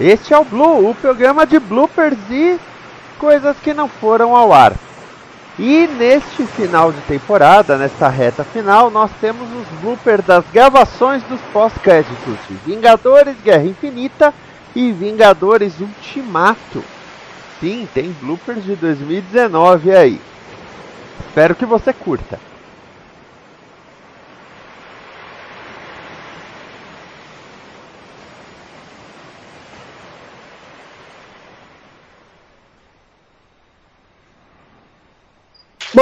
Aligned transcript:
Este 0.00 0.32
é 0.32 0.38
o 0.38 0.44
Blue, 0.44 0.88
o 0.88 0.94
programa 0.94 1.44
de 1.44 1.58
bloopers 1.58 2.16
e 2.30 2.58
coisas 3.18 3.54
que 3.58 3.74
não 3.74 3.86
foram 3.86 4.34
ao 4.34 4.50
ar. 4.50 4.72
E 5.58 5.86
neste 5.86 6.46
final 6.46 6.90
de 6.90 7.02
temporada, 7.02 7.76
nesta 7.76 8.08
reta 8.08 8.42
final, 8.42 8.90
nós 8.90 9.10
temos 9.20 9.46
os 9.52 9.68
bloopers 9.82 10.24
das 10.24 10.42
gravações 10.50 11.22
dos 11.24 11.38
pós-créditos 11.52 12.34
de 12.48 12.54
Vingadores 12.64 13.36
Guerra 13.44 13.64
Infinita 13.64 14.32
e 14.74 14.90
Vingadores 14.90 15.78
Ultimato. 15.80 16.82
Sim, 17.60 17.86
tem 17.92 18.10
bloopers 18.22 18.64
de 18.64 18.76
2019 18.76 19.94
aí. 19.94 20.18
Espero 21.28 21.54
que 21.54 21.66
você 21.66 21.92
curta. 21.92 22.40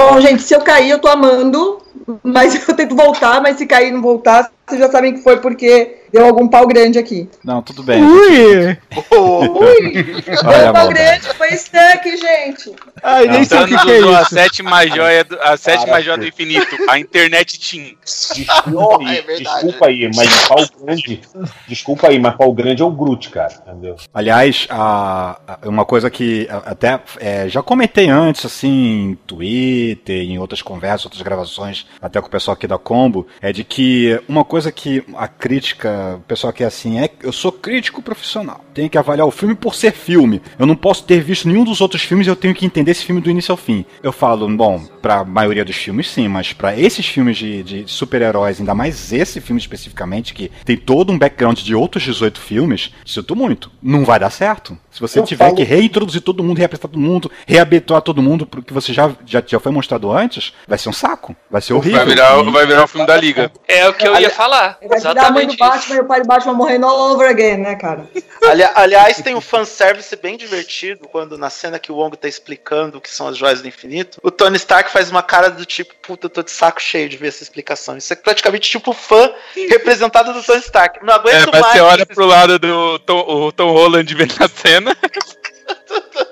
Bom, 0.09 0.19
gente, 0.19 0.41
se 0.41 0.55
eu 0.55 0.61
cair, 0.61 0.89
eu 0.89 0.97
tô 0.97 1.07
amando, 1.07 1.79
mas 2.23 2.55
eu 2.67 2.75
tento 2.75 2.95
voltar, 2.95 3.41
mas 3.41 3.57
se 3.57 3.65
cair 3.65 3.89
e 3.89 3.91
não 3.91 4.01
voltar, 4.01 4.49
vocês 4.67 4.79
já 4.81 4.89
sabem 4.91 5.13
que 5.13 5.21
foi 5.23 5.37
porque 5.39 5.97
deu 6.13 6.25
algum 6.25 6.47
pau 6.47 6.67
grande 6.67 6.99
aqui. 6.99 7.27
Não, 7.43 7.61
tudo 7.61 7.81
bem. 7.83 8.03
Ui! 8.03 8.77
Ui! 9.11 10.03
Deu 10.21 10.69
um 10.69 10.73
pau 10.73 10.87
grande, 10.89 11.21
foi 11.35 11.49
stuck, 11.57 12.17
gente. 12.17 12.75
Ai, 13.01 13.27
nem 13.27 13.43
sei 13.43 13.59
o 13.59 13.67
que, 13.67 13.77
que 13.77 13.91
é 13.91 13.97
usou 13.99 14.15
a 14.15 14.21
isso. 14.21 14.29
sétima 14.35 14.87
joia 14.87 15.23
do, 15.23 15.39
a 15.41 15.57
sétima 15.57 16.01
joia 16.01 16.17
do 16.17 16.27
infinito, 16.27 16.75
a 16.87 16.99
internet 16.99 17.59
Team. 17.59 17.95
Desculpa 18.03 18.99
aí, 19.03 19.17
É 19.17 19.35
desculpa 19.37 19.87
aí, 19.87 20.11
mas 20.15 20.47
pau 20.47 20.65
grande. 20.83 21.21
Desculpa 21.67 22.07
aí, 22.09 22.19
mas 22.19 22.35
pau 22.35 22.53
grande 22.53 22.81
é 22.81 22.85
o 22.85 22.91
Groot, 22.91 23.29
cara. 23.29 23.53
Entendeu? 23.67 23.95
Aliás, 24.13 24.67
a, 24.69 25.39
a- 25.47 25.59
uma 25.67 25.85
coisa 25.85 26.09
que 26.09 26.47
até 26.65 26.99
é, 27.19 27.47
já 27.49 27.61
comentei 27.63 28.09
antes, 28.09 28.45
assim, 28.45 29.11
em 29.11 29.15
Twitter, 29.25 30.21
em 30.21 30.37
outras 30.37 30.61
conversas, 30.61 31.05
outras 31.05 31.21
gravações, 31.21 31.78
até 32.01 32.19
com 32.21 32.27
o 32.27 32.31
pessoal 32.31 32.53
aqui 32.53 32.67
da 32.67 32.77
Combo, 32.77 33.27
é 33.41 33.51
de 33.51 33.63
que 33.63 34.19
uma 34.27 34.43
coisa 34.43 34.71
que 34.71 35.03
a 35.15 35.27
crítica, 35.27 36.15
o 36.17 36.21
pessoal 36.21 36.53
que 36.53 36.63
é 36.63 36.67
assim, 36.67 36.99
é 36.99 37.09
eu 37.21 37.31
sou 37.31 37.51
crítico 37.51 38.01
profissional. 38.01 38.63
Tenho 38.73 38.89
que 38.89 38.97
avaliar 38.97 39.27
o 39.27 39.31
filme 39.31 39.55
por 39.55 39.75
ser 39.75 39.91
filme. 39.91 40.41
Eu 40.57 40.65
não 40.65 40.75
posso 40.75 41.03
ter 41.03 41.21
visto 41.21 41.47
nenhum 41.47 41.63
dos 41.63 41.81
outros 41.81 42.01
filmes 42.03 42.27
e 42.27 42.29
eu 42.29 42.35
tenho 42.35 42.53
que 42.55 42.65
entender 42.65 42.91
esse 42.91 43.03
filme 43.03 43.21
do 43.21 43.29
início 43.29 43.51
ao 43.51 43.57
fim. 43.57 43.83
Eu 44.01 44.11
falo, 44.11 44.47
bom, 44.55 44.79
pra 45.01 45.23
maioria 45.23 45.65
dos 45.65 45.75
filmes 45.75 46.09
sim, 46.09 46.27
mas 46.27 46.53
pra 46.53 46.77
esses 46.77 47.05
filmes 47.05 47.37
de, 47.37 47.63
de 47.63 47.83
super-heróis, 47.87 48.59
ainda 48.59 48.73
mais 48.75 49.11
esse 49.11 49.41
filme 49.41 49.59
especificamente, 49.59 50.33
que 50.33 50.51
tem 50.63 50.77
todo 50.77 51.11
um 51.11 51.17
background 51.17 51.59
de 51.59 51.75
outros 51.75 52.03
18 52.03 52.39
filmes, 52.39 52.91
sinto 53.05 53.35
muito. 53.35 53.71
Não 53.81 54.05
vai 54.05 54.19
dar 54.19 54.29
certo. 54.29 54.77
Se 54.91 54.99
você 55.01 55.19
Eu 55.19 55.23
tiver 55.23 55.45
falo- 55.45 55.55
que 55.57 55.63
reintroduzir 55.63 56.21
todo 56.21 56.43
mundo, 56.43 56.57
reapresentar 56.57 56.87
todo 56.89 56.99
mundo, 56.99 57.31
reabituar 57.47 58.01
todo 58.01 58.21
mundo 58.21 58.45
pro 58.45 58.61
que 58.61 58.73
você 58.73 58.93
já, 58.93 59.11
já, 59.25 59.41
já 59.45 59.59
foi 59.59 59.71
mostrado 59.71 60.11
antes, 60.11 60.53
vai 60.67 60.77
ser 60.77 60.89
um 60.89 60.93
saco. 60.93 61.35
Vai 61.49 61.61
ser 61.61 61.68
horrível. 61.73 61.97
Vai 61.99 62.05
virar, 62.07 62.39
E- 62.39 62.51
vai 62.51 62.65
virar 62.65 62.83
o 62.83 62.87
filme 62.87 63.05
da 63.07 63.15
Liga. 63.17 63.51
É 63.67 63.87
o 63.87 63.93
que 63.93 64.07
eu 64.07 64.15
ia 64.19 64.29
falar. 64.29 64.77
Vai 64.87 64.99
virar 64.99 65.27
a 65.27 65.31
mãe 65.31 65.45
do 65.47 65.53
Exatamente 65.53 65.57
Batman 65.57 65.95
e 65.95 65.99
o 65.99 66.05
pai 66.05 66.21
do 66.21 66.27
Batman 66.27 66.53
morrendo 66.53 66.85
all 66.87 67.11
over 67.13 67.29
again, 67.29 67.57
né, 67.57 67.75
cara? 67.75 68.07
Ali- 68.47 68.69
aliás, 68.75 69.21
tem 69.21 69.35
um 69.35 69.41
fanservice 69.41 70.15
bem 70.15 70.37
divertido 70.37 71.07
quando 71.07 71.37
na 71.37 71.49
cena 71.49 71.79
que 71.79 71.91
o 71.91 71.95
Wong 71.95 72.15
tá 72.17 72.27
explicando 72.27 72.97
o 72.97 73.01
que 73.01 73.09
são 73.09 73.27
as 73.27 73.37
joias 73.37 73.61
do 73.61 73.67
infinito, 73.67 74.19
o 74.23 74.31
Tony 74.31 74.57
Stark 74.57 74.91
faz 74.91 75.09
uma 75.11 75.21
cara 75.23 75.49
do 75.49 75.65
tipo, 75.65 75.93
puta, 76.01 76.25
eu 76.25 76.29
tô 76.29 76.41
de 76.43 76.51
saco 76.51 76.81
cheio 76.81 77.09
de 77.09 77.17
ver 77.17 77.27
essa 77.29 77.43
explicação. 77.43 77.97
Isso 77.97 78.11
é 78.13 78.15
praticamente 78.15 78.69
tipo 78.69 78.93
fã 78.93 79.31
representado 79.69 80.33
do 80.33 80.41
Tony 80.43 80.59
Stark. 80.61 80.99
Não 81.03 81.13
É, 81.13 81.17
aguento 81.17 81.49
mas 81.51 81.61
mais. 81.61 81.73
você 81.73 81.79
olha 81.81 82.05
pro 82.05 82.25
lado 82.25 82.57
do 82.59 82.99
Tom, 82.99 83.19
o 83.27 83.51
Tom 83.51 83.71
Holland 83.71 84.13
vendo 84.15 84.35
a 84.39 84.47
cena. 84.47 84.95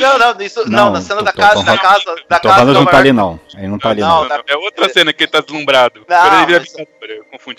Não, 0.00 0.18
não, 0.18 0.40
isso, 0.42 0.68
não, 0.70 0.90
na 0.90 1.00
cena 1.00 1.18
Tom- 1.18 1.24
da 1.24 1.32
Tom- 1.32 1.40
casa, 1.42 1.54
Tom- 1.54 1.64
da 1.64 1.78
casa, 1.78 2.04
da 2.28 2.38
Tom 2.40 2.48
casa 2.48 2.60
Holland 2.60 2.72
do 2.78 2.84
não 2.84 2.90
tá 2.90 2.98
ali 2.98 3.12
não. 3.12 3.40
Ele 3.56 3.66
não 3.68 3.78
tá 3.78 3.90
ali 3.90 4.00
Não, 4.00 4.28
não. 4.28 4.42
É 4.46 4.56
outra 4.56 4.88
cena 4.88 5.12
que 5.12 5.24
ele 5.24 5.30
tá 5.30 5.40
deslumbrado. 5.40 6.04
Não, 6.08 6.36
ele 6.36 6.46
vira 6.46 6.60
mas- 6.60 6.72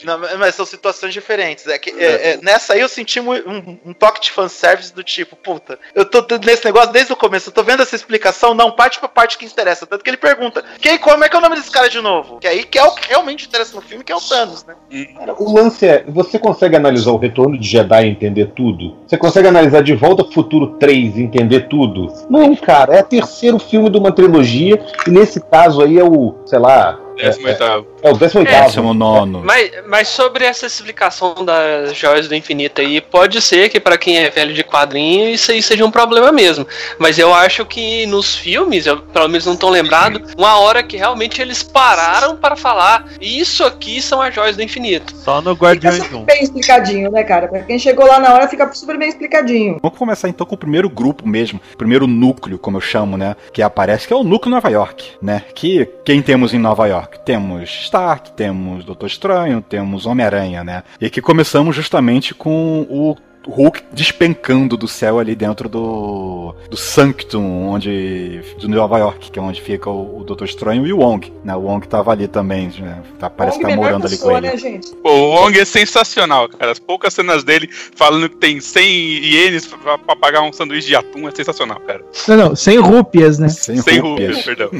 Não, 0.05 0.17
mas 0.39 0.55
são 0.55 0.65
situações 0.65 1.13
diferentes. 1.13 1.67
É 1.67 1.77
que, 1.77 1.89
é, 1.91 2.31
é, 2.33 2.39
nessa 2.41 2.73
aí 2.73 2.79
eu 2.81 2.89
senti 2.89 3.19
mu- 3.19 3.33
um, 3.33 3.77
um 3.87 3.93
toque 3.93 4.21
de 4.21 4.31
fanservice 4.31 4.93
do 4.93 5.03
tipo, 5.03 5.35
puta, 5.35 5.77
eu 5.93 6.05
tô 6.05 6.23
nesse 6.43 6.65
negócio 6.65 6.91
desde 6.91 7.13
o 7.13 7.15
começo, 7.15 7.49
eu 7.49 7.53
tô 7.53 7.63
vendo 7.63 7.83
essa 7.83 7.95
explicação, 7.95 8.53
não 8.53 8.71
parte 8.71 8.99
pra 8.99 9.07
parte 9.07 9.37
que 9.37 9.45
interessa. 9.45 9.85
Tanto 9.85 10.03
que 10.03 10.09
ele 10.09 10.17
pergunta, 10.17 10.63
quem, 10.79 10.97
como 10.97 11.23
é 11.23 11.29
que 11.29 11.35
é 11.35 11.39
o 11.39 11.41
nome 11.41 11.55
desse 11.55 11.71
cara 11.71 11.89
de 11.89 12.01
novo? 12.01 12.39
Que 12.39 12.47
aí 12.47 12.63
que 12.63 12.77
é 12.79 12.83
o 12.83 12.93
que 12.95 13.07
realmente 13.09 13.45
interessa 13.47 13.75
no 13.75 13.81
filme, 13.81 14.03
que 14.03 14.11
é 14.11 14.15
o 14.15 14.21
Thanos, 14.21 14.65
né? 14.65 14.75
Cara, 15.17 15.33
o 15.37 15.53
lance 15.53 15.85
é: 15.87 16.03
você 16.07 16.39
consegue 16.39 16.75
analisar 16.75 17.11
o 17.11 17.17
retorno 17.17 17.57
de 17.59 17.67
Jedi 17.67 18.05
e 18.05 18.09
entender 18.09 18.47
tudo? 18.55 18.97
Você 19.07 19.17
consegue 19.17 19.47
analisar 19.47 19.81
de 19.83 19.93
volta 19.95 20.23
pro 20.23 20.33
futuro 20.33 20.77
3 20.77 21.17
e 21.17 21.21
entender 21.21 21.67
tudo? 21.67 22.11
Não, 22.29 22.55
cara, 22.55 22.95
é 22.95 23.01
o 23.01 23.05
terceiro 23.05 23.59
filme 23.59 23.89
de 23.89 23.97
uma 23.97 24.11
trilogia, 24.11 24.83
e 25.07 25.09
nesse 25.11 25.39
caso 25.39 25.81
aí 25.81 25.97
é 25.99 26.03
o, 26.03 26.35
sei 26.45 26.59
lá, 26.59 26.99
Décimo 27.15 27.47
oitavo. 27.47 27.87
é 28.01 28.09
o 28.11 28.13
18 28.17 28.47
Décimo 28.47 28.93
nono. 28.93 29.41
Mas, 29.43 29.71
mas 29.87 30.07
sobre 30.07 30.45
essa 30.45 30.65
explicação 30.65 31.33
das 31.43 31.95
joias 31.95 32.27
do 32.27 32.35
infinito 32.35 32.81
aí, 32.81 32.99
pode 33.01 33.41
ser 33.41 33.69
que 33.69 33.79
pra 33.79 33.97
quem 33.97 34.17
é 34.17 34.29
velho 34.29 34.53
de 34.53 34.63
quadrinho 34.63 35.29
isso 35.29 35.51
aí 35.51 35.61
seja 35.61 35.85
um 35.85 35.91
problema 35.91 36.31
mesmo. 36.31 36.67
Mas 36.99 37.17
eu 37.17 37.33
acho 37.33 37.65
que 37.65 38.05
nos 38.07 38.35
filmes, 38.35 38.85
eu 38.85 38.97
pelo 38.97 39.27
menos 39.27 39.45
não 39.45 39.55
tô 39.55 39.69
lembrado, 39.69 40.21
uma 40.37 40.59
hora 40.59 40.83
que 40.83 40.97
realmente 40.97 41.41
eles 41.41 41.63
pararam 41.63 42.35
para 42.35 42.55
falar 42.55 43.05
isso 43.19 43.63
aqui 43.63 44.01
são 44.01 44.21
as 44.21 44.33
joias 44.33 44.55
do 44.55 44.63
infinito. 44.63 45.15
Só 45.15 45.41
no 45.41 45.53
Fica 45.53 45.65
Guardiões 45.65 46.03
super 46.03 46.15
1. 46.17 46.23
bem 46.25 46.43
explicadinho, 46.43 47.11
né, 47.11 47.23
cara? 47.23 47.47
Pra 47.47 47.61
quem 47.61 47.79
chegou 47.79 48.05
lá 48.05 48.19
na 48.19 48.33
hora, 48.33 48.47
fica 48.47 48.71
super 48.73 48.97
bem 48.97 49.09
explicadinho. 49.09 49.79
Vamos 49.81 49.97
começar 49.97 50.29
então 50.29 50.45
com 50.45 50.55
o 50.55 50.57
primeiro 50.57 50.89
grupo 50.89 51.27
mesmo, 51.27 51.59
o 51.73 51.77
primeiro 51.77 52.07
núcleo, 52.07 52.57
como 52.57 52.77
eu 52.77 52.81
chamo, 52.81 53.17
né? 53.17 53.35
Que 53.53 53.61
aparece, 53.61 54.07
que 54.07 54.13
é 54.13 54.15
o 54.15 54.23
núcleo 54.23 54.53
Nova 54.53 54.69
York, 54.69 55.13
né? 55.21 55.43
Que 55.53 55.87
quem 56.03 56.21
temos 56.21 56.53
em 56.53 56.59
Nova 56.59 56.85
York? 56.87 57.04
Temos 57.19 57.69
Stark, 57.83 58.31
temos 58.33 58.83
Doutor 58.83 59.07
Estranho, 59.07 59.61
temos 59.61 60.05
Homem-Aranha, 60.05 60.63
né? 60.63 60.83
E 60.99 61.05
aqui 61.05 61.21
começamos 61.21 61.75
justamente 61.75 62.33
com 62.33 62.85
o 62.89 63.15
Hulk 63.47 63.83
despencando 63.93 64.75
do 64.75 64.87
céu 64.87 65.19
ali 65.19 65.35
dentro 65.35 65.69
do, 65.69 66.55
do 66.67 66.75
Sanctum, 66.75 67.67
onde 67.67 68.41
de 68.57 68.67
Nova 68.67 68.97
York, 68.97 69.29
que 69.29 69.37
é 69.37 69.41
onde 69.41 69.61
fica 69.61 69.87
o, 69.87 70.21
o 70.21 70.23
Doutor 70.23 70.45
Estranho 70.45 70.87
e 70.87 70.91
o 70.91 70.97
Wong, 70.97 71.31
né? 71.43 71.55
O 71.55 71.59
Wong 71.59 71.87
tava 71.87 72.11
ali 72.11 72.27
também, 72.27 72.71
né? 72.79 73.03
Tá- 73.19 73.29
parece 73.29 73.57
que 73.57 73.61
tá 73.63 73.67
melhor 73.69 73.83
morando 73.83 74.07
ali 74.07 74.17
com 74.17 74.35
ele. 74.35 74.47
né? 74.47 74.79
Pô, 75.03 75.11
o 75.11 75.29
Wong 75.35 75.59
é 75.59 75.63
sensacional, 75.65 76.49
cara. 76.49 76.71
As 76.71 76.79
poucas 76.79 77.13
cenas 77.13 77.43
dele 77.43 77.69
falando 77.71 78.27
que 78.29 78.37
tem 78.37 78.59
100 78.59 78.83
ienes 79.23 79.67
pra, 79.67 79.95
pra 79.99 80.15
pagar 80.15 80.41
um 80.41 80.51
sanduíche 80.51 80.87
de 80.87 80.95
atum 80.95 81.27
é 81.27 81.31
sensacional, 81.31 81.79
cara. 81.81 82.03
Não, 82.27 82.35
não, 82.37 82.55
sem 82.55 82.79
rúpias, 82.79 83.37
né? 83.37 83.49
Sem 83.49 83.77
100 83.77 83.99
rúpias. 83.99 84.37
rupias, 84.37 84.43
perdão. 84.43 84.71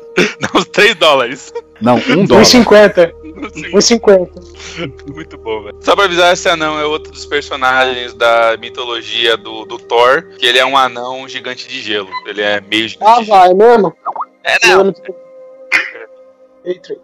Uns 0.54 0.64
3 0.64 0.94
dólares. 0.94 1.52
Não, 1.84 1.96
um 1.96 2.24
dólar. 2.24 2.42
1,50. 2.42 3.12
1,50. 3.74 5.12
Muito 5.14 5.36
bom, 5.38 5.62
velho. 5.64 5.76
Só 5.80 5.94
pra 5.94 6.04
avisar, 6.06 6.32
esse 6.32 6.48
anão 6.48 6.78
é 6.80 6.84
outro 6.84 7.12
dos 7.12 7.26
personagens 7.26 8.14
da 8.14 8.56
mitologia 8.58 9.36
do, 9.36 9.64
do 9.66 9.78
Thor, 9.78 10.22
que 10.38 10.46
ele 10.46 10.58
é 10.58 10.64
um 10.64 10.76
anão 10.76 11.28
gigante 11.28 11.68
de 11.68 11.80
gelo. 11.82 12.08
Ele 12.26 12.40
é 12.40 12.60
meio 12.60 12.88
gigante 12.88 13.10
Ah, 13.10 13.20
de 13.20 13.26
gelo. 13.26 13.38
vai 13.38 13.54
mesmo? 13.54 13.94
É, 14.42 14.66
não. 14.66 14.94
Eitri. 16.64 16.98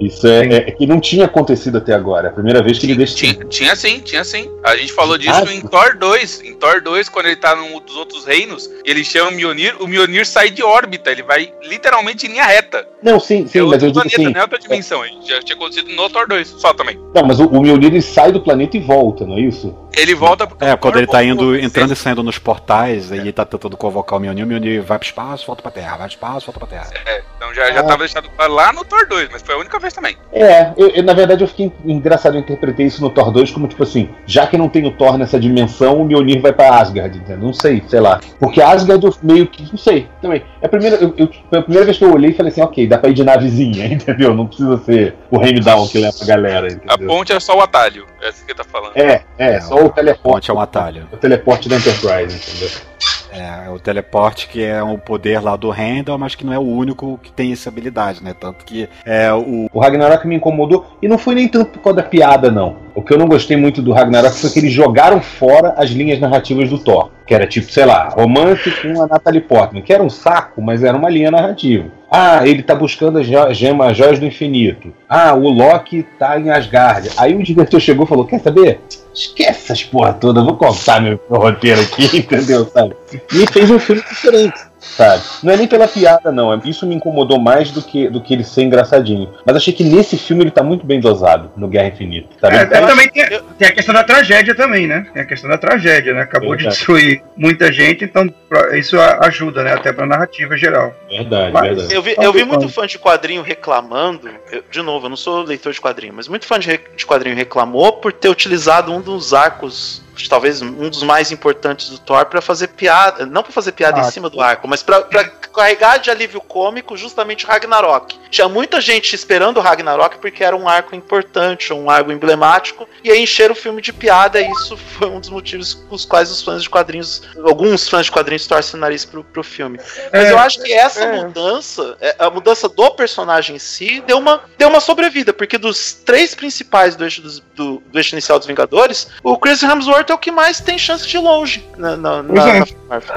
Isso 0.00 0.26
é, 0.26 0.46
é- 0.46 0.56
é 0.68 0.70
que 0.70 0.86
não 0.86 0.98
tinha 1.00 1.26
acontecido 1.26 1.78
até 1.78 1.92
agora. 1.94 2.28
É 2.28 2.30
a 2.30 2.32
primeira 2.32 2.62
vez 2.62 2.78
que 2.78 2.86
ele 2.86 2.94
deixa. 2.96 3.14
Tinha, 3.14 3.34
tinha 3.44 3.76
sim, 3.76 4.00
tinha 4.00 4.24
sim. 4.24 4.50
A 4.64 4.76
gente 4.76 4.92
falou 4.92 5.16
disso 5.18 5.44
Ah, 5.46 5.52
em 5.52 5.60
Thor 5.60 5.96
2. 5.96 6.42
Em 6.42 6.54
Thor 6.54 6.80
2, 6.80 7.08
quando 7.08 7.26
ele 7.26 7.36
tá 7.36 7.54
num 7.54 7.78
dos 7.80 7.96
outros 7.96 8.24
reinos, 8.24 8.66
e 8.84 8.90
ele 8.90 9.04
chama 9.04 9.30
o 9.30 9.34
Mjolnir, 9.34 9.76
o 9.80 9.86
Mjolnir 9.86 10.26
sai 10.26 10.50
de 10.50 10.62
órbita, 10.62 11.10
ele 11.10 11.22
vai 11.22 11.52
literalmente 11.62 12.26
em 12.26 12.30
linha 12.30 12.44
reta. 12.44 12.86
Não, 13.02 13.18
sim, 13.20 13.46
sim, 13.46 13.58
é 13.58 13.62
mas 13.62 13.82
eu 13.82 13.90
digo 13.90 13.94
planeta, 14.00 14.16
assim. 14.22 14.32
não 14.32 14.40
é 14.40 14.42
outra 14.42 14.58
dimensão. 14.58 15.02
Já 15.26 15.40
tinha 15.40 15.56
acontecido 15.56 15.90
no 15.92 16.08
Thor 16.10 16.26
2, 16.28 16.48
só 16.48 16.72
também. 16.74 16.98
Não, 17.14 17.22
mas 17.24 17.38
o, 17.40 17.46
o 17.46 17.60
Mjolnir 17.60 17.88
ele 17.90 18.02
sai 18.02 18.32
do 18.32 18.40
planeta 18.40 18.76
e 18.76 18.80
volta, 18.80 19.26
não 19.26 19.36
é 19.36 19.40
isso? 19.40 19.76
Ele 19.96 20.14
volta 20.14 20.46
porque 20.46 20.64
É, 20.64 20.76
quando 20.76 20.98
ele 20.98 21.06
tá 21.06 21.22
indo, 21.22 21.56
entrando 21.58 21.92
e 21.92 21.96
saindo 21.96 22.22
nos 22.22 22.38
portais, 22.38 23.10
aí 23.10 23.18
ele 23.18 23.32
tá 23.32 23.44
tentando 23.44 23.76
convocar 23.76 24.18
o 24.18 24.20
Mjolnir, 24.20 24.44
o 24.44 24.48
Mjolnir 24.48 24.82
vai 24.82 24.98
pro 24.98 25.06
espaço, 25.06 25.46
volta 25.46 25.62
pra 25.62 25.70
terra, 25.70 25.96
vai 25.96 26.06
pro 26.06 26.14
espaço, 26.14 26.46
volta 26.46 26.58
pra 26.60 26.68
terra. 26.68 26.90
É, 27.06 27.22
então 27.50 27.66
já, 27.66 27.72
já 27.72 27.82
tava 27.82 27.98
deixado 27.98 28.28
lá 28.48 28.72
no 28.72 28.84
Thor 28.84 29.06
2, 29.08 29.28
mas 29.32 29.42
foi 29.42 29.54
a 29.54 29.58
única 29.58 29.78
vez 29.78 29.92
também. 29.92 30.16
É, 30.32 30.72
eu, 30.76 30.88
eu, 30.88 31.02
na 31.02 31.12
verdade 31.12 31.42
eu 31.42 31.48
fiquei 31.48 31.72
engraçado, 31.84 32.36
eu 32.36 32.40
interpretei 32.40 32.86
isso 32.86 33.00
no 33.02 33.10
Thor 33.10 33.30
2 33.30 33.50
como 33.50 33.66
tipo 33.68 33.82
assim, 33.82 34.08
já 34.26 34.46
que 34.46 34.56
não 34.56 34.68
tem 34.68 34.86
o 34.86 34.90
Thor 34.92 35.16
nessa 35.18 35.38
dimensão, 35.38 36.00
o 36.00 36.04
Mjolnir 36.04 36.40
vai 36.40 36.52
pra 36.52 36.78
Asgard, 36.80 37.16
entendeu? 37.18 37.38
Não 37.46 37.52
sei, 37.52 37.82
sei 37.88 38.00
lá. 38.00 38.20
Porque 38.38 38.60
Asgard 38.62 39.04
eu 39.04 39.14
meio 39.22 39.46
que, 39.46 39.62
não 39.70 39.78
sei, 39.78 40.08
também. 40.22 40.42
É 40.60 40.66
a 40.66 40.68
primeira, 40.68 40.96
eu, 40.96 41.14
eu- 41.16 41.28
foi 41.48 41.58
a 41.58 41.62
primeira 41.62 41.84
vez 41.84 41.98
que 41.98 42.04
eu 42.04 42.12
olhei 42.12 42.30
e 42.30 42.34
falei 42.34 42.52
assim, 42.52 42.62
ok, 42.62 42.86
dá 42.86 42.98
pra 42.98 43.10
ir 43.10 43.14
de 43.14 43.24
navezinha, 43.24 43.86
entendeu? 43.92 44.34
Não 44.34 44.46
precisa 44.46 44.78
ser 44.78 45.14
o 45.30 45.40
Heimdall 45.42 45.88
que 45.88 45.98
leva 45.98 46.16
a 46.20 46.26
galera, 46.26 46.66
A 46.66 46.70
entendeu? 46.72 47.08
ponte 47.08 47.32
é 47.32 47.40
só 47.40 47.56
o 47.56 47.60
atalho, 47.60 48.06
é 48.22 48.28
isso 48.28 48.44
que 48.44 48.52
ele 48.52 48.58
tá 48.58 48.64
falando. 48.64 48.96
É, 48.96 49.22
é, 49.38 49.60
só 49.60 49.74
o 49.76 49.88
teleporte. 49.88 50.20
Ponte 50.30 50.50
é 50.50 50.54
um 50.54 50.60
atalho. 50.60 51.08
O 51.12 51.16
teleporte 51.16 51.68
da 51.68 51.76
Enterprise, 51.76 52.36
entendeu? 52.36 52.89
É, 53.32 53.68
o 53.70 53.78
teleporte 53.78 54.48
que 54.48 54.62
é 54.62 54.82
um 54.82 54.98
poder 54.98 55.40
lá 55.40 55.56
do 55.56 55.70
Randall, 55.70 56.18
mas 56.18 56.34
que 56.34 56.44
não 56.44 56.52
é 56.52 56.58
o 56.58 56.62
único 56.62 57.18
que 57.22 57.32
tem 57.32 57.52
essa 57.52 57.68
habilidade, 57.68 58.22
né? 58.22 58.34
Tanto 58.38 58.64
que 58.64 58.88
é 59.04 59.32
o. 59.32 59.68
O 59.72 59.80
Ragnarok 59.80 60.26
me 60.26 60.36
incomodou 60.36 60.86
e 61.00 61.08
não 61.08 61.18
foi 61.18 61.34
nem 61.34 61.48
tanto 61.48 61.72
por 61.72 61.82
causa 61.82 61.98
da 61.98 62.02
piada, 62.02 62.50
não. 62.50 62.76
O 63.00 63.02
que 63.02 63.14
eu 63.14 63.18
não 63.18 63.26
gostei 63.26 63.56
muito 63.56 63.80
do 63.80 63.92
Ragnarok 63.92 64.36
foi 64.36 64.50
que 64.50 64.58
eles 64.58 64.72
jogaram 64.72 65.20
fora 65.22 65.74
as 65.78 65.88
linhas 65.90 66.20
narrativas 66.20 66.68
do 66.68 66.78
Thor. 66.78 67.10
Que 67.26 67.34
era 67.34 67.46
tipo, 67.46 67.70
sei 67.72 67.86
lá, 67.86 68.08
romance 68.08 68.70
com 68.82 69.02
a 69.02 69.06
Natalie 69.06 69.40
Portman, 69.40 69.80
que 69.82 69.92
era 69.92 70.02
um 70.02 70.10
saco, 70.10 70.60
mas 70.60 70.84
era 70.84 70.96
uma 70.96 71.08
linha 71.08 71.30
narrativa. 71.30 71.86
Ah, 72.10 72.46
ele 72.46 72.62
tá 72.62 72.74
buscando 72.74 73.18
a 73.18 73.22
jo- 73.22 73.54
gema, 73.54 73.86
as 73.90 73.96
joias 73.96 74.18
do 74.18 74.26
infinito. 74.26 74.92
Ah, 75.08 75.32
o 75.34 75.48
Loki 75.48 76.04
tá 76.18 76.38
em 76.38 76.50
Asgard. 76.50 77.08
Aí 77.16 77.34
o 77.34 77.42
diretor 77.42 77.80
chegou 77.80 78.04
e 78.04 78.08
falou: 78.08 78.24
Quer 78.26 78.40
saber? 78.40 78.80
Esquece 79.14 79.50
essas 79.72 79.82
porra 79.84 80.12
toda, 80.12 80.42
vou 80.42 80.56
contar 80.56 81.00
meu 81.00 81.18
roteiro 81.30 81.80
aqui, 81.80 82.04
entendeu? 82.18 82.64
Sabe? 82.66 82.94
E 83.32 83.46
fez 83.50 83.70
um 83.70 83.78
filme 83.78 84.02
diferente, 84.02 84.60
sabe? 84.80 85.22
Não 85.42 85.52
é 85.52 85.56
nem 85.56 85.66
pela 85.68 85.86
piada, 85.86 86.32
não. 86.32 86.52
é- 86.52 86.60
Isso 86.64 86.86
me 86.86 86.94
incomodou 86.94 87.38
mais 87.38 87.70
do 87.70 87.82
que, 87.82 88.08
do 88.08 88.20
que 88.20 88.34
ele 88.34 88.42
ser 88.44 88.62
engraçadinho. 88.62 89.32
Mas 89.46 89.56
achei 89.56 89.72
que 89.72 89.84
nesse 89.84 90.16
filme 90.16 90.42
ele 90.42 90.50
tá 90.50 90.62
muito 90.62 90.84
bem 90.86 90.98
dosado 91.00 91.50
no 91.56 91.68
Guerra 91.68 91.88
Infinita. 91.88 92.28
Tá 92.40 92.48
É, 92.48 92.64
também 92.64 93.08
tem, 93.10 93.24
tem 93.58 93.68
a 93.68 93.72
questão 93.72 93.94
da 93.94 94.02
tragédia 94.04 94.54
também, 94.54 94.86
né? 94.86 95.06
Tem 95.12 95.22
a 95.22 95.26
questão 95.26 95.48
da 95.50 95.58
tragédia, 95.58 96.14
né? 96.14 96.22
Acabou 96.22 96.56
de 96.56 96.66
destruir 96.68 97.22
muita 97.36 97.70
gente, 97.72 98.04
então 98.04 98.26
pra- 98.48 98.76
isso 98.78 98.98
ajuda, 99.00 99.62
né? 99.62 99.72
Até 99.74 99.92
pra 99.92 100.06
narrativa 100.06 100.56
geral. 100.56 100.94
Verdade, 101.08 101.52
Mas- 101.52 101.62
verdade. 101.76 101.94
Eu 101.94 102.02
vi, 102.02 102.14
eu 102.18 102.32
vi 102.32 102.44
muito 102.44 102.68
fã 102.68 102.86
de 102.86 102.98
quadrinho 102.98 103.42
reclamando. 103.42 104.28
eu- 104.50 104.62
de 104.70 104.82
novo, 104.82 105.06
eu 105.06 105.10
não 105.10 105.16
sou 105.16 105.42
leitor 105.42 105.72
de 105.72 105.80
quadrinho, 105.80 106.12
mas 106.14 106.26
muito 106.28 106.46
fã 106.46 106.58
de, 106.58 106.80
de 106.96 107.06
quadrinho 107.06 107.36
reclamou 107.36 107.92
por 107.94 108.12
ter 108.12 108.28
utilizado 108.28 108.92
um 108.92 109.00
dos 109.00 109.32
arcos, 109.34 110.02
talvez 110.28 110.60
um 110.62 110.88
dos 110.88 111.02
mais 111.02 111.30
importantes 111.32 111.88
do 111.88 111.98
Thor, 111.98 112.26
pra 112.26 112.40
fazer 112.40 112.68
piada. 112.68 113.24
Não 113.26 113.42
pra 113.42 113.52
fazer 113.52 113.72
piada 113.72 114.00
Ah, 114.00 114.06
em 114.06 114.10
cima 114.10 114.28
do 114.30 114.40
arco, 114.40 114.66
mas 114.68 114.82
pra, 114.82 115.02
pra 115.02 115.24
carregar 115.24 115.98
de 115.98 116.10
alívio 116.10 116.40
cômico 116.40 116.96
justamente 116.96 117.44
o 117.44 117.48
Ragnarok. 117.48 118.18
Tinha 118.30 118.48
muita 118.48 118.80
gente 118.80 119.14
esperando 119.14 119.56
o 119.58 119.60
Ragnarok 119.60 120.18
porque 120.18 120.44
era 120.44 120.56
um 120.56 120.68
arco 120.68 120.94
importante, 120.94 121.72
um 121.72 121.90
arco 121.90 122.12
emblemático, 122.12 122.88
e 123.02 123.10
aí 123.10 123.22
encheram 123.22 123.52
o 123.52 123.56
filme 123.56 123.82
de 123.82 123.92
piada, 123.92 124.40
e 124.40 124.48
isso 124.52 124.76
foi 124.76 125.08
um 125.08 125.18
dos 125.20 125.28
motivos 125.28 125.74
pelos 125.74 126.04
quais 126.04 126.30
os 126.30 126.42
fãs 126.42 126.62
de 126.62 126.70
quadrinhos, 126.70 127.22
alguns 127.44 127.88
fãs 127.88 128.06
de 128.06 128.12
quadrinhos 128.12 128.46
torcem 128.46 128.76
o 128.78 128.80
nariz 128.80 129.04
pro, 129.04 129.24
pro 129.24 129.42
filme. 129.42 129.78
Mas 130.12 130.24
É, 130.26 130.32
eu 130.32 130.38
acho 130.38 130.62
que 130.62 130.72
essa 130.72 131.00
é. 131.04 131.24
mudança, 131.24 131.96
é, 132.00 132.14
a 132.18 132.30
mudança 132.30 132.68
do 132.68 132.90
personagem 132.92 133.56
em 133.56 133.58
si, 133.58 134.00
deu 134.06 134.18
uma, 134.18 134.42
deu 134.56 134.68
uma 134.68 134.80
sobrevida, 134.80 135.32
porque 135.32 135.58
dos 135.58 135.92
três 135.92 136.34
principais 136.34 136.94
do 136.96 137.04
eixo, 137.04 137.20
dos- 137.22 137.40
do, 137.54 137.82
do 137.90 137.98
eixo 137.98 138.14
inicial 138.14 138.38
dos 138.38 138.46
Vingadores, 138.46 139.08
o 139.22 139.36
Chris 139.38 139.62
Hemsworth 139.62 140.09
é 140.12 140.14
o 140.14 140.18
que 140.18 140.30
mais 140.30 140.60
tem 140.60 140.76
chance 140.78 141.06
de 141.06 141.16
longe 141.18 141.64
na, 141.76 141.96
na, 141.96 142.22
na- 142.22 142.44
é. 142.56 142.62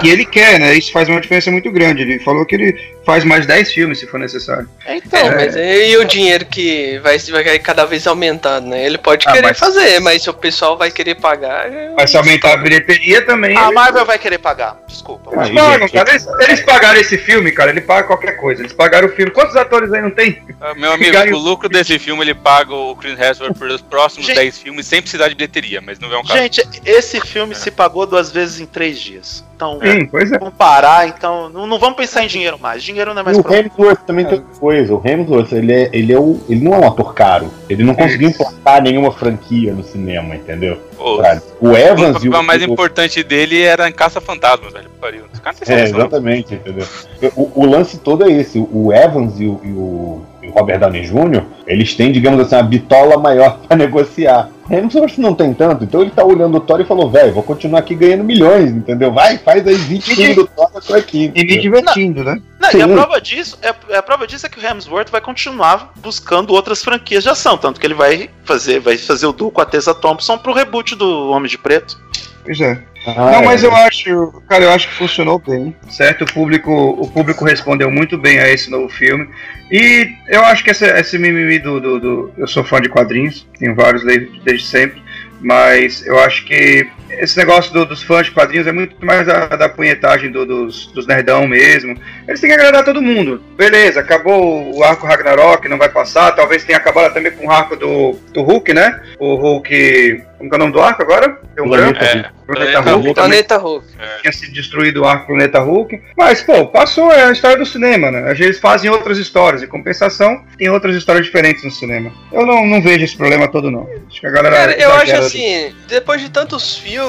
E 0.04 0.10
ele 0.10 0.26
quer, 0.26 0.60
né? 0.60 0.74
Isso 0.76 0.92
faz 0.92 1.10
uma 1.10 1.20
diferença 1.22 1.50
muito 1.52 1.72
grande. 1.72 2.02
Ele 2.02 2.20
falou 2.20 2.46
que 2.46 2.56
ele 2.56 2.80
faz 3.06 3.24
mais 3.24 3.46
10 3.46 3.72
filmes 3.72 4.00
se 4.00 4.08
for 4.08 4.20
necessário. 4.20 4.68
É, 4.86 4.98
Então, 4.98 5.20
É, 5.20 5.36
mas 5.36 5.56
e 5.56 5.98
o 5.98 6.06
dinheiro 6.06 6.46
que 6.46 7.00
vai, 7.00 7.18
vai 7.18 7.60
cada 7.60 7.86
vez 7.86 8.06
aumentando, 8.08 8.68
né? 8.68 8.86
Ele 8.86 8.98
pode 8.98 9.28
Ah, 9.28 9.32
querer 9.34 9.48
mas- 9.48 9.60
fazer, 9.60 10.00
mas 10.00 10.22
se 10.24 10.30
o 10.30 10.34
pessoal 10.34 10.78
vai 10.78 10.90
querer 10.92 11.16
pagar. 11.16 11.72
é- 11.72 11.94
Mas 11.96 12.12
se 12.12 12.18
aumentar 12.18 12.54
a 12.54 12.58
bilheteria 12.58 13.22
também. 13.26 13.58
a 13.58 13.66
ele- 13.66 13.72
Marvel 13.74 14.06
vai 14.06 14.18
querer 14.18 14.38
pagar, 14.38 14.78
desculpa. 14.88 15.32
Ah, 15.36 15.46
Eles 15.46 15.50
e, 15.50 15.54
pagam, 15.56 15.90
cara. 15.90 16.10
Eles, 16.12 16.28
eles 16.42 16.62
pagaram 16.62 17.00
esse 17.00 17.18
filme, 17.18 17.52
cara. 17.52 17.72
Ele 17.72 17.82
paga 17.82 18.08
qualquer 18.08 18.34
coisa. 18.38 18.62
Eles 18.62 18.74
pagaram 18.74 19.08
o 19.08 19.12
filme. 19.12 19.32
Quantos 19.32 19.56
atores 19.56 19.92
aí 19.94 20.02
não 20.02 20.12
tem? 20.12 20.42
Ah, 20.62 20.74
Meu 20.76 20.92
amigo, 20.92 21.18
o 21.36 21.40
lucro 21.40 21.68
desse 21.70 21.98
filme 22.00 22.24
ele 22.24 22.34
paga 22.34 22.74
o 22.74 22.96
Chris 22.96 23.20
Hemsworth 23.20 23.58
pelos 23.58 23.82
próximos 23.82 24.26
Gente- 24.28 24.36
10 24.38 24.58
filmes 24.58 24.88
sem 24.88 25.02
precisar 25.02 25.28
de 25.28 25.36
bilheteria, 25.36 25.82
mas 25.82 26.00
não 26.00 26.12
é 26.14 26.18
um 26.18 26.24
caso. 26.24 26.40
Gente, 26.40 26.62
esse 26.86 27.20
filme 27.22 27.54
se 27.56 27.70
pagou 27.72 28.06
duas 28.06 28.32
vezes 28.32 28.60
em 28.60 28.66
três 28.66 29.00
dias. 29.00 29.44
Então, 29.56 29.80
Sim, 29.82 30.06
pois 30.08 30.32
é. 30.32 30.38
vamos 30.40 30.56
parar, 30.56 31.08
então. 31.08 31.48
Não, 31.50 31.68
não 31.68 31.78
vamos 31.80 31.96
pensar 31.96 32.24
em 32.24 32.28
dinheiro 32.28 32.58
mais. 32.60 32.84
Dinheiro 32.84 33.14
não 33.14 33.22
é 33.22 33.24
mais 33.24 33.38
E 33.38 33.40
o 33.40 33.44
problema. 33.44 33.68
Hemsworth 33.68 34.00
também 34.06 34.26
tem 34.26 34.36
outra 34.40 34.60
coisa. 34.60 34.94
O 34.96 35.02
Hemsworth, 35.06 35.52
ele, 35.54 35.72
é, 35.72 35.90
ele, 35.94 36.12
é 36.12 36.20
o, 36.20 36.40
ele 36.50 36.62
não 36.64 36.74
é 36.74 36.78
um 36.80 36.88
ator 36.88 37.14
caro. 37.14 37.52
Ele 37.70 37.84
não 37.84 37.94
conseguiu 37.96 38.30
implantar 38.30 38.82
nenhuma 38.82 39.12
franquia 39.12 39.74
no 39.74 39.84
cinema, 39.84 40.36
entendeu? 40.36 40.78
Pô? 40.98 41.22
O 41.62 41.70
o 41.70 41.78
Evans 41.78 42.18
o, 42.18 42.26
papel 42.30 42.44
mais 42.44 42.62
o- 42.62 42.66
importante 42.66 43.24
dele 43.24 43.62
era 43.62 43.88
em 43.88 43.94
Caça 43.94 44.20
Fantasmas, 44.20 44.74
velho. 44.74 44.90
Pariu. 45.00 45.24
Esse 45.32 45.42
cara 45.42 45.56
não 45.60 45.66
tem 45.66 45.76
É, 45.78 45.84
exatamente, 45.84 46.54
entendeu? 46.56 46.88
O, 47.36 47.62
o 47.62 47.66
lance 47.66 47.98
todo 48.00 48.26
é 48.28 48.32
esse. 48.32 48.58
O 48.72 48.92
Evans 48.92 49.40
e 49.40 49.46
o, 49.46 49.62
e 49.64 49.72
o- 49.72 50.22
e 50.44 50.50
o 50.50 50.52
Robert 50.52 50.80
Downey 50.80 51.04
Jr., 51.04 51.44
eles 51.66 51.96
têm, 51.96 52.12
digamos 52.12 52.40
assim, 52.40 52.56
uma 52.56 52.64
bitola 52.64 53.18
maior 53.18 53.58
pra 53.68 53.78
negociar. 53.78 54.50
Hemsworth 54.70 55.18
não 55.18 55.36
tem 55.36 55.54
tanto, 55.54 55.84
então 55.84 56.02
ele 56.02 56.12
tá 56.12 56.24
olhando 56.24 56.58
o 56.58 56.60
Thor 56.60 56.80
e 56.80 56.86
falou, 56.86 57.10
velho, 57.10 57.34
vou 57.34 57.44
continuar 57.44 57.80
aqui 57.80 57.96
ganhando 57.96 58.24
milhões, 58.24 58.72
entendeu? 58.72 59.12
Vai, 59.12 59.38
faz 59.38 59.68
aí 59.68 59.76
20 59.76 60.16
filmes 60.16 60.36
do 60.36 60.48
Thor, 60.48 60.70
eu 60.74 60.82
tô 60.82 60.94
aqui. 60.94 61.32
E 61.36 61.44
me 61.44 61.60
divertindo, 61.60 62.24
né? 62.24 62.42
Não, 62.60 62.72
e 62.72 62.82
a 62.82 62.88
prova 62.88 63.20
disso 63.20 63.58
é, 63.62 63.98
a 63.98 64.02
prova 64.02 64.26
disso 64.26 64.46
é 64.46 64.50
que 64.50 64.60
o 64.60 64.66
Hemsworth 64.66 65.10
vai 65.10 65.20
continuar 65.20 65.92
buscando 65.98 66.54
outras 66.54 66.82
franquias 66.82 67.24
de 67.24 67.30
ação, 67.30 67.58
tanto 67.58 67.80
que 67.80 67.86
ele 67.86 67.94
vai 67.94 68.30
fazer, 68.46 68.80
vai 68.80 68.98
fazer 68.98 69.26
o 69.26 69.34
duo 69.34 69.52
com 69.52 69.60
a 69.60 69.66
Tessa 69.66 69.94
Thompson 69.94 70.38
pro 70.38 70.54
reboot 70.54 70.96
do 70.96 71.30
Homem 71.30 71.50
de 71.50 71.58
Preto. 71.58 71.98
Pois 72.46 72.60
é. 72.62 72.82
Ah, 73.06 73.32
não, 73.32 73.42
é. 73.42 73.46
mas 73.46 73.64
eu 73.64 73.76
acho, 73.76 74.42
cara, 74.48 74.64
eu 74.66 74.72
acho 74.72 74.88
que 74.88 74.94
funcionou 74.96 75.38
bem, 75.40 75.76
certo? 75.90 76.24
O 76.24 76.34
público, 76.34 76.72
o 76.72 77.10
público 77.10 77.44
respondeu 77.44 77.92
muito 77.92 78.18
bem 78.18 78.40
a 78.40 78.50
esse 78.50 78.70
novo 78.72 78.88
filme. 78.90 79.28
E 79.72 80.10
eu 80.28 80.44
acho 80.46 80.64
que 80.64 80.72
essa, 80.72 80.86
esse 81.00 81.18
mimimi 81.18 81.60
do, 81.60 81.80
do, 81.80 82.00
do- 82.00 82.34
Eu 82.38 82.48
sou 82.48 82.64
fã 82.64 82.80
de 82.80 82.90
quadrinhos, 82.90 83.48
tenho 83.60 83.76
vários 83.76 84.04
desde, 84.06 84.40
desde 84.42 84.66
sempre, 84.68 85.02
mas 85.42 86.06
eu 86.06 86.18
acho 86.20 86.46
que 86.46 86.88
esse 87.20 87.38
negócio 87.38 87.72
do- 87.74 87.86
dos 87.86 88.04
fãs 88.04 88.26
de 88.28 88.32
quadrinhos 88.32 88.68
é 88.68 88.72
muito 88.72 88.96
mais 89.06 89.26
da, 89.28 89.48
da 89.48 89.70
punhetagem 89.70 90.32
do- 90.32 90.46
dos, 90.46 90.88
dos 90.88 91.06
nerdão 91.08 91.48
mesmo. 91.48 91.96
Eles 92.28 92.40
têm 92.40 92.50
que 92.50 92.56
agradar 92.56 92.84
todo 92.84 93.02
mundo. 93.02 93.42
Beleza, 93.58 94.00
acabou 94.00 94.76
o 94.76 94.84
arco 94.84 95.06
Ragnarok, 95.06 95.68
não 95.68 95.78
vai 95.78 95.90
passar. 95.90 96.32
Talvez 96.34 96.64
tenha 96.64 96.78
acabado 96.78 97.14
também 97.14 97.32
com 97.32 97.48
o 97.48 97.52
arco 97.52 97.76
do, 97.76 98.14
do 98.34 98.42
Hulk, 98.42 98.74
né? 98.74 99.00
O 99.20 99.36
Hulk. 99.36 100.24
Como 100.38 100.50
que 100.50 100.56
é 100.56 100.58
o 100.58 100.60
nome 100.60 100.74
do 100.74 100.82
arco 100.82 101.02
agora? 101.02 101.40
Tem 101.56 101.64
um 101.64 101.70
branco? 101.70 101.98
Planeta 101.98 102.04
É, 102.20 102.46
Planeta 102.46 102.82
Planeta 102.82 102.82
Hulk. 102.82 103.06
Hulk. 103.06 103.14
Planeta 103.16 103.58
Hulk. 103.58 103.88
tinha 104.22 104.34
sido 104.34 104.54
destruído 104.54 105.02
o 105.02 105.06
arco 105.06 105.28
Planeta 105.28 105.60
Hulk. 105.60 106.02
Mas, 106.18 106.42
pô, 106.42 106.66
passou, 106.68 107.12
é 107.14 107.24
a 107.24 107.32
história 107.32 107.58
do 107.58 107.66
cinema, 107.66 108.12
né? 108.12 108.30
Às 108.30 108.38
vezes 108.38 108.60
fazem 108.60 108.90
outras 108.90 109.18
histórias. 109.18 109.64
Em 109.64 109.68
compensação, 109.68 110.44
tem 110.58 110.70
outras 110.70 110.96
histórias 110.98 111.26
diferentes 111.26 111.64
no 111.64 111.72
cinema. 111.72 112.12
Eu 112.34 112.46
não, 112.46 112.66
não 112.66 112.82
vejo 112.82 113.06
esse 113.06 113.16
problema 113.16 113.48
todo, 113.48 113.72
não. 113.72 113.88
Acho 114.10 114.20
que 114.20 114.28
a 114.28 114.32
galera. 114.32 114.56
Cara, 114.56 114.78
eu 114.78 114.92
acho 114.96 115.16
assim, 115.16 115.74
depois 115.88 116.20
de 116.20 116.30
tantos 116.30 116.78
filmes, 116.78 117.03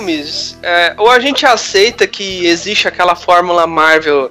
é, 0.63 0.95
ou 0.99 1.11
a 1.11 1.21
gente 1.21 1.47
aceita 1.47 2.07
que 2.07 2.47
existe 2.47 2.89
aquela 2.89 3.15
fórmula 3.15 3.67
Marvel 3.67 4.31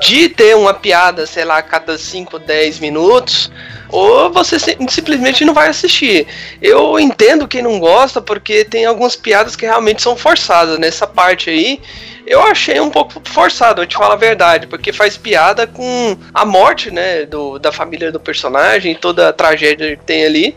de 0.00 0.28
ter 0.28 0.56
uma 0.56 0.74
piada, 0.74 1.26
sei 1.26 1.44
lá, 1.44 1.58
a 1.58 1.62
cada 1.62 1.96
5, 1.96 2.38
10 2.38 2.80
minutos, 2.80 3.50
ou 3.88 4.32
você 4.32 4.58
sim- 4.58 4.88
simplesmente 4.88 5.44
não 5.44 5.54
vai 5.54 5.68
assistir. 5.68 6.26
Eu 6.60 6.98
entendo 6.98 7.46
quem 7.46 7.62
não 7.62 7.78
gosta, 7.78 8.20
porque 8.20 8.64
tem 8.64 8.84
algumas 8.84 9.14
piadas 9.14 9.54
que 9.54 9.64
realmente 9.66 10.02
são 10.02 10.16
forçadas. 10.16 10.78
Nessa 10.78 11.06
parte 11.06 11.50
aí, 11.50 11.80
eu 12.26 12.42
achei 12.42 12.80
um 12.80 12.90
pouco 12.90 13.20
forçado, 13.24 13.82
eu 13.82 13.86
te 13.86 13.96
falo 13.96 14.12
a 14.12 14.16
verdade, 14.16 14.66
porque 14.66 14.92
faz 14.92 15.16
piada 15.16 15.66
com 15.66 16.16
a 16.34 16.44
morte, 16.44 16.90
né, 16.90 17.24
do, 17.24 17.58
da 17.58 17.70
família 17.70 18.10
do 18.10 18.18
personagem, 18.18 18.94
toda 18.94 19.28
a 19.28 19.32
tragédia 19.32 19.96
que 19.96 20.04
tem 20.04 20.24
ali 20.24 20.56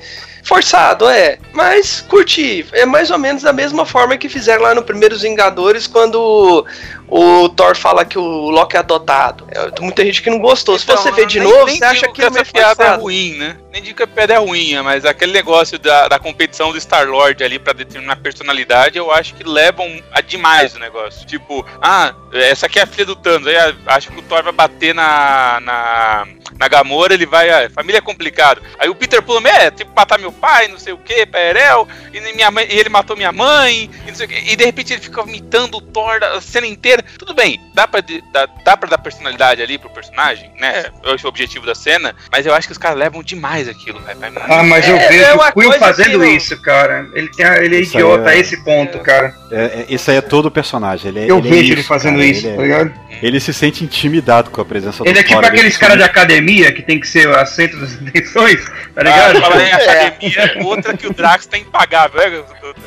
Forçado, 0.49 1.07
é. 1.07 1.37
Mas 1.53 2.01
curti. 2.09 2.65
É 2.71 2.83
mais 2.83 3.11
ou 3.11 3.19
menos 3.19 3.43
da 3.43 3.53
mesma 3.53 3.85
forma 3.85 4.17
que 4.17 4.27
fizeram 4.27 4.63
lá 4.63 4.73
no 4.73 4.81
Primeiros 4.81 5.21
Vingadores, 5.21 5.85
quando 5.85 6.65
o 7.07 7.49
Thor 7.49 7.75
fala 7.75 8.03
que 8.03 8.17
o 8.17 8.49
Loki 8.49 8.75
é 8.75 8.79
adotado. 8.79 9.47
É, 9.51 9.79
muita 9.79 10.03
gente 10.03 10.23
que 10.23 10.29
não 10.29 10.39
gostou. 10.39 10.75
Se 10.79 10.85
Então, 10.85 10.97
você 10.97 11.11
vê 11.11 11.27
de 11.27 11.39
nem- 11.39 11.47
novo, 11.47 11.65
nem 11.67 11.77
você 11.77 11.85
acha 11.85 12.07
que 12.11 12.21
é 12.23 12.25
essa 12.25 12.33
meio 12.33 12.45
piada 12.47 12.83
é 12.83 12.95
ruim, 12.95 13.35
né? 13.35 13.57
Nem 13.71 13.83
digo 13.83 13.97
que 13.97 14.01
a 14.03 14.07
piada 14.07 14.33
é 14.33 14.37
ruim, 14.37 14.75
mas 14.81 15.05
aquele 15.05 15.31
negócio 15.31 15.77
da, 15.77 16.07
da 16.07 16.17
competição 16.17 16.71
do 16.71 16.79
Star-Lord 16.81 17.43
ali 17.43 17.59
pra 17.59 17.71
determinar 17.71 18.13
a 18.13 18.15
personalidade, 18.15 18.97
eu 18.97 19.11
acho 19.11 19.35
que 19.35 19.43
levam 19.43 20.01
a 20.11 20.19
demais 20.19 20.75
o 20.75 20.79
negócio. 20.79 21.27
Tipo, 21.27 21.63
ah, 21.79 22.11
essa 22.33 22.65
aqui 22.65 22.79
é 22.79 22.81
a 22.81 22.87
filha 22.87 23.05
do 23.05 23.15
Thanos, 23.15 23.45
aí 23.47 23.55
acho 23.85 24.11
que 24.11 24.19
o 24.19 24.23
Thor 24.23 24.41
vai 24.41 24.53
bater 24.53 24.95
na, 24.95 25.59
na, 25.61 26.27
na 26.59 26.67
Gamora, 26.67 27.13
ele 27.13 27.25
vai, 27.25 27.49
ah, 27.49 27.69
família 27.73 27.99
é 27.99 28.01
complicado. 28.01 28.61
Aí 28.77 28.89
o 28.89 28.95
Peter 28.95 29.21
Plum, 29.21 29.39
é, 29.47 29.71
tipo, 29.71 29.91
matar 29.95 30.19
meu 30.19 30.31
pai, 30.31 30.67
não 30.67 30.77
sei 30.77 30.91
o 30.91 30.97
que, 30.97 31.25
Perel, 31.25 31.87
e, 32.13 32.19
minha 32.33 32.51
mãe, 32.51 32.67
e 32.69 32.77
ele 32.77 32.89
matou 32.89 33.15
minha 33.15 33.31
mãe, 33.31 33.89
e 34.05 34.09
não 34.09 34.15
sei 34.15 34.25
o 34.25 34.29
quê. 34.29 34.43
E 34.45 34.55
de 34.57 34.65
repente 34.65 34.91
ele 34.93 35.01
fica 35.01 35.21
imitando 35.21 35.75
o 35.75 35.81
Thor 35.81 36.21
a 36.21 36.41
cena 36.41 36.67
inteira. 36.67 37.01
Tudo 37.17 37.33
bem, 37.33 37.59
dá 37.73 37.87
pra, 37.87 38.01
dá, 38.33 38.45
dá 38.65 38.75
pra 38.77 38.89
dar 38.89 38.97
personalidade 38.97 39.61
ali 39.61 39.77
pro 39.77 39.89
personagem, 39.89 40.51
né? 40.59 40.85
Esse 41.05 41.23
é 41.23 41.27
o 41.27 41.29
objetivo 41.29 41.65
da 41.65 41.73
cena, 41.73 42.13
mas 42.31 42.45
eu 42.45 42.53
acho 42.53 42.67
que 42.67 42.73
os 42.73 42.77
caras 42.77 42.97
levam 42.97 43.23
demais 43.23 43.69
aquilo, 43.69 43.99
velho. 44.01 44.19
Ah, 44.49 44.61
mas 44.63 44.85
eu 44.87 44.97
É, 44.97 45.07
vejo 45.07 45.23
é 45.23 45.33
o 45.33 45.39
Quill 45.39 45.53
coisa 45.53 45.79
fazendo 45.79 46.17
não- 46.19 46.25
isso, 46.25 46.61
cara. 46.61 47.07
Ele, 47.13 47.31
tem, 47.31 47.45
a- 47.45 47.63
ele 47.63 47.77
é 47.77 47.79
Isso 47.79 47.95
idiota 47.97 48.29
é- 48.31 48.33
a 48.33 48.37
esse 48.37 48.57
ponto, 48.65 48.99
cara. 48.99 49.33
É, 49.51 49.63
é, 49.81 49.85
isso 49.89 50.09
aí 50.11 50.17
é 50.17 50.21
todo 50.21 50.47
o 50.47 50.51
personagem. 50.51 51.09
Ele, 51.09 51.19
é- 51.21 51.31
Eu 51.31 51.39
ele 51.39 51.47
é 51.47 51.51
vejo 51.51 51.73
ele 51.73 51.79
isso, 51.81 51.87
fazendo 51.87 52.15
cara, 52.17 52.25
isso, 52.25 52.47
ele, 52.47 52.55
tá 52.55 52.61
é- 52.61 52.65
ligado? 52.65 52.93
ele 53.21 53.39
se 53.39 53.53
sente 53.53 53.83
intimidado 53.83 54.49
com 54.51 54.61
a 54.61 54.65
presença 54.65 55.03
do 55.03 55.09
Ele 55.09 55.19
é 55.19 55.23
tipo 55.23 55.39
aqueles 55.39 55.75
caras 55.77 55.97
de 55.97 56.03
academia 56.03 56.71
que 56.71 56.81
tem 56.81 56.99
que 56.99 57.07
ser 57.07 57.27
o 57.27 57.45
centro 57.45 57.79
das 57.79 57.93
atenções, 58.07 58.63
tá 58.65 58.71
Ah, 58.97 59.03
ligado? 59.03 59.41
falar 59.41 59.61
em 59.63 59.71
academia, 59.73 60.57
outra 60.63 60.95
que 60.95 61.07
o 61.07 61.13
Drax 61.13 61.45
tá 61.47 61.57
impagável. 61.57 62.21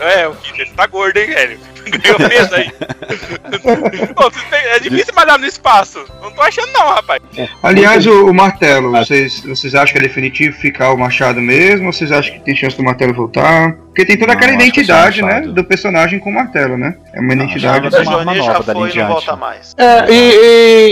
É, 0.00 0.22
é 0.22 0.28
o 0.28 0.34
Peter, 0.34 0.66
você 0.68 0.74
tá 0.74 0.86
gordo, 0.86 1.16
hein, 1.18 1.26
velho? 1.26 1.58
Ganhou 2.00 2.16
peso 2.30 2.54
aí. 2.54 2.70
Pô, 4.14 4.30
é 4.52 4.78
difícil 4.78 5.12
malhar 5.14 5.38
no 5.38 5.46
espaço. 5.46 6.04
Não 6.22 6.30
tô 6.32 6.40
achando 6.42 6.72
não, 6.72 6.88
rapaz. 6.94 7.20
Aliás, 7.62 8.06
o, 8.06 8.26
o 8.26 8.34
martelo, 8.34 8.92
vocês, 8.92 9.40
vocês 9.40 9.74
acham 9.74 9.92
que 9.92 9.98
é 9.98 10.02
definitivo 10.02 10.56
ficar 10.56 10.92
o 10.92 10.96
machado 10.96 11.40
mesmo? 11.40 11.86
Ou 11.86 11.92
vocês 11.92 12.12
acham 12.12 12.32
que 12.34 12.40
tem 12.40 12.54
chance 12.54 12.76
do 12.76 12.84
martelo 12.84 13.12
voltar? 13.12 13.72
Porque 13.86 14.04
tem 14.04 14.16
toda 14.16 14.32
aquela 14.32 14.52
é 14.52 14.54
identidade, 14.54 15.22
né? 15.22 15.40
Do 15.42 15.64
personagem 15.64 16.18
com 16.18 16.30
o 16.30 16.34
martelo, 16.34 16.51
né? 16.76 16.94
É 17.12 17.20
uma 17.20 17.32
identidade. 17.34 17.84
Machado 17.90 18.12
é 18.12 18.22
uma 18.22 18.34
já 18.34 18.52
nova 18.52 18.62
dali 18.64 18.78
foi 18.78 18.88
em 18.88 18.92
e 18.92 18.98
não 18.98 19.06
diante. 19.06 19.08
volta 19.08 19.36
mais. 19.36 19.74
É, 19.76 20.10
e, 20.10 20.14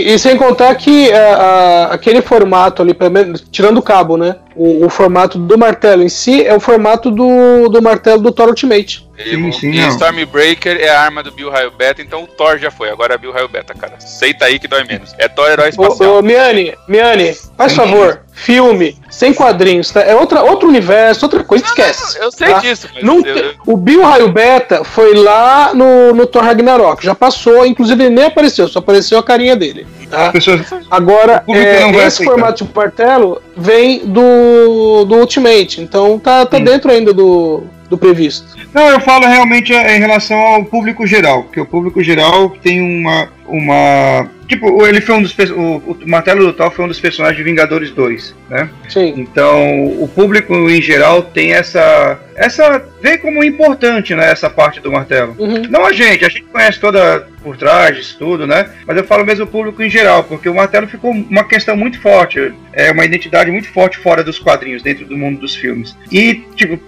e- 0.09 0.13
e 0.13 0.19
sem 0.19 0.35
contar 0.37 0.73
que 0.75 1.09
é, 1.09 1.33
a- 1.33 1.89
aquele 1.91 2.21
formato 2.21 2.81
ali, 2.81 2.93
pelo 2.93 3.11
menos, 3.11 3.43
tirando 3.51 3.77
o 3.77 3.81
cabo, 3.81 4.17
né? 4.17 4.35
O, 4.55 4.85
o 4.85 4.89
formato 4.89 5.37
do 5.37 5.57
martelo 5.57 6.03
em 6.03 6.09
si 6.09 6.45
é 6.45 6.53
o 6.55 6.59
formato 6.59 7.09
do, 7.11 7.69
do 7.69 7.81
martelo 7.81 8.21
do 8.21 8.31
Thor 8.31 8.47
Ultimate. 8.49 9.09
Sim, 9.23 9.51
sim, 9.51 9.71
e 9.71 9.81
não. 9.81 9.89
Stormbreaker 9.89 10.77
é 10.79 10.89
a 10.89 11.01
arma 11.01 11.21
do 11.23 11.31
Bill 11.31 11.49
Raio 11.49 11.71
Beta, 11.71 12.01
então 12.01 12.23
o 12.23 12.27
Thor 12.27 12.57
já 12.57 12.71
foi. 12.71 12.89
Agora 12.89 13.13
é 13.13 13.17
Bill 13.17 13.31
Raio 13.31 13.47
Beta, 13.47 13.73
cara. 13.73 13.93
Aceita 13.97 14.45
aí 14.45 14.59
que 14.59 14.67
dói 14.67 14.83
menos. 14.83 15.13
É 15.17 15.27
Thor 15.27 15.49
herói 15.49 15.69
espacial. 15.69 16.15
Ô, 16.15 16.19
ô, 16.19 16.21
Miane, 16.21 16.73
Miane, 16.87 17.35
faz 17.57 17.73
favor, 17.73 18.21
filme, 18.33 18.97
sem 19.09 19.33
quadrinhos, 19.33 19.91
tá? 19.91 20.01
É 20.01 20.15
outra, 20.15 20.41
outro 20.43 20.67
universo, 20.67 21.25
outra 21.25 21.43
coisa, 21.43 21.65
esquece. 21.65 22.17
Eu 22.19 22.31
sei 22.31 22.49
tá? 22.49 22.59
disso, 22.59 22.87
mas 22.93 23.03
Não 23.03 23.17
eu- 23.17 23.23
tem- 23.23 23.51
O 23.65 23.77
Bill 23.77 24.01
Raio 24.03 24.31
Beta 24.31 24.83
foi 24.83 25.13
lá 25.15 25.73
no, 25.73 26.13
no 26.13 26.25
Thor 26.25 26.43
Ragnarok, 26.43 27.03
já 27.05 27.13
passou, 27.15 27.65
inclusive 27.65 28.03
ele 28.05 28.15
nem 28.15 28.25
apareceu, 28.25 28.67
só 28.67 28.79
apareceu 28.79 29.17
a 29.17 29.23
carinha 29.23 29.55
dele. 29.55 29.85
Tá? 30.09 30.29
Pessoas, 30.31 30.61
Agora, 30.89 31.41
é, 31.47 31.79
não 31.81 31.89
esse 31.91 31.99
aceitar. 32.01 32.31
formato 32.33 32.65
de 32.65 32.69
martelo 32.75 33.41
vem 33.55 33.99
do, 34.05 35.05
do 35.05 35.15
Ultimate, 35.15 35.79
então 35.81 36.19
tá, 36.19 36.45
tá 36.45 36.57
Sim. 36.57 36.63
dentro 36.65 36.91
ainda 36.91 37.13
do, 37.13 37.63
do 37.91 37.97
previsto. 37.97 38.57
Não, 38.73 38.89
eu 38.89 39.01
falo 39.01 39.27
realmente 39.27 39.73
é, 39.73 39.97
em 39.97 39.99
relação 39.99 40.37
ao 40.37 40.63
público 40.63 41.05
geral, 41.05 41.43
porque 41.43 41.59
o 41.59 41.65
público 41.65 42.01
geral 42.01 42.49
tem 42.49 42.81
uma. 42.81 43.29
Uma 43.51 44.29
tipo, 44.51 44.85
ele 44.85 44.99
foi 44.99 45.15
um 45.15 45.21
dos. 45.21 45.35
O, 45.51 45.77
o 45.77 45.97
Martelo 46.05 46.45
do 46.45 46.53
Thor 46.53 46.71
foi 46.71 46.85
um 46.85 46.87
dos 46.87 46.99
personagens 46.99 47.37
de 47.37 47.43
Vingadores 47.43 47.91
2, 47.91 48.35
né? 48.49 48.69
Sim. 48.89 49.13
Então, 49.17 49.85
o 49.85 50.07
público 50.07 50.53
em 50.69 50.81
geral 50.81 51.23
tem 51.23 51.53
essa. 51.53 52.19
essa. 52.35 52.83
vê 53.01 53.17
como 53.17 53.43
importante, 53.43 54.13
né? 54.13 54.29
Essa 54.29 54.49
parte 54.49 54.81
do 54.81 54.91
martelo. 54.91 55.35
Uhum. 55.39 55.63
Não 55.69 55.85
a 55.85 55.93
gente, 55.93 56.25
a 56.25 56.29
gente 56.29 56.43
conhece 56.43 56.79
toda 56.79 57.27
por 57.41 57.57
trás 57.57 57.95
disso 57.95 58.17
tudo, 58.19 58.45
né? 58.45 58.69
Mas 58.85 58.97
eu 58.97 59.03
falo 59.03 59.25
mesmo 59.25 59.45
o 59.45 59.47
público 59.47 59.81
em 59.81 59.89
geral, 59.89 60.23
porque 60.23 60.47
o 60.47 60.53
martelo 60.53 60.87
ficou 60.87 61.11
uma 61.11 61.43
questão 61.43 61.75
muito 61.75 61.99
forte, 61.99 62.53
é 62.71 62.91
uma 62.91 63.03
identidade 63.03 63.49
muito 63.49 63.67
forte 63.69 63.97
fora 63.97 64.23
dos 64.23 64.37
quadrinhos, 64.37 64.83
dentro 64.83 65.05
do 65.05 65.17
mundo 65.17 65.39
dos 65.39 65.55
filmes. 65.55 65.95
E, 66.11 66.35
tipo, 66.55 66.79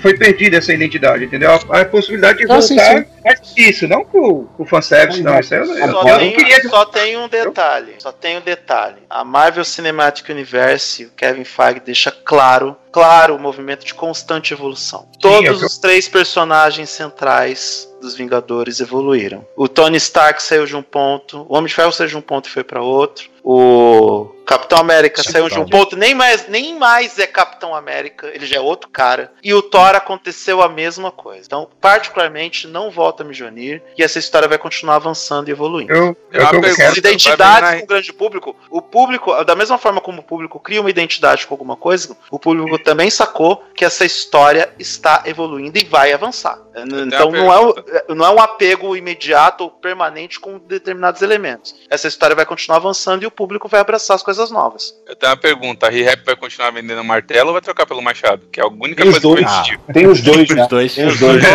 foi 0.00 0.16
perdida 0.16 0.58
essa 0.58 0.72
identidade, 0.72 1.24
entendeu? 1.24 1.50
A, 1.70 1.80
a 1.80 1.84
possibilidade 1.84 2.38
de 2.38 2.44
Ah, 2.44 2.60
sim, 2.60 2.76
voltar 2.76 2.98
sim. 2.98 3.04
mas 3.24 3.40
isso, 3.56 3.88
não 3.88 4.04
com 4.04 4.46
o 4.56 4.64
fanservice, 4.64 5.22
não. 5.22 5.40
Isso 5.40 5.54
aí 5.54 5.60
eu, 5.60 5.66
eu, 6.08 6.18
tem, 6.18 6.32
queria. 6.36 6.68
só 6.68 6.84
tem 6.84 7.16
um 7.16 7.28
detalhe. 7.28 7.94
Só 7.98 8.12
tem 8.12 8.38
um 8.38 8.40
detalhe. 8.40 8.96
A 9.08 9.24
Marvel 9.24 9.64
Cinematic 9.64 10.28
Universe, 10.28 11.04
o 11.06 11.10
Kevin 11.10 11.44
Feige 11.44 11.80
deixa 11.80 12.10
claro, 12.10 12.76
claro, 12.90 13.34
o 13.36 13.38
movimento 13.38 13.84
de 13.84 13.94
constante 13.94 14.52
evolução. 14.52 15.08
Todos 15.20 15.60
eu- 15.60 15.66
os 15.66 15.78
três 15.78 16.08
personagens 16.08 16.90
centrais 16.90 17.88
dos 18.00 18.14
Vingadores 18.14 18.80
evoluíram. 18.80 19.46
O 19.56 19.68
Tony 19.68 19.96
Stark 19.96 20.42
saiu 20.42 20.66
de 20.66 20.76
um 20.76 20.82
ponto, 20.82 21.46
o 21.48 21.54
Homem 21.56 21.66
de 21.68 21.74
Ferro 21.74 21.92
saiu 21.92 22.08
de 22.08 22.16
um 22.16 22.20
ponto 22.20 22.48
e 22.48 22.52
foi 22.52 22.62
para 22.64 22.82
outro. 22.82 23.28
O 23.48 24.34
Capitão 24.44 24.78
América 24.78 25.22
saiu 25.22 25.48
de 25.48 25.56
um 25.56 25.64
ponto, 25.64 25.96
nem 25.96 26.16
mais, 26.16 26.48
nem 26.48 26.76
mais 26.76 27.16
é 27.16 27.28
Capitão 27.28 27.74
América, 27.74 28.28
ele 28.34 28.44
já 28.44 28.56
é 28.56 28.60
outro 28.60 28.88
cara. 28.88 29.32
E 29.42 29.54
o 29.54 29.62
Thor 29.62 29.94
aconteceu 29.94 30.60
a 30.62 30.68
mesma 30.68 31.12
coisa. 31.12 31.42
Então, 31.46 31.68
particularmente, 31.80 32.66
não 32.66 32.90
volta 32.90 33.22
a 33.22 33.26
Mjolnir 33.26 33.82
e 33.96 34.02
essa 34.02 34.18
história 34.18 34.48
vai 34.48 34.58
continuar 34.58 34.96
avançando 34.96 35.48
e 35.48 35.52
evoluindo. 35.52 35.92
Eu, 35.92 36.16
É 36.32 36.38
eu, 36.38 36.42
eu 36.42 36.60
pergunta. 36.60 36.98
identidades 36.98 37.78
com 37.78 37.84
o 37.84 37.86
grande 37.86 38.12
público, 38.12 38.56
o 38.68 38.82
público, 38.82 39.44
da 39.44 39.54
mesma 39.54 39.78
forma 39.78 40.00
como 40.00 40.20
o 40.20 40.24
público 40.24 40.58
cria 40.58 40.80
uma 40.80 40.90
identidade 40.90 41.46
com 41.46 41.54
alguma 41.54 41.76
coisa, 41.76 42.16
o 42.30 42.38
público 42.38 42.78
também 42.78 43.10
sacou 43.10 43.64
que 43.74 43.84
essa 43.84 44.04
história 44.04 44.72
está 44.78 45.22
evoluindo 45.24 45.78
e 45.78 45.84
vai 45.84 46.12
avançar. 46.12 46.58
Então 46.76 47.28
uma 47.30 47.38
não 47.38 47.52
é, 47.52 47.60
um, 47.60 48.14
não 48.14 48.26
é 48.26 48.30
um 48.30 48.40
apego 48.40 48.96
imediato 48.96 49.64
ou 49.64 49.70
permanente 49.70 50.38
com 50.38 50.58
determinados 50.58 51.22
elementos. 51.22 51.74
Essa 51.88 52.06
história 52.06 52.36
vai 52.36 52.44
continuar 52.44 52.76
avançando 52.76 53.22
e 53.22 53.26
o 53.26 53.30
público 53.36 53.68
vai 53.68 53.80
abraçar 53.80 54.14
as 54.16 54.22
coisas 54.22 54.50
novas. 54.50 54.94
Eu 55.06 55.14
tenho 55.14 55.30
uma 55.30 55.36
pergunta: 55.38 55.86
a 55.86 55.90
Re-Rap 55.90 56.24
vai 56.24 56.34
continuar 56.34 56.70
vendendo 56.72 57.04
martelo 57.04 57.48
ou 57.48 57.52
vai 57.52 57.62
trocar 57.62 57.86
pelo 57.86 58.02
machado? 58.02 58.42
Que 58.50 58.60
é 58.60 58.64
a 58.64 58.66
única 58.66 59.02
Tem 59.02 59.08
os 59.12 59.18
coisa 59.18 59.36
que 59.36 59.44
dois. 59.44 59.68
eu 59.68 59.74
entendi. 59.74 59.92
Tem 59.92 60.06
os 60.08 60.20
dois, 60.22 60.48
Os 60.50 60.56
né? 60.56 60.66
dois. 60.68 60.94
Tem 60.94 61.06
os 61.06 61.18
dois. 61.20 61.44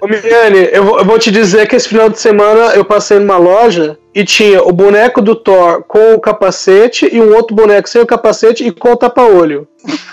Ô, 0.00 0.06
vou- 0.84 0.98
eu 0.98 1.04
vou 1.04 1.18
te 1.18 1.30
dizer 1.30 1.66
que 1.68 1.76
esse 1.76 1.88
final 1.88 2.08
de 2.08 2.18
semana 2.20 2.74
eu 2.74 2.84
passei 2.84 3.18
numa 3.18 3.36
loja 3.36 3.98
e 4.18 4.24
tinha 4.24 4.62
o 4.64 4.72
boneco 4.72 5.22
do 5.22 5.36
Thor 5.36 5.84
com 5.84 6.14
o 6.14 6.20
capacete 6.20 7.08
e 7.12 7.20
um 7.20 7.34
outro 7.36 7.54
boneco 7.54 7.88
sem 7.88 8.02
o 8.02 8.06
capacete 8.06 8.64
e 8.66 8.72
com 8.72 8.90
o 8.92 8.96
tapa-olho. 8.96 9.68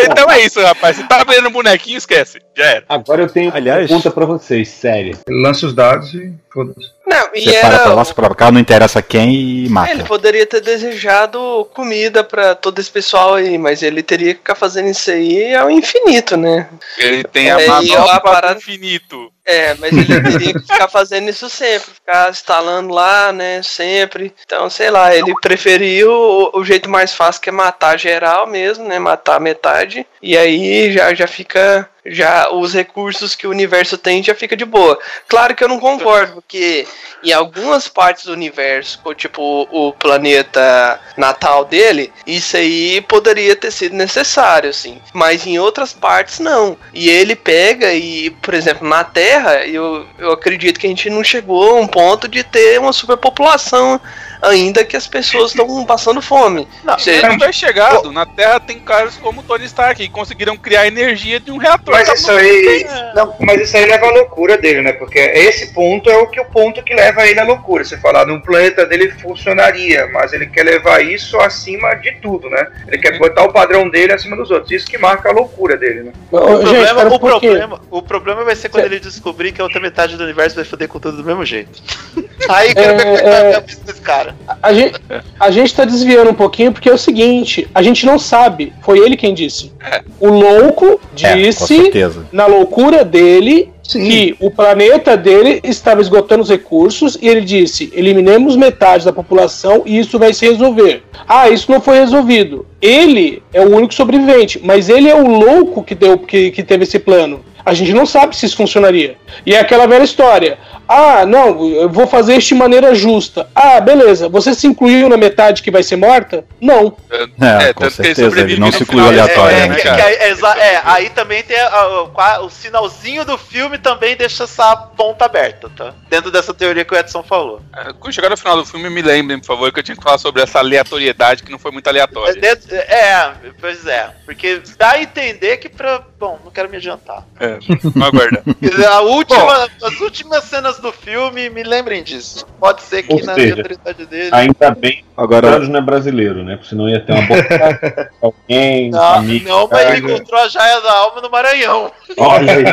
Então 0.00 0.30
é 0.30 0.40
isso, 0.40 0.60
rapaz. 0.62 0.96
Você 0.96 1.02
tá 1.06 1.22
vendendo 1.22 1.50
bonequinho, 1.50 1.98
esquece. 1.98 2.38
Já 2.56 2.64
era. 2.64 2.84
Agora 2.88 3.22
eu 3.22 3.28
tenho 3.28 3.54
Aliás- 3.54 3.82
uma 3.82 3.86
pergunta 4.00 4.10
pra 4.10 4.24
vocês, 4.24 4.68
sério. 4.68 5.18
Lança 5.28 5.66
os 5.66 5.74
dados 5.74 6.14
e 6.14 6.32
foda-se. 6.50 6.80
Não, 7.06 7.28
e 7.34 7.42
Separa 7.42 7.74
pra 7.76 7.84
era. 7.86 7.94
lá, 7.94 8.04
separa 8.04 8.28
pra 8.28 8.36
cá, 8.36 8.50
não 8.50 8.60
interessa 8.60 9.02
quem 9.02 9.64
e 9.64 9.68
mata. 9.68 9.90
Ele 9.92 10.04
poderia 10.04 10.46
ter 10.46 10.60
desejado 10.62 11.66
comida 11.74 12.24
pra 12.24 12.54
todo 12.54 12.78
esse 12.78 12.90
pessoal 12.90 13.34
aí, 13.34 13.58
mas 13.58 13.82
ele 13.82 14.02
teria 14.02 14.32
que 14.32 14.40
ficar 14.40 14.54
fazendo 14.54 14.88
isso 14.88 15.10
aí 15.10 15.54
ao 15.54 15.70
infinito, 15.70 16.36
né? 16.36 16.68
Ele 16.98 17.22
tem 17.24 17.48
É, 17.48 17.52
a 17.52 17.62
e 17.62 17.66
manobra 17.68 18.04
lá 18.04 18.20
para 18.20 18.52
infinito. 18.52 19.30
É, 19.48 19.72
mas 19.76 19.90
ele 19.92 20.04
teria 20.20 20.52
que 20.52 20.60
ficar 20.60 20.88
fazendo 20.88 21.30
isso 21.30 21.48
sempre, 21.48 21.90
ficar 21.94 22.28
instalando 22.28 22.92
lá, 22.92 23.32
né, 23.32 23.62
sempre. 23.62 24.34
Então, 24.44 24.68
sei 24.68 24.90
lá, 24.90 25.16
ele 25.16 25.32
preferiu 25.40 26.12
o, 26.12 26.58
o 26.58 26.64
jeito 26.66 26.90
mais 26.90 27.14
fácil 27.14 27.40
que 27.40 27.48
é 27.48 27.52
matar 27.52 27.98
geral 27.98 28.46
mesmo, 28.46 28.86
né, 28.86 28.98
matar 28.98 29.40
metade. 29.40 30.06
E 30.20 30.36
aí 30.36 30.92
já, 30.92 31.14
já 31.14 31.26
fica, 31.26 31.88
já 32.10 32.50
os 32.50 32.74
recursos 32.74 33.34
que 33.34 33.46
o 33.46 33.50
universo 33.50 33.96
tem 33.96 34.22
já 34.22 34.34
fica 34.34 34.56
de 34.56 34.64
boa. 34.64 34.98
Claro 35.26 35.54
que 35.54 35.62
eu 35.62 35.68
não 35.68 35.78
concordo, 35.78 36.34
porque 36.34 36.86
em 37.22 37.32
algumas 37.32 37.88
partes 37.88 38.24
do 38.24 38.32
universo, 38.32 39.00
tipo 39.14 39.68
o 39.70 39.92
planeta 39.92 41.00
natal 41.16 41.64
dele, 41.64 42.12
isso 42.26 42.56
aí 42.56 43.00
poderia 43.02 43.56
ter 43.56 43.70
sido 43.70 43.94
necessário, 43.94 44.70
assim. 44.70 45.00
Mas 45.12 45.46
em 45.46 45.58
outras 45.58 45.92
partes 45.92 46.38
não. 46.38 46.76
E 46.92 47.08
ele 47.08 47.34
pega 47.34 47.92
e, 47.92 48.30
por 48.30 48.54
exemplo, 48.54 48.88
na 48.88 49.04
Terra, 49.04 49.66
eu, 49.66 50.06
eu 50.18 50.32
acredito 50.32 50.78
que 50.78 50.86
a 50.86 50.90
gente 50.90 51.10
não 51.10 51.24
chegou 51.24 51.76
a 51.76 51.80
um 51.80 51.86
ponto 51.86 52.28
de 52.28 52.42
ter 52.42 52.78
uma 52.78 52.92
superpopulação 52.92 54.00
ainda 54.42 54.84
que 54.84 54.96
as 54.96 55.06
pessoas 55.06 55.50
estão 55.50 55.84
passando 55.84 56.20
fome. 56.22 56.66
Não, 56.84 56.98
Você- 56.98 57.20
não 57.22 57.38
vai 57.38 57.52
chegado. 57.52 58.10
Na 58.12 58.24
Terra 58.26 58.60
tem 58.60 58.78
caras 58.78 59.16
como 59.16 59.42
Tony 59.42 59.64
Stark 59.66 60.00
que 60.00 60.08
conseguiram 60.12 60.56
criar 60.56 60.86
energia 60.86 61.38
de 61.40 61.50
um 61.50 61.56
reator. 61.58 61.94
mas 61.94 62.08
isso 62.08 62.30
aí. 62.30 62.86
Não, 63.14 63.34
mas 63.40 63.60
isso 63.62 63.76
aí 63.76 63.86
leva 63.86 64.06
à 64.06 64.10
loucura 64.10 64.56
dele, 64.56 64.82
né? 64.82 64.92
Porque 64.92 65.18
esse 65.18 65.72
ponto 65.72 66.08
é 66.10 66.16
o 66.16 66.26
que 66.28 66.40
o 66.40 66.44
ponto 66.44 66.82
que 66.82 66.94
leva 66.94 67.26
ele 67.26 67.40
à 67.40 67.44
loucura. 67.44 67.84
Você 67.84 67.96
falar, 67.98 68.26
no 68.26 68.40
planeta 68.42 68.86
dele 68.86 69.10
funcionaria, 69.20 70.06
mas 70.12 70.32
ele 70.32 70.46
quer 70.46 70.62
levar 70.64 71.04
isso 71.04 71.38
acima 71.40 71.94
de 71.94 72.12
tudo, 72.20 72.48
né? 72.50 72.66
Ele 72.88 72.98
quer 72.98 73.18
botar 73.18 73.44
o 73.44 73.52
padrão 73.52 73.88
dele 73.88 74.12
acima 74.12 74.36
dos 74.36 74.50
outros. 74.50 74.70
Isso 74.70 74.86
que 74.86 74.98
marca 74.98 75.28
a 75.28 75.32
loucura 75.32 75.76
dele, 75.76 76.04
né? 76.04 76.12
Ô, 76.30 76.38
O 76.38 76.66
gente, 76.66 76.86
problema, 76.86 77.14
o, 77.14 77.18
problema, 77.20 77.80
o 77.90 78.02
problema 78.02 78.44
vai 78.44 78.56
ser 78.56 78.68
quando 78.68 78.84
ele 78.84 79.00
descobrir 79.00 79.52
que 79.52 79.60
a 79.60 79.64
outra 79.64 79.80
metade 79.80 80.16
do 80.16 80.24
universo 80.24 80.56
vai 80.56 80.64
foder 80.64 80.88
com 80.88 80.98
tudo 80.98 81.16
do 81.18 81.24
mesmo 81.24 81.44
jeito. 81.44 81.82
Aí 82.48 82.74
quero 82.74 82.96
ver 82.96 83.02
como 83.04 83.16
é 83.16 83.20
que 83.20 83.24
vai 83.28 83.32
É, 83.46 83.50
ser 83.50 83.56
a 83.56 83.60
vida 83.60 83.80
desse 83.84 84.00
cara. 84.00 84.27
A 84.62 84.72
gente, 84.72 85.00
a 85.38 85.50
gente 85.50 85.74
tá 85.74 85.84
desviando 85.84 86.30
um 86.30 86.34
pouquinho 86.34 86.72
porque 86.72 86.88
é 86.88 86.92
o 86.92 86.98
seguinte: 86.98 87.68
a 87.74 87.82
gente 87.82 88.04
não 88.06 88.18
sabe, 88.18 88.72
foi 88.82 88.98
ele 88.98 89.16
quem 89.16 89.34
disse. 89.34 89.72
O 90.20 90.28
louco 90.28 91.00
É, 91.22 91.34
disse, 91.36 91.66
certeza. 91.66 92.26
na 92.32 92.46
loucura 92.46 93.04
dele, 93.04 93.70
que 93.82 94.36
o 94.38 94.50
planeta 94.50 95.16
dele 95.16 95.60
estava 95.64 96.00
esgotando 96.02 96.42
os 96.42 96.50
recursos 96.50 97.16
e 97.22 97.26
ele 97.28 97.40
disse: 97.40 97.90
eliminemos 97.94 98.54
metade 98.56 99.04
da 99.04 99.12
população 99.12 99.82
e 99.86 99.98
isso 99.98 100.18
vai 100.18 100.34
se 100.34 100.46
resolver. 100.46 101.02
Ah, 101.26 101.48
isso 101.48 101.70
não 101.70 101.80
foi 101.80 101.98
resolvido. 101.98 102.66
Ele 102.82 103.42
é 103.52 103.60
o 103.62 103.74
único 103.74 103.94
sobrevivente, 103.94 104.60
mas 104.62 104.88
ele 104.88 105.08
é 105.08 105.14
o 105.14 105.26
louco 105.26 105.82
que, 105.82 105.94
deu, 105.94 106.18
que, 106.18 106.50
que 106.50 106.62
teve 106.62 106.84
esse 106.84 106.98
plano. 106.98 107.40
A 107.64 107.74
gente 107.74 107.92
não 107.92 108.06
sabe 108.06 108.34
se 108.36 108.46
isso 108.46 108.56
funcionaria. 108.56 109.16
E 109.44 109.54
é 109.54 109.58
aquela 109.60 109.86
velha 109.86 110.04
história. 110.04 110.58
Ah, 110.88 111.26
não, 111.26 111.68
eu 111.68 111.88
vou 111.88 112.06
fazer 112.06 112.36
isso 112.36 112.48
de 112.48 112.54
maneira 112.54 112.94
justa. 112.94 113.48
Ah, 113.54 113.80
beleza. 113.80 114.28
Você 114.28 114.54
se 114.54 114.66
incluiu 114.66 115.08
na 115.08 115.16
metade 115.16 115.62
que 115.62 115.70
vai 115.70 115.82
ser 115.82 115.96
morta? 115.96 116.44
Não. 116.60 116.96
É, 117.10 117.72
com 117.74 117.82
tanto 117.82 117.96
que 117.96 118.02
ele 118.02 118.14
certeza. 118.14 118.40
Ele 118.40 118.58
não 118.58 118.72
se 118.72 118.82
incluiu 118.82 119.04
É, 119.04 119.08
aleatoriamente. 119.08 119.86
É, 119.86 120.30
é, 120.30 120.74
é, 120.74 120.80
aí 120.84 121.10
também 121.10 121.42
tem 121.42 121.58
a- 121.60 122.40
o, 122.40 122.48
sinalzinho 122.50 123.24
do 123.24 123.36
filme 123.36 123.76
também 123.78 124.16
deixa 124.16 124.44
essa 124.44 124.76
ponta 124.76 125.24
aberta, 125.26 125.70
tá? 125.76 125.92
Dentro 126.08 126.30
dessa 126.30 126.54
teoria 126.54 126.84
que 126.84 126.94
o 126.94 126.98
Edson 126.98 127.22
falou. 127.22 127.60
É, 127.76 127.92
Quando 127.92 128.12
chegar 128.14 128.30
no 128.30 128.36
final 128.36 128.56
do 128.56 128.64
filme, 128.64 128.88
me 128.88 129.02
lembrem, 129.02 129.38
por 129.38 129.46
favor, 129.46 129.70
que 129.72 129.80
eu 129.80 129.82
tinha 129.84 129.96
que 129.96 130.02
falar 130.02 130.18
sobre 130.18 130.42
essa 130.42 130.58
aleatoriedade 130.58 131.42
que 131.42 131.50
não 131.52 131.58
foi 131.58 131.70
muito 131.70 131.86
É, 131.86 131.90
aleatória. 131.90 132.40
dentro- 132.40 132.74
é, 132.74 133.32
pois 133.60 133.86
é. 133.86 134.08
Porque 134.24 134.62
dá 134.78 134.92
a 134.92 135.02
entender 135.02 135.58
que 135.58 135.68
pra. 135.68 136.02
Bom, 136.18 136.38
não 136.44 136.50
quero 136.50 136.68
me 136.68 136.76
adiantar. 136.78 137.24
É, 137.38 137.58
vamos 137.82 138.08
aguardar. 138.08 138.42
Quer 138.60 138.70
dizer, 138.70 138.86
A 138.86 139.00
última, 139.00 139.68
as 139.82 140.00
últimas 140.00 140.44
cenas 140.44 140.77
do 140.78 140.92
filme 140.92 141.50
me 141.50 141.62
lembrem 141.62 142.02
disso. 142.02 142.46
Pode 142.58 142.82
ser 142.82 143.02
que 143.02 143.12
Ou 143.12 143.22
na 143.24 143.34
seja, 143.34 143.52
aleatoriedade 143.54 144.06
dele. 144.06 144.30
Ainda 144.32 144.70
bem 144.70 145.04
o 145.16 145.20
Agora, 145.22 145.50
Thanos 145.50 145.68
não 145.68 145.78
é 145.78 145.82
brasileiro, 145.82 146.42
né? 146.44 146.56
Porque 146.56 146.68
senão 146.70 146.88
ia 146.88 147.00
ter 147.00 147.12
uma 147.12 147.22
boca 147.22 148.10
alguém, 148.22 148.90
Não, 148.90 149.14
amigo. 149.14 149.48
não, 149.48 149.68
mas 149.70 149.90
ele 149.98 150.12
encontrou 150.14 150.40
a 150.40 150.48
joia 150.48 150.80
da 150.80 150.92
alma 150.92 151.20
no 151.20 151.30
Maranhão. 151.30 151.92
Olha 152.16 152.52
aí. 152.56 152.64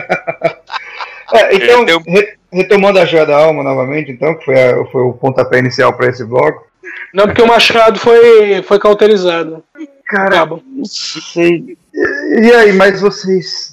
É, 1.33 1.55
então, 1.55 1.83
re- 2.07 2.35
retomando 2.53 2.99
a 2.99 3.05
joia 3.05 3.25
da 3.25 3.35
alma 3.37 3.63
novamente, 3.63 4.11
então, 4.11 4.35
que 4.37 4.45
foi, 4.45 4.55
a- 4.61 4.85
foi 4.91 5.01
o 5.01 5.13
pontapé 5.13 5.59
inicial 5.59 5.93
para 5.93 6.07
esse 6.09 6.23
bloco. 6.23 6.65
Não, 7.13 7.25
porque 7.25 7.41
o 7.41 7.47
Machado 7.47 7.97
foi, 7.99 8.61
foi 8.63 8.77
cauterizado. 8.79 9.63
Cara, 10.07 10.27
Acaba. 10.35 10.59
não 10.65 10.85
sei. 10.85 11.77
E 11.97 12.51
aí, 12.53 12.73
mas 12.73 12.99
vocês. 12.99 13.71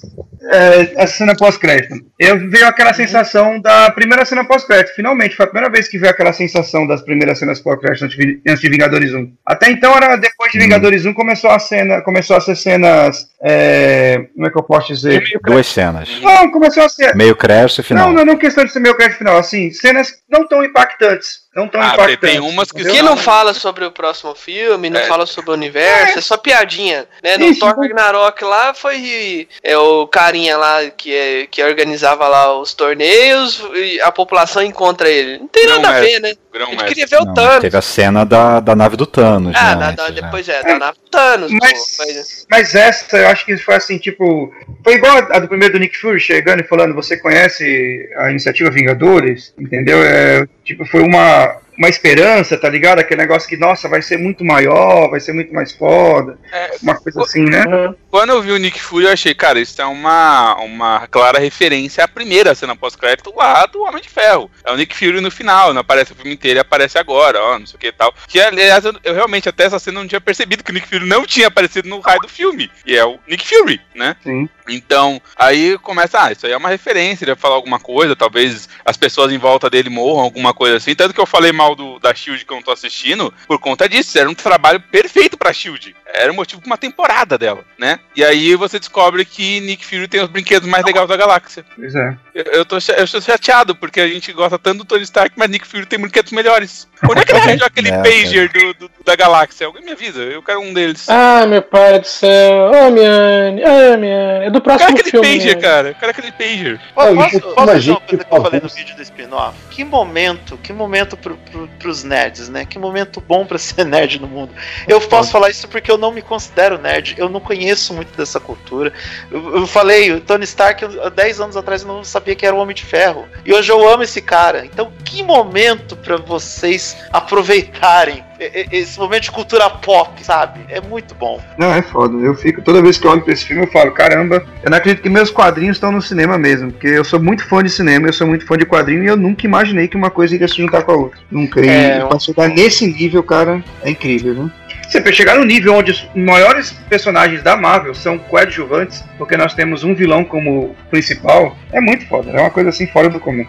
É, 0.51 1.01
a 1.01 1.07
cena 1.07 1.35
pós-crédito. 1.35 1.95
Eu 2.19 2.49
veio 2.49 2.67
aquela 2.67 2.93
sensação 2.93 3.59
da 3.61 3.89
primeira 3.91 4.25
cena 4.25 4.43
pós-crédito. 4.45 4.93
Finalmente, 4.93 5.35
foi 5.37 5.45
a 5.45 5.47
primeira 5.47 5.69
vez 5.71 5.87
que 5.87 5.97
veio 5.97 6.11
aquela 6.11 6.33
sensação 6.33 6.85
das 6.85 7.01
primeiras 7.01 7.39
cenas 7.39 7.61
pós-crédito 7.61 8.03
antes 8.05 8.17
de- 8.61 8.69
Vingadores 8.69 9.13
1. 9.13 9.31
Até 9.45 9.69
então, 9.71 9.95
era 9.95 10.15
depois 10.17 10.51
de 10.51 10.59
Vingadores 10.59 11.05
1, 11.05 11.13
começou 11.13 11.49
a 11.49 11.59
cena. 11.59 12.01
Começou 12.01 12.35
a 12.35 12.41
ser 12.41 12.55
cenas. 12.55 13.27
é, 13.45 14.27
como 14.33 14.47
é 14.47 14.49
que 14.49 14.57
eu 14.57 14.63
posso 14.63 14.87
dizer? 14.87 15.23
duas 15.43 15.67
cenas. 15.67 16.09
Não, 16.21 16.49
começou 16.51 16.83
a 16.83 16.89
ser. 16.89 17.13
Meio 17.15 17.35
crédito 17.35 17.79
e 17.81 17.83
final. 17.83 18.07
Não, 18.07 18.13
não, 18.13 18.25
não 18.25 18.37
questão 18.37 18.63
de 18.63 18.71
ser 18.71 18.79
meio 18.79 18.95
crédito 18.95 19.17
final. 19.17 19.37
Assim, 19.37 19.69
cenas 19.71 20.13
não 20.29 20.47
tão 20.47 20.63
impactantes. 20.63 21.43
Não 21.55 21.67
tão 21.67 21.79
Ah, 21.81 21.91
tem, 21.91 21.93
impactantes. 21.93 22.29
tem 22.31 22.39
umas 22.39 22.71
que 22.71 23.01
não 23.01 23.15
fala 23.15 23.53
sobre 23.53 23.85
o 23.85 23.91
próximo 23.91 24.33
filme, 24.33 24.89
não 24.89 24.99
É. 24.99 25.03
fala 25.05 25.25
sobre 25.27 25.51
o 25.51 25.53
universo, 25.53 26.17
é, 26.17 26.21
só 26.21 26.35
piadinha, 26.35 27.05
né? 27.23 27.37
No 27.37 27.45
Isso, 27.45 27.59
Thor 27.59 27.69
então- 27.71 27.83
Ragnarok 28.13 28.43
lá 28.43 28.73
foi 28.73 29.47
é, 29.63 29.77
o 29.77 30.07
carinha 30.07 30.57
lá 30.57 30.89
que, 30.89 31.13
é, 31.15 31.47
que 31.47 31.63
organizava 31.63 32.27
lá 32.27 32.57
os 32.59 32.73
torneios 32.73 33.61
e 33.73 33.99
a 34.01 34.11
população 34.11 34.61
encontra 34.61 35.09
ele. 35.09 35.39
Não 35.39 35.47
tem 35.47 35.65
Não, 35.65 35.75
nada 35.77 35.89
a 35.89 35.91
mas- 35.93 36.01
ver, 36.11 36.19
né? 36.19 36.33
Grão 36.53 36.67
A 36.67 36.69
gente 36.69 36.77
mestre. 36.83 36.89
queria 36.95 37.07
ver 37.07 37.23
o 37.23 37.25
Não, 37.25 37.33
Thanos. 37.33 37.61
teve 37.61 37.77
a 37.77 37.81
cena 37.81 38.23
da, 38.25 38.59
da 38.59 38.75
nave 38.75 38.95
do 38.95 39.07
Thanos. 39.07 39.55
Ah, 39.57 39.75
né, 39.75 39.85
antes, 39.87 39.97
na- 39.97 40.09
né? 40.11 40.21
depois 40.21 40.47
é, 40.47 40.61
da 40.61 40.77
nave 40.77 40.97
do 41.03 41.09
Thanos. 41.09 41.51
pô, 41.51 41.57
Mas, 41.59 41.95
mas- 41.97 42.45
mas 42.49 42.75
essa 42.75 43.17
eu 43.17 43.27
acho 43.27 43.43
que 43.45 43.57
foi 43.57 43.75
assim, 43.75 43.97
tipo. 43.97 44.53
Foi 44.83 44.93
igual 44.93 45.17
a 45.31 45.39
do 45.39 45.47
primeiro 45.47 45.73
do 45.73 45.79
Nick 45.79 45.97
Fury 45.97 46.19
chegando 46.19 46.61
e 46.61 46.67
falando: 46.67 46.93
Você 46.93 47.17
conhece 47.17 48.07
a 48.17 48.29
iniciativa 48.29 48.69
Vingadores? 48.69 49.51
Entendeu? 49.57 49.97
É, 50.03 50.45
tipo, 50.63 50.85
foi 50.85 51.01
uma, 51.01 51.57
uma 51.77 51.89
esperança, 51.89 52.57
tá 52.57 52.69
ligado? 52.69 52.99
Aquele 52.99 53.21
negócio 53.21 53.47
que, 53.47 53.57
nossa, 53.57 53.87
vai 53.89 54.01
ser 54.01 54.17
muito 54.17 54.43
maior, 54.43 55.09
vai 55.09 55.19
ser 55.19 55.33
muito 55.33 55.53
mais 55.53 55.71
foda. 55.71 56.37
É, 56.51 56.71
Uma 56.81 56.95
coisa 56.95 57.21
assim, 57.21 57.43
né? 57.43 57.63
Quando 58.09 58.29
eu 58.29 58.41
vi 58.41 58.51
o 58.51 58.57
Nick 58.57 58.79
Fury, 58.79 59.05
eu 59.05 59.11
achei, 59.11 59.33
cara, 59.33 59.59
isso 59.59 59.81
é 59.81 59.85
uma, 59.85 60.55
uma 60.61 61.07
clara 61.07 61.39
referência 61.39 62.03
à 62.03 62.07
primeira 62.07 62.53
cena 62.53 62.75
pós-crédito 62.75 63.33
lá 63.35 63.65
do 63.65 63.81
Homem 63.81 64.01
de 64.01 64.09
Ferro. 64.09 64.49
É 64.63 64.71
o 64.71 64.77
Nick 64.77 64.95
Fury 64.95 65.19
no 65.19 65.31
final, 65.31 65.73
não 65.73 65.81
aparece 65.81 66.11
o 66.11 66.15
filme 66.15 66.33
inteiro 66.33 66.59
e 66.59 66.61
aparece 66.61 66.97
agora, 66.97 67.41
ó, 67.41 67.59
não 67.59 67.65
sei 67.65 67.75
o 67.75 67.79
que 67.79 67.87
e 67.87 67.91
tal. 67.91 68.13
Que, 68.27 68.39
aliás, 68.39 68.85
eu, 68.85 68.93
eu 69.03 69.13
realmente 69.13 69.49
até 69.49 69.63
essa 69.63 69.79
cena 69.79 69.99
não 69.99 70.07
tinha 70.07 70.21
percebido 70.21 70.63
que 70.63 70.71
o 70.71 70.73
Nick 70.73 70.87
Fury 70.87 71.05
não 71.05 71.25
tinha 71.25 71.47
aparecido 71.47 71.89
no 71.89 71.99
raio 71.99 72.21
do 72.21 72.29
filme. 72.29 72.69
E 72.85 72.95
é 72.95 73.03
o 73.03 73.17
Nick 73.27 73.47
Fury, 73.47 73.81
né? 73.95 74.15
Sim. 74.23 74.47
Então, 74.67 75.21
aí 75.35 75.77
começa, 75.79 76.23
ah, 76.23 76.31
isso 76.31 76.45
aí 76.45 76.53
é 76.53 76.57
uma 76.57 76.69
referência, 76.69 77.25
ele 77.25 77.33
vai 77.33 77.41
falar 77.41 77.55
alguma 77.55 77.79
coisa, 77.79 78.15
talvez 78.15 78.69
as 78.85 78.95
pessoas 78.95 79.31
em 79.31 79.37
volta 79.37 79.69
dele 79.69 79.89
morram, 79.89 80.21
alguma 80.21 80.53
coisa 80.53 80.77
assim. 80.77 80.95
Tanto 80.95 81.13
que 81.13 81.19
eu 81.19 81.25
falei 81.25 81.51
mal 81.51 81.62
do, 81.69 81.99
da 81.99 82.13
Shield 82.13 82.45
que 82.45 82.51
eu 82.51 82.55
não 82.55 82.63
tô 82.63 82.71
assistindo, 82.71 83.33
por 83.47 83.59
conta 83.59 83.87
disso. 83.87 84.17
Era 84.17 84.29
um 84.29 84.35
trabalho 84.35 84.79
perfeito 84.79 85.37
pra 85.37 85.53
Shield. 85.53 85.95
Era 86.15 86.31
o 86.31 86.35
motivo 86.35 86.61
pra 86.61 86.67
uma 86.69 86.77
temporada 86.77 87.37
dela, 87.37 87.63
né? 87.77 87.99
E 88.15 88.23
aí 88.23 88.55
você 88.55 88.77
descobre 88.79 89.25
que 89.25 89.59
Nick 89.61 89.85
Fury 89.85 90.07
tem 90.07 90.21
os 90.21 90.29
brinquedos 90.29 90.67
mais 90.69 90.85
legais 90.85 91.07
da 91.07 91.17
galáxia. 91.17 91.65
Pois 91.75 91.95
é. 91.95 92.15
Eu, 92.35 92.43
eu, 92.45 92.65
tô, 92.65 92.75
eu 92.75 93.03
estou 93.03 93.21
chateado, 93.21 93.75
porque 93.75 93.99
a 93.99 94.07
gente 94.07 94.31
gosta 94.31 94.57
tanto 94.59 94.79
do 94.79 94.85
Tony 94.85 95.03
Stark, 95.03 95.33
mas 95.35 95.49
Nick 95.49 95.67
Fury 95.67 95.85
tem 95.85 95.99
brinquedos 95.99 96.31
melhores. 96.31 96.87
Onde 97.09 97.21
é 97.21 97.25
que 97.25 97.31
ele 97.31 97.39
arranjou 97.41 97.67
aquele 97.67 97.89
É, 97.89 97.97
pager 98.01 98.49
do, 98.51 98.73
do- 98.75 98.91
da 99.03 99.15
galáxia? 99.15 99.65
Alguém 99.67 99.83
me 99.83 99.91
avisa, 99.91 100.21
eu 100.21 100.41
quero 100.43 100.59
um 100.61 100.73
deles. 100.73 101.09
Ah, 101.09 101.45
meu 101.47 101.61
pai 101.61 101.99
do 101.99 102.07
céu. 102.07 102.71
Ô, 102.71 102.89
Miane. 102.91 103.63
Ah, 103.63 103.97
Miane. 103.97 104.45
É 104.45 104.49
do 104.51 104.57
eu 104.57 104.61
quero 104.61 104.61
próximo 104.61 104.89
aquele 104.99 105.11
filme. 105.11 105.27
pager, 105.27 105.45
Miane. 105.45 105.61
cara. 105.61 105.87
Eu 105.89 105.95
quero 105.95 106.11
aquele 106.11 106.31
pager. 106.31 106.81
Posso, 106.93 107.15
posso 107.41 107.53
uma 107.57 107.65
dizer 107.65 107.79
gente 107.81 107.91
uma 107.97 108.01
coisa 108.01 108.23
que 108.23 108.33
eu 108.35 108.41
falei 108.41 108.59
no 108.61 108.69
vídeo 108.69 108.95
do 108.95 109.01
spin-off? 109.01 109.57
Que 109.71 109.83
momento, 109.83 110.57
que 110.57 110.71
momento 110.73 111.17
pro, 111.17 111.35
pro, 111.37 111.67
pros 111.79 112.03
nerds, 112.03 112.49
né? 112.49 112.65
Que 112.65 112.77
momento 112.79 113.19
bom 113.21 113.45
pra 113.45 113.57
ser 113.57 113.83
nerd 113.85 114.19
no 114.19 114.27
mundo. 114.27 114.53
Eu 114.87 115.01
posso 115.01 115.31
falar 115.31 115.49
isso 115.49 115.67
porque 115.67 115.91
eu 115.91 115.97
não 116.03 116.11
me 116.11 116.21
considero 116.21 116.77
nerd, 116.77 117.15
eu 117.17 117.29
não 117.29 117.39
conheço 117.39 117.93
muito 117.93 118.15
dessa 118.17 118.39
cultura. 118.39 118.91
Eu, 119.31 119.55
eu 119.57 119.67
falei, 119.67 120.11
o 120.11 120.19
Tony 120.19 120.43
Stark, 120.43 120.83
há 120.83 121.09
10 121.09 121.39
anos 121.39 121.57
atrás 121.57 121.81
eu 121.81 121.87
não 121.87 122.03
sabia 122.03 122.35
que 122.35 122.45
era 122.45 122.55
o 122.55 122.59
Homem 122.59 122.75
de 122.75 122.83
Ferro. 122.83 123.25
E 123.45 123.53
hoje 123.53 123.71
eu 123.71 123.87
amo 123.87 124.03
esse 124.03 124.21
cara. 124.21 124.65
Então, 124.65 124.91
que 125.05 125.23
momento 125.23 125.95
pra 125.95 126.17
vocês 126.17 126.97
aproveitarem 127.11 128.23
esse 128.71 128.99
momento 128.99 129.23
de 129.23 129.31
cultura 129.31 129.69
pop, 129.69 130.23
sabe? 130.23 130.59
É 130.67 130.81
muito 130.81 131.15
bom. 131.15 131.41
Não, 131.57 131.73
é 131.73 131.81
foda. 131.81 132.17
Eu 132.17 132.35
fico, 132.35 132.61
toda 132.61 132.81
vez 132.81 132.97
que 132.97 133.07
eu 133.07 133.11
olho 133.11 133.21
pra 133.21 133.31
esse 133.31 133.45
filme, 133.45 133.63
eu 133.63 133.71
falo, 133.71 133.91
caramba, 133.91 134.43
eu 134.61 134.69
não 134.69 134.77
acredito 134.77 135.01
que 135.01 135.09
meus 135.09 135.31
quadrinhos 135.31 135.77
estão 135.77 135.91
no 135.91 136.01
cinema 136.01 136.37
mesmo. 136.37 136.71
Porque 136.71 136.87
eu 136.87 137.05
sou 137.05 137.19
muito 137.19 137.47
fã 137.47 137.63
de 137.63 137.69
cinema, 137.69 138.07
eu 138.07 138.13
sou 138.13 138.27
muito 138.27 138.45
fã 138.45 138.57
de 138.57 138.65
quadrinho 138.65 139.03
e 139.03 139.07
eu 139.07 139.15
nunca 139.15 139.45
imaginei 139.45 139.87
que 139.87 139.95
uma 139.95 140.09
coisa 140.09 140.35
iria 140.35 140.47
se 140.47 140.57
juntar 140.57 140.83
com 140.83 140.91
a 140.91 140.95
outra. 140.95 141.19
Nunca. 141.31 141.61
E 141.61 141.69
É, 141.69 142.05
pra 142.05 142.19
chegar 142.19 142.49
nesse 142.49 142.85
nível, 142.87 143.23
cara, 143.23 143.63
é 143.81 143.91
incrível, 143.91 144.33
viu? 144.33 144.51
Você 144.93 145.01
pra 145.01 145.11
chegar 145.11 145.39
no 145.39 145.43
nível 145.43 145.73
onde 145.73 145.89
os 145.89 146.07
maiores 146.13 146.71
personagens 146.87 147.41
da 147.41 147.57
Marvel 147.57 147.95
são 147.95 148.19
coadjuvantes, 148.19 149.03
porque 149.17 149.35
nós 149.35 149.55
temos 149.55 149.83
um 149.83 149.95
vilão 149.95 150.23
como 150.23 150.75
principal, 150.91 151.57
é 151.71 151.81
muito 151.81 152.07
foda. 152.07 152.29
É 152.29 152.39
uma 152.39 152.51
coisa 152.51 152.69
assim 152.69 152.85
fora 152.85 153.09
do 153.09 153.19
comum. 153.19 153.43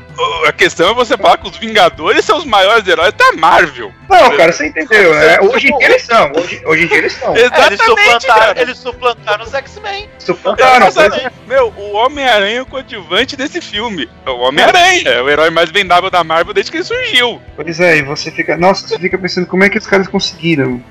A 0.46 0.52
questão 0.52 0.90
é 0.90 0.94
você 0.94 1.18
falar 1.18 1.36
que 1.36 1.46
os 1.46 1.58
Vingadores 1.58 2.24
são 2.24 2.38
os 2.38 2.46
maiores 2.46 2.88
heróis 2.88 3.12
da 3.12 3.32
Marvel. 3.32 3.92
Não, 4.08 4.36
cara, 4.36 4.52
você 4.52 4.68
entendeu, 4.68 5.14
né? 5.14 5.38
Hoje 5.44 5.68
em 5.68 5.76
dia 5.76 5.86
eles 5.86 6.02
são. 6.02 6.32
Hoje, 6.32 6.62
hoje 6.64 6.84
em 6.84 6.86
dia 6.86 6.98
eles 6.98 7.12
são. 7.12 7.34
É, 7.34 7.40
eles, 7.40 7.52
Exatamente, 7.52 7.84
suplantaram, 7.84 8.40
cara. 8.40 8.60
eles 8.62 8.78
suplantaram 8.78 9.44
os 9.44 9.54
X-Men. 9.54 10.08
Suplantaram, 10.18 10.86
Exatamente. 10.86 11.32
Meu, 11.46 11.72
o 11.76 11.92
Homem-Aranha 11.94 12.58
é 12.58 12.62
o 12.62 12.66
coadjuvante 12.66 13.36
desse 13.36 13.60
filme. 13.60 14.08
É 14.24 14.30
o 14.30 14.38
Homem-Aranha, 14.38 15.08
é 15.08 15.22
o 15.22 15.28
herói 15.28 15.50
mais 15.50 15.70
vendável 15.70 16.10
da 16.10 16.22
Marvel 16.22 16.54
desde 16.54 16.70
que 16.70 16.78
ele 16.78 16.84
surgiu. 16.84 17.40
Pois 17.56 17.80
é, 17.80 17.98
e 17.98 18.02
você 18.02 18.30
fica. 18.30 18.56
Nossa, 18.56 18.86
você 18.86 18.98
fica 18.98 19.18
pensando 19.18 19.46
como 19.46 19.64
é 19.64 19.68
que 19.68 19.78
os 19.78 19.86
caras 19.86 20.06
conseguiram. 20.06 20.82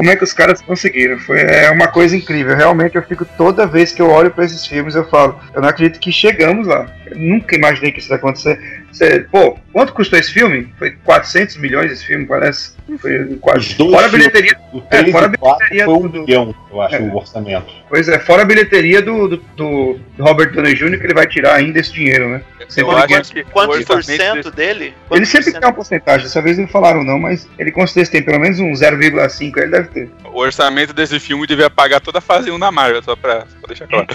Como 0.00 0.10
é 0.10 0.16
que 0.16 0.24
os 0.24 0.32
caras 0.32 0.62
conseguiram? 0.62 1.18
Foi 1.18 1.42
é 1.42 1.70
uma 1.70 1.86
coisa 1.86 2.16
incrível. 2.16 2.56
Realmente 2.56 2.96
eu 2.96 3.02
fico 3.02 3.26
toda 3.36 3.66
vez 3.66 3.92
que 3.92 4.00
eu 4.00 4.08
olho 4.08 4.30
pra 4.30 4.46
esses 4.46 4.66
filmes, 4.66 4.94
eu 4.94 5.06
falo, 5.06 5.38
eu 5.52 5.60
não 5.60 5.68
acredito 5.68 6.00
que 6.00 6.10
chegamos 6.10 6.66
lá. 6.66 6.90
Eu 7.04 7.18
nunca 7.18 7.54
imaginei 7.54 7.92
que 7.92 8.00
isso 8.00 8.10
ia 8.10 8.16
acontecer. 8.16 8.79
Você, 8.92 9.20
pô, 9.30 9.56
quanto 9.72 9.92
custou 9.92 10.18
esse 10.18 10.32
filme? 10.32 10.72
Foi 10.78 10.90
400 11.04 11.56
milhões 11.58 11.92
esse 11.92 12.04
filme, 12.04 12.26
parece. 12.26 12.72
Foi 13.00 13.36
quase. 13.40 13.74
Fora 13.76 14.06
a 14.06 14.08
bilheteria. 14.08 14.56
O 14.72 14.80
3 14.80 15.08
É, 15.08 15.12
fora 15.12 15.26
a 15.26 15.38
4 15.38 15.58
bilheteria 15.68 15.84
foi 15.84 15.94
um 15.94 16.08
do- 16.08 16.24
bilhão, 16.24 16.54
eu 16.72 16.82
acho, 16.82 16.96
É. 16.96 16.98
o 17.00 17.16
orçamento. 17.16 17.72
Pois 17.88 18.08
é, 18.08 18.18
fora 18.18 18.42
a 18.42 18.44
bilheteria 18.44 19.00
do, 19.00 19.28
do, 19.28 19.36
do 19.56 20.00
Robert 20.18 20.52
Downey 20.52 20.74
Jr., 20.74 20.98
que 20.98 21.06
ele 21.06 21.14
vai 21.14 21.26
tirar 21.26 21.54
ainda 21.54 21.78
esse 21.78 21.92
dinheiro, 21.92 22.28
né? 22.28 22.42
Eu 22.58 22.70
Sempre- 22.70 23.14
acho 23.16 23.32
que 23.32 23.44
Quantos 23.44 23.84
por 23.84 24.02
cento 24.04 24.50
dele? 24.50 24.92
Ele 25.10 25.26
sempre 25.26 25.50
tem 25.52 25.60
uma 25.60 25.72
porcentagem, 25.72 26.24
dessa 26.24 26.42
vez 26.42 26.58
não 26.58 26.68
falaram 26.68 27.02
não, 27.04 27.18
mas 27.18 27.48
ele 27.58 27.70
com 27.72 27.86
certeza 27.86 28.10
tem 28.12 28.22
pelo 28.22 28.38
menos 28.40 28.58
um 28.60 28.72
0,5, 28.74 29.58
ele 29.58 29.70
deve 29.70 29.88
ter. 29.88 30.10
O 30.24 30.38
orçamento 30.40 30.92
desse 30.92 31.18
filme 31.18 31.46
devia 31.46 31.70
pagar 31.70 32.00
toda 32.00 32.18
a 32.18 32.22
fase 32.22 32.50
1 32.50 32.58
da 32.58 32.70
Marvel, 32.70 33.02
só 33.02 33.14
pra, 33.16 33.38
pra 33.60 33.68
deixar 33.68 33.86
claro. 33.88 34.06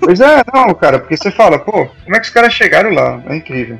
Pois 0.00 0.20
é, 0.20 0.42
não, 0.52 0.74
cara, 0.74 0.98
porque 0.98 1.16
você 1.16 1.30
fala, 1.30 1.58
pô, 1.58 1.86
como 1.86 2.16
é 2.16 2.20
que 2.20 2.26
os 2.26 2.30
caras 2.32 2.52
chegaram 2.52 2.90
lá? 2.90 3.20
É 3.26 3.36
incrível. 3.36 3.78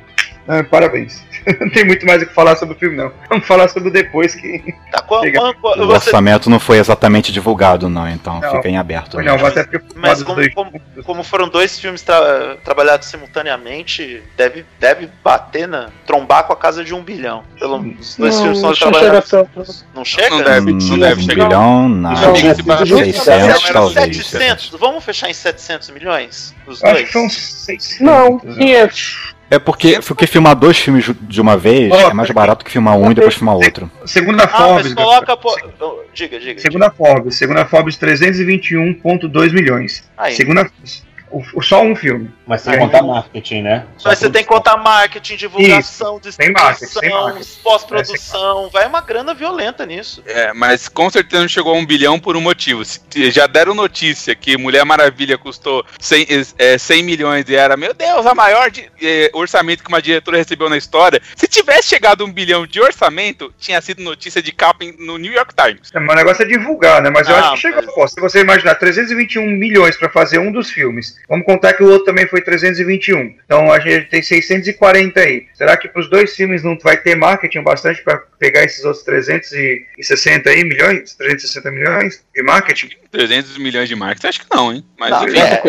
É, 0.48 0.62
parabéns. 0.62 1.22
Não 1.60 1.70
tem 1.70 1.84
muito 1.84 2.04
mais 2.06 2.22
o 2.22 2.26
que 2.26 2.34
falar 2.34 2.54
sobre 2.56 2.74
o 2.76 2.78
filme, 2.78 2.96
não. 2.96 3.12
Vamos 3.28 3.46
falar 3.46 3.66
sobre 3.68 3.88
o 3.88 3.92
depois 3.92 4.34
que. 4.34 4.62
Tá, 4.92 5.02
qual- 5.02 5.22
Chega. 5.22 5.38
qual- 5.40 5.54
qual- 5.54 5.74
O 5.80 5.86
você- 5.86 6.08
orçamento 6.08 6.48
não 6.48 6.60
foi 6.60 6.78
exatamente 6.78 7.32
divulgado, 7.32 7.88
não, 7.88 8.08
então 8.08 8.40
Não. 8.40 8.50
fica 8.52 8.68
em 8.68 8.76
aberto. 8.76 9.16
Né? 9.16 9.24
não, 9.24 9.44
até 9.44 9.64
porque 9.64 9.84
Mas 9.96 10.22
como, 10.22 10.36
dois- 10.36 10.54
como, 10.54 10.72
como 11.04 11.22
foram 11.24 11.48
dois 11.48 11.78
filmes 11.80 12.02
tra- 12.02 12.56
trabalhados 12.64 13.08
simultaneamente, 13.08 14.22
deve, 14.36 14.64
deve 14.78 15.08
bater 15.22 15.66
na. 15.66 15.88
trombar 16.06 16.44
com 16.44 16.52
a 16.52 16.56
casa 16.56 16.84
de 16.84 16.94
um 16.94 17.02
bilhão. 17.02 17.42
Pelo 17.58 17.78
os 17.80 18.16
dois 18.16 18.36
filmes 18.40 18.58
são 18.60 18.68
não 18.70 18.74
chega 18.76 18.90
trabalhados. 19.22 19.84
Não 19.94 20.04
chega? 20.04 20.30
Não 20.30 20.42
deve, 20.44 20.72
Hum, 20.72 20.78
não 20.80 20.98
deve 20.98 21.20
um 21.20 21.24
chegar. 21.24 21.44
bilhão, 21.48 21.88
nada. 21.88 22.20
Não, 22.20 22.32
Tem 22.34 22.42
que 22.42 22.54
se 22.54 22.62
basear- 22.62 23.04
600 23.04 23.70
talvez. 23.70 24.16
700? 24.26 24.70
Vamos 24.78 25.04
fechar 25.04 25.28
em 25.30 25.34
700 25.34 25.90
milhões? 25.90 26.54
Os 26.66 26.80
Eu 26.82 26.88
Acho 26.88 26.96
dois? 26.98 27.10
que 27.10 27.18
uns 27.18 27.32
600. 27.64 28.00
Não, 28.00 28.40
né? 28.44 28.54
500. 28.58 29.31
É 29.52 29.58
porque, 29.58 30.00
porque 30.06 30.26
filmar 30.26 30.56
dois 30.56 30.78
filmes 30.78 31.10
de 31.20 31.38
uma 31.38 31.58
vez 31.58 31.92
Ó, 31.92 32.10
é 32.10 32.14
mais 32.14 32.30
barato 32.30 32.64
que 32.64 32.70
filmar 32.70 32.96
um 32.96 33.10
e 33.10 33.14
depois 33.14 33.34
filmar 33.34 33.54
outro. 33.56 33.90
Segundo 34.06 34.40
a 34.40 34.44
Ah, 34.44 34.48
Forbes. 34.48 34.84
mas 34.84 34.94
coloca. 34.94 35.36
Pô... 35.36 35.54
oh, 35.78 36.00
Diga, 36.14 36.40
diga. 36.40 36.58
Segundo 36.58 36.82
a 36.84 36.90
Forbes, 36.90 37.34
segundo 37.36 37.58
a 37.58 37.66
Forbes, 37.66 37.98
321,2 37.98 39.52
milhões. 39.52 40.08
Aí. 40.16 40.34
Segundo 40.34 40.60
a, 40.60 40.62
o, 40.64 41.02
o- 41.32 41.62
só 41.62 41.82
um 41.82 41.94
filme. 41.96 42.30
Mas 42.46 42.62
sem 42.62 42.74
É. 42.74 42.78
contar 42.78 43.02
marketing, 43.02 43.62
né? 43.62 43.86
Só 43.96 44.08
Mas 44.10 44.18
você 44.18 44.28
tem 44.30 44.42
que 44.42 44.48
contar 44.48 44.76
marketing, 44.76 45.36
divulgação, 45.36 46.18
tem 46.18 46.30
distribuição, 46.30 47.22
marketing. 47.24 47.60
pós-produção. 47.62 48.68
Vai 48.70 48.86
uma 48.86 49.00
grana 49.00 49.34
violenta 49.34 49.84
nisso. 49.86 50.22
É, 50.26 50.52
mas 50.52 50.88
com 50.88 51.08
certeza 51.10 51.42
não 51.42 51.48
chegou 51.48 51.74
a 51.74 51.78
um 51.78 51.84
bilhão 51.86 52.18
por 52.18 52.36
um 52.36 52.40
motivo. 52.40 52.82
Já 53.30 53.46
deram 53.46 53.74
notícia 53.74 54.34
que 54.34 54.56
Mulher 54.56 54.84
Maravilha 54.84 55.38
custou 55.38 55.84
100, 56.00 56.26
é, 56.58 56.78
100 56.78 57.02
milhões 57.02 57.48
e 57.48 57.54
era, 57.54 57.76
meu 57.76 57.94
Deus, 57.94 58.26
a 58.26 58.34
maior 58.34 58.70
de- 58.70 58.90
é, 59.00 59.30
orçamento 59.32 59.82
que 59.82 59.88
uma 59.88 60.02
diretora 60.02 60.36
recebeu 60.36 60.68
na 60.68 60.76
história. 60.76 61.20
Se 61.36 61.46
tivesse 61.46 61.88
chegado 61.88 62.22
a 62.22 62.26
um 62.26 62.32
bilhão 62.32 62.66
de 62.66 62.80
orçamento, 62.80 63.52
tinha 63.58 63.80
sido 63.80 64.02
notícia 64.02 64.42
de 64.42 64.52
capa 64.52 64.84
no 64.98 65.18
New 65.18 65.32
York 65.32 65.54
Times. 65.54 65.90
É, 65.94 66.00
mas 66.00 66.12
o 66.14 66.16
negócio 66.16 66.42
é 66.42 66.46
divulgar, 66.46 67.00
né? 67.02 67.10
Mas 67.10 67.28
eu 67.28 67.36
Ah, 67.36 67.40
acho 67.52 67.54
que 67.54 67.60
chegou. 67.62 67.82
mas- 67.84 67.94
Pô, 67.94 68.08
se 68.08 68.20
você 68.20 68.40
imaginar 68.40 68.74
321 68.76 69.46
milhões 69.46 69.96
pra 69.96 70.08
fazer 70.08 70.38
um 70.38 70.50
dos 70.50 70.70
filmes, 70.70 71.16
vamos 71.28 71.44
contar 71.46 71.72
que 71.74 71.82
o 71.82 71.88
outro 71.88 72.04
também 72.06 72.26
foi 72.28 72.40
321. 72.40 73.36
Então 73.44 73.70
a 73.72 73.78
gente 73.80 74.08
tem 74.08 74.22
640 74.22 75.20
aí. 75.20 75.46
Será 75.54 75.76
que 75.76 75.88
pros 75.88 76.08
dois 76.10 76.34
filmes 76.34 76.62
não 76.62 76.76
vai 76.82 76.96
ter 76.96 77.14
marketing 77.16 77.62
bastante 77.62 78.02
pra 78.02 78.18
pegar 78.38 78.64
esses 78.64 78.84
outros 78.84 79.04
360 79.04 80.50
aí 80.50 80.64
milhões? 80.64 81.14
360 81.14 81.70
milhões 81.70 82.24
de 82.34 82.42
marketing? 82.42 82.90
300 83.10 83.58
milhões 83.58 83.88
de 83.88 83.94
marketing, 83.94 84.26
acho 84.26 84.40
que 84.40 84.46
não, 84.54 84.72
hein? 84.72 84.84
Mas 84.98 85.10
Não, 85.10 85.28
enfim, 85.28 85.38
é, 85.38 85.60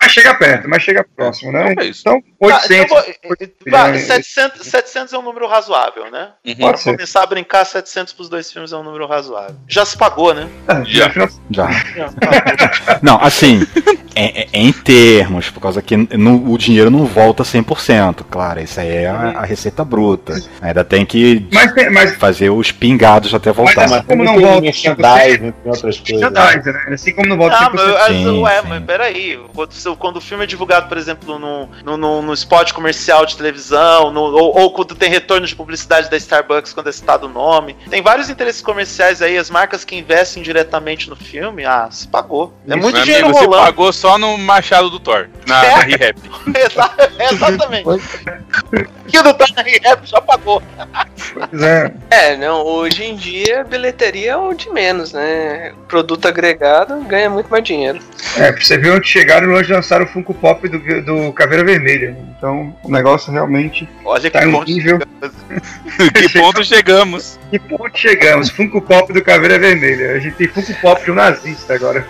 Mas 0.00 0.12
chega 0.12 0.34
perto, 0.34 0.68
mas 0.68 0.82
chega 0.82 1.04
próximo, 1.16 1.52
né? 1.52 1.72
Então 1.72 1.84
é 1.84 1.86
isso. 1.88 2.00
Então, 2.00 2.20
Tá, 2.20 2.26
800. 2.46 2.70
então 2.70 2.88
vou- 2.96 3.36
vai, 3.70 3.86
milhões. 3.92 4.06
700, 4.06 4.66
700 4.66 5.12
é 5.12 5.18
um 5.18 5.22
número 5.22 5.46
razoável, 5.46 6.10
né? 6.10 6.30
Uhum. 6.46 6.76
Ser. 6.76 6.92
começar 6.92 7.22
a 7.22 7.26
brincar, 7.26 7.64
700 7.66 8.12
pros 8.14 8.28
dois 8.30 8.50
filmes 8.50 8.72
é 8.72 8.76
um 8.76 8.82
número 8.82 9.06
razoável. 9.06 9.56
Já 9.68 9.84
se 9.84 9.96
pagou, 9.98 10.32
né? 10.32 10.48
Ah, 10.68 10.82
Já. 10.86 11.06
afinal, 11.06 11.28
Já. 11.50 11.68
Não, 13.02 13.20
assim, 13.20 13.60
é, 14.16 14.40
é- 14.42 14.48
é 14.52 14.58
em 14.60 14.72
termos, 14.72 15.50
por 15.50 15.60
causa 15.60 15.80
que 15.82 15.96
no- 15.96 16.52
o 16.52 16.58
dinheiro 16.58 16.90
não 16.90 17.04
volta 17.04 17.44
100%, 17.44 18.24
claro, 18.28 18.60
isso 18.60 18.80
aí 18.80 18.88
é 18.88 19.06
a, 19.06 19.40
a 19.40 19.44
receita 19.44 19.84
bruta. 19.84 20.34
Ainda 20.60 20.84
tem 20.84 21.04
que 21.06 21.46
Mas, 21.52 21.72
tem- 21.72 21.90
mas 21.90 22.14
fazer 22.16 22.50
os 22.50 22.72
pingados 22.72 23.32
até 23.34 23.52
voltar. 23.52 23.88
Mas 23.88 24.04
Como 24.06 24.06
Como 24.06 24.24
não 24.24 24.34
tem 24.36 24.44
volta 24.46 24.60
merchandising, 24.62 25.46
entre 25.48 25.54
outras 25.68 26.00
coisas. 26.00 26.32
né? 26.32 26.84
Assim 26.92 27.12
como 27.12 27.28
não 27.28 27.36
volta 27.36 27.56
Ah, 27.56 27.70
100%. 27.70 27.74
mas, 27.74 28.06
Sim, 28.16 28.38
ué, 28.40 28.60
sim. 28.62 28.66
mas 28.68 28.84
peraí. 28.84 29.40
Quando, 29.54 29.72
se- 29.72 29.96
quando 29.96 30.16
o 30.16 30.20
filme 30.20 30.44
é 30.44 30.46
divulgado, 30.46 30.88
por 30.88 30.96
exemplo, 30.96 31.38
no, 31.38 31.68
no, 31.84 31.96
no, 31.96 32.22
no 32.22 32.32
spot 32.34 32.72
comercial 32.72 33.26
de 33.26 33.36
televisão, 33.36 34.10
no- 34.10 34.20
ou, 34.34 34.58
ou 34.58 34.70
quando 34.72 34.94
tem 34.94 35.10
retorno 35.10 35.46
de 35.46 35.54
publicidade 35.54 36.10
da 36.10 36.16
Starbucks 36.16 36.72
quando 36.72 36.88
é 36.88 36.92
citado 36.92 37.26
o 37.26 37.28
nome. 37.28 37.76
Tem 37.90 38.02
vários 38.02 38.30
interesses 38.30 38.62
comerciais 38.62 39.20
aí, 39.20 39.36
as 39.36 39.50
marcas 39.50 39.84
que 39.84 39.94
investem 39.96 40.42
diretamente 40.42 41.08
no 41.10 41.16
filme, 41.16 41.64
ah, 41.64 41.88
se 41.90 42.08
pagou. 42.08 42.52
É 42.66 42.74
muito 42.76 43.00
dinheiro 43.02 43.26
amigo, 43.26 43.38
você 43.38 43.44
rolando. 43.46 43.64
pagou 43.64 43.92
só 43.92 44.05
no 44.18 44.38
Machado 44.38 44.88
do 44.88 45.00
Thor, 45.00 45.28
na, 45.46 45.62
na. 45.62 45.84
Exa- 46.60 47.10
Exatamente. 47.32 47.84
que 49.08 49.22
não 49.22 49.34
tá 49.34 49.46
na 49.56 49.62
rap 49.62 50.00
já 50.04 50.20
pagou. 50.20 50.62
Pois 51.32 51.62
é. 51.62 51.92
É, 52.10 52.36
não, 52.36 52.62
hoje 52.64 53.04
em 53.04 53.16
dia 53.16 53.64
bilheteria 53.64 54.32
é 54.32 54.36
o 54.36 54.52
de 54.54 54.70
menos, 54.70 55.12
né? 55.12 55.72
Produto 55.88 56.26
agregado 56.26 56.96
ganha 57.04 57.30
muito 57.30 57.48
mais 57.48 57.62
dinheiro. 57.64 57.98
É, 58.36 58.52
pra 58.52 58.62
você 58.62 58.76
ver 58.76 58.92
onde 58.92 59.06
chegaram 59.08 59.50
e 59.50 59.54
onde 59.54 59.72
lançaram 59.72 60.04
o 60.04 60.08
Funko 60.08 60.34
Pop 60.34 60.68
do, 60.68 60.78
do 61.02 61.32
Caveira 61.32 61.64
Vermelha. 61.64 62.16
Então, 62.36 62.76
o 62.82 62.90
negócio 62.90 63.32
realmente 63.32 63.88
Olha 64.04 64.30
tá 64.30 64.40
que 64.40 64.46
em 64.46 64.52
ponto. 64.52 64.70
nível. 64.70 64.98
que 66.14 66.28
ponto 66.38 66.62
chegamos? 66.64 67.38
Que 67.50 67.58
ponto 67.58 67.90
chegamos? 67.98 68.50
Funko 68.50 68.80
Pop 68.82 69.12
do 69.12 69.22
Caveira 69.22 69.58
Vermelha. 69.58 70.12
A 70.12 70.18
gente 70.18 70.36
tem 70.36 70.48
Funko 70.48 70.74
Pop 70.80 71.02
de 71.04 71.10
um 71.10 71.14
nazista 71.14 71.74
agora. 71.74 72.06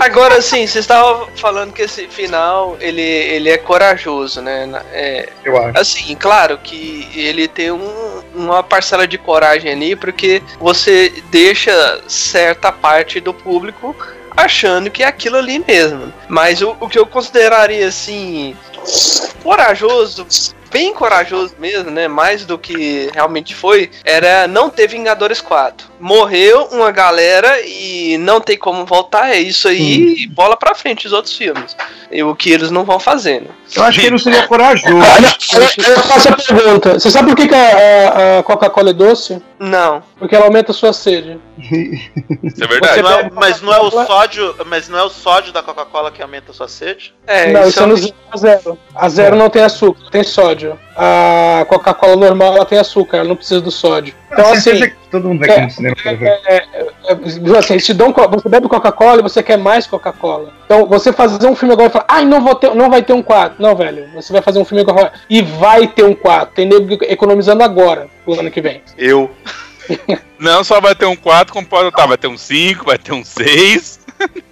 Agora 0.00 0.42
sim, 0.42 0.66
você 0.66 0.80
estava 0.80 1.26
falando 1.36 1.72
que 1.72 1.82
esse 1.82 2.06
final 2.08 2.71
ele, 2.80 3.00
ele 3.02 3.48
é 3.50 3.58
corajoso, 3.58 4.40
né? 4.40 4.68
É, 4.92 5.28
eu 5.44 5.56
acho. 5.56 5.78
assim, 5.78 6.14
claro 6.16 6.58
que 6.58 7.08
ele 7.14 7.46
tem 7.48 7.70
um- 7.70 8.22
uma 8.34 8.62
parcela 8.62 9.06
de 9.06 9.18
coragem 9.18 9.70
ali, 9.72 9.94
porque 9.96 10.42
você 10.58 11.12
deixa 11.30 12.00
certa 12.08 12.72
parte 12.72 13.20
do 13.20 13.34
público 13.34 13.94
achando 14.36 14.90
que 14.90 15.02
é 15.02 15.06
aquilo 15.06 15.36
ali 15.36 15.62
mesmo. 15.66 16.12
Mas 16.28 16.62
o, 16.62 16.74
o 16.80 16.88
que 16.88 16.98
eu 16.98 17.06
consideraria 17.06 17.86
assim 17.86 18.56
corajoso, 19.42 20.26
bem 20.70 20.94
corajoso 20.94 21.54
mesmo, 21.58 21.90
né? 21.90 22.08
Mais 22.08 22.44
do 22.46 22.56
que 22.58 23.10
realmente 23.12 23.54
foi, 23.54 23.90
era 24.04 24.46
não 24.48 24.70
ter 24.70 24.86
Vingadores 24.86 25.40
4. 25.40 25.91
Morreu 26.02 26.64
uma 26.72 26.90
galera 26.90 27.60
e 27.64 28.18
não 28.18 28.40
tem 28.40 28.58
como 28.58 28.84
voltar, 28.84 29.30
é 29.30 29.38
isso 29.38 29.68
aí, 29.68 30.24
e 30.24 30.26
bola 30.26 30.56
pra 30.56 30.74
frente 30.74 31.06
os 31.06 31.12
outros 31.12 31.36
filmes. 31.36 31.76
E 32.10 32.20
o 32.24 32.34
que 32.34 32.50
eles 32.50 32.72
não 32.72 32.82
vão 32.84 32.98
fazendo. 32.98 33.46
Eu 33.74 33.84
acho 33.84 34.00
que 34.00 34.06
ele 34.06 34.10
não 34.10 34.18
seria 34.18 34.46
corajoso. 34.48 34.88
Eu, 34.96 35.94
eu 35.94 36.00
faço 36.02 36.28
a 36.28 36.36
pergunta. 36.36 36.94
Você 36.98 37.08
sabe 37.08 37.28
por 37.28 37.36
que, 37.36 37.46
que 37.46 37.54
a, 37.54 38.38
a- 38.38 38.42
Coca-Cola 38.42 38.90
é 38.90 38.92
doce? 38.92 39.40
Não. 39.60 40.02
Porque 40.18 40.34
ela 40.34 40.46
aumenta 40.46 40.72
a 40.72 40.74
sua 40.74 40.92
sede. 40.92 41.38
Isso 42.42 42.64
é 42.64 42.66
verdade. 42.66 43.00
Não 43.00 43.10
é- 43.12 43.30
mas 43.32 43.62
não 43.62 43.72
é 43.72 43.78
o 43.80 43.90
sódio, 43.90 44.56
mas 44.66 44.88
não 44.88 44.98
é 44.98 45.02
o 45.04 45.08
sódio 45.08 45.52
da 45.52 45.62
Coca-Cola 45.62 46.10
que 46.10 46.20
aumenta 46.20 46.50
a 46.50 46.54
sua 46.54 46.66
sede? 46.68 47.14
É, 47.28 47.52
não, 47.52 47.68
isso 47.68 47.78
é 47.78 47.82
é 47.84 47.86
no 47.86 47.96
zero 47.96 48.14
a 48.32 48.36
zero. 48.36 48.78
A 48.94 49.08
zero 49.08 49.36
não 49.36 49.48
tem 49.48 49.62
açúcar, 49.62 50.10
tem 50.10 50.24
sódio. 50.24 50.76
A 50.94 51.64
Coca-Cola 51.68 52.16
normal 52.16 52.56
ela 52.56 52.66
tem 52.66 52.78
açúcar, 52.78 53.18
ela 53.18 53.28
não 53.28 53.36
precisa 53.36 53.60
do 53.60 53.70
sódio. 53.70 54.14
Então, 54.30 54.44
Tenho 54.44 54.56
assim, 54.56 54.80
que 54.80 54.94
todo 55.10 55.28
mundo 55.28 55.40
vai 55.40 55.50
é, 55.50 55.68
cinema 55.68 55.96
é, 56.04 56.10
é, 56.10 56.66
é, 57.06 57.58
assim, 57.58 57.74
eles 57.74 57.86
te 57.86 57.94
dão 57.94 58.12
você 58.30 58.48
bebe 58.48 58.68
Coca-Cola 58.68 59.20
e 59.20 59.22
você 59.22 59.42
quer 59.42 59.56
mais 59.56 59.86
Coca-Cola. 59.86 60.52
Então, 60.66 60.86
você 60.86 61.12
fazer 61.12 61.46
um 61.46 61.56
filme 61.56 61.72
agora 61.72 61.88
e 61.88 61.92
falar, 61.92 62.06
ai, 62.08 62.24
não, 62.24 62.42
vou 62.42 62.54
ter, 62.54 62.74
não 62.74 62.90
vai 62.90 63.02
ter 63.02 63.12
um 63.12 63.22
4. 63.22 63.62
Não, 63.62 63.74
velho, 63.74 64.08
você 64.14 64.32
vai 64.32 64.42
fazer 64.42 64.58
um 64.58 64.64
filme 64.64 64.82
agora 64.82 65.12
e 65.30 65.40
vai 65.40 65.86
ter 65.86 66.04
um 66.04 66.14
4. 66.14 66.54
Tem 66.54 66.66
nego 66.66 66.98
economizando 67.04 67.62
agora, 67.62 68.08
pro 68.24 68.38
ano 68.38 68.50
que 68.50 68.60
vem. 68.60 68.82
Eu. 68.98 69.30
Não 70.38 70.64
só 70.64 70.80
vai 70.80 70.94
ter 70.94 71.06
um 71.06 71.16
4, 71.16 71.52
como 71.52 71.66
pode 71.66 71.90
tá, 71.92 72.06
vai 72.06 72.16
ter 72.16 72.26
um 72.26 72.36
5, 72.36 72.84
vai 72.84 72.98
ter 72.98 73.12
um 73.12 73.24
6. 73.24 74.01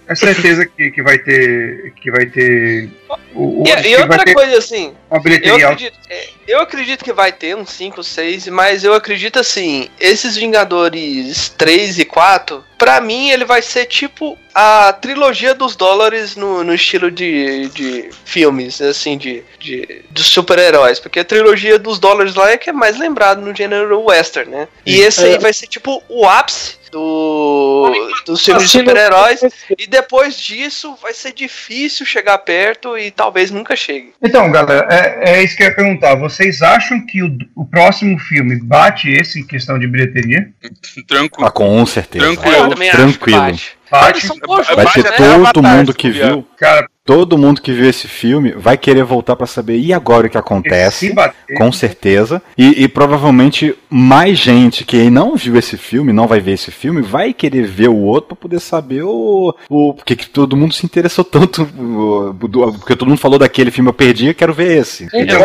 É 0.07 0.15
certeza 0.15 0.65
que, 0.65 0.91
que 0.91 1.01
vai 1.01 1.17
ter. 1.17 1.93
Que 2.01 2.11
vai 2.11 2.25
ter. 2.25 2.89
O, 3.33 3.61
o, 3.61 3.63
E, 3.65 3.75
que 3.81 3.87
e 3.87 3.95
outra 3.95 4.17
vai 4.17 4.25
ter 4.25 4.33
coisa 4.33 4.57
assim, 4.57 4.93
uma 5.09 5.21
eu 5.25 5.55
acredito, 5.55 5.97
é, 6.09 6.29
eu 6.47 6.59
acredito 6.59 7.03
que 7.03 7.13
vai 7.13 7.31
ter 7.31 7.55
uns 7.55 7.69
5, 7.71 8.03
6, 8.03 8.47
mas 8.47 8.83
eu 8.83 8.93
acredito 8.93 9.39
assim, 9.39 9.89
esses 9.99 10.35
Vingadores 10.35 11.49
3 11.57 11.99
e 11.99 12.05
4, 12.05 12.63
pra 12.77 12.99
mim 12.99 13.29
ele 13.29 13.45
vai 13.45 13.61
ser 13.61 13.85
tipo 13.85 14.37
a 14.53 14.91
trilogia 14.91 15.53
dos 15.53 15.77
dólares 15.77 16.35
no, 16.35 16.61
no 16.63 16.73
estilo 16.73 17.09
de, 17.09 17.69
de 17.69 18.09
filmes, 18.25 18.81
assim, 18.81 19.17
de, 19.17 19.43
de, 19.59 20.03
de 20.11 20.23
super-heróis. 20.23 20.99
Porque 20.99 21.19
a 21.21 21.25
trilogia 21.25 21.79
dos 21.79 21.99
dólares 21.99 22.35
lá 22.35 22.51
é 22.51 22.57
que 22.57 22.69
é 22.69 22.73
mais 22.73 22.97
lembrado 22.97 23.39
no 23.39 23.55
gênero 23.55 24.01
western, 24.03 24.51
né? 24.51 24.67
E 24.85 24.99
esse 24.99 25.23
aí 25.23 25.35
É. 25.35 25.39
vai 25.39 25.53
ser 25.53 25.67
tipo 25.67 26.03
o 26.09 26.27
ápice 26.27 26.80
do, 26.91 28.11
dos 28.25 28.43
filmes 28.43 28.63
de 28.63 28.69
super-heróis. 28.69 29.41
E 29.77 29.87
depois 29.87 30.37
disso 30.37 30.95
vai 31.01 31.13
ser 31.13 31.33
difícil 31.33 32.05
chegar 32.05 32.37
perto 32.39 32.97
e 32.97 33.09
talvez 33.09 33.49
nunca 33.49 33.75
chegue. 33.75 34.13
Então, 34.21 34.51
galera, 34.51 34.87
é, 34.89 35.35
é 35.37 35.43
isso 35.43 35.55
que 35.55 35.63
eu 35.63 35.67
ia 35.67 35.75
perguntar. 35.75 36.15
Vocês 36.15 36.61
acham 36.61 37.05
que 37.05 37.23
o, 37.23 37.37
o 37.55 37.65
próximo 37.65 38.19
filme 38.19 38.59
bate 38.61 39.09
esse 39.09 39.39
em 39.39 39.47
questão 39.47 39.79
de 39.79 39.87
bilheteria? 39.87 40.49
Tranquilo. 41.07 41.47
Ah, 41.47 41.51
com 41.51 41.85
certeza. 41.85 42.25
Tranquilo. 42.25 42.75
Tranquilo. 42.75 43.39
bate. 43.39 43.77
Bate. 43.89 44.27
Bate 44.75 44.99
até 45.01 45.11
todo 45.17 45.41
Avatar, 45.41 45.63
mundo 45.63 45.93
que 45.93 46.09
viu. 46.09 46.47
Cara, 46.57 46.87
Todo 47.11 47.37
mundo 47.37 47.61
que 47.61 47.73
viu 47.73 47.89
esse 47.89 48.07
filme 48.07 48.53
vai 48.53 48.77
querer 48.77 49.03
voltar 49.03 49.35
pra 49.35 49.45
saber 49.45 49.77
e 49.77 49.91
agora 49.91 50.27
o 50.27 50.29
que 50.29 50.37
acontece. 50.37 51.13
Com 51.57 51.69
certeza. 51.69 52.41
E, 52.57 52.83
e 52.83 52.87
provavelmente 52.87 53.75
mais 53.89 54.39
gente 54.39 54.85
que 54.85 55.09
não 55.09 55.35
viu 55.35 55.57
esse 55.57 55.75
filme, 55.75 56.13
não 56.13 56.25
vai 56.25 56.39
ver 56.39 56.53
esse 56.53 56.71
filme, 56.71 57.01
vai 57.01 57.33
querer 57.33 57.63
ver 57.67 57.89
o 57.89 57.97
outro 57.97 58.29
pra 58.29 58.37
poder 58.37 58.61
saber 58.61 59.03
o. 59.03 59.53
o 59.69 59.93
porque 59.93 60.15
que 60.15 60.29
todo 60.29 60.55
mundo 60.55 60.73
se 60.73 60.85
interessou 60.85 61.25
tanto. 61.25 61.63
o- 61.77 62.31
do- 62.47 62.71
porque 62.79 62.95
todo 62.95 63.09
mundo 63.09 63.17
falou 63.19 63.37
daquele 63.37 63.71
filme 63.71 63.89
eu 63.89 63.93
perdi, 63.93 64.27
eu 64.27 64.33
quero 64.33 64.53
ver 64.53 64.77
esse. 64.77 65.09
Então. 65.13 65.37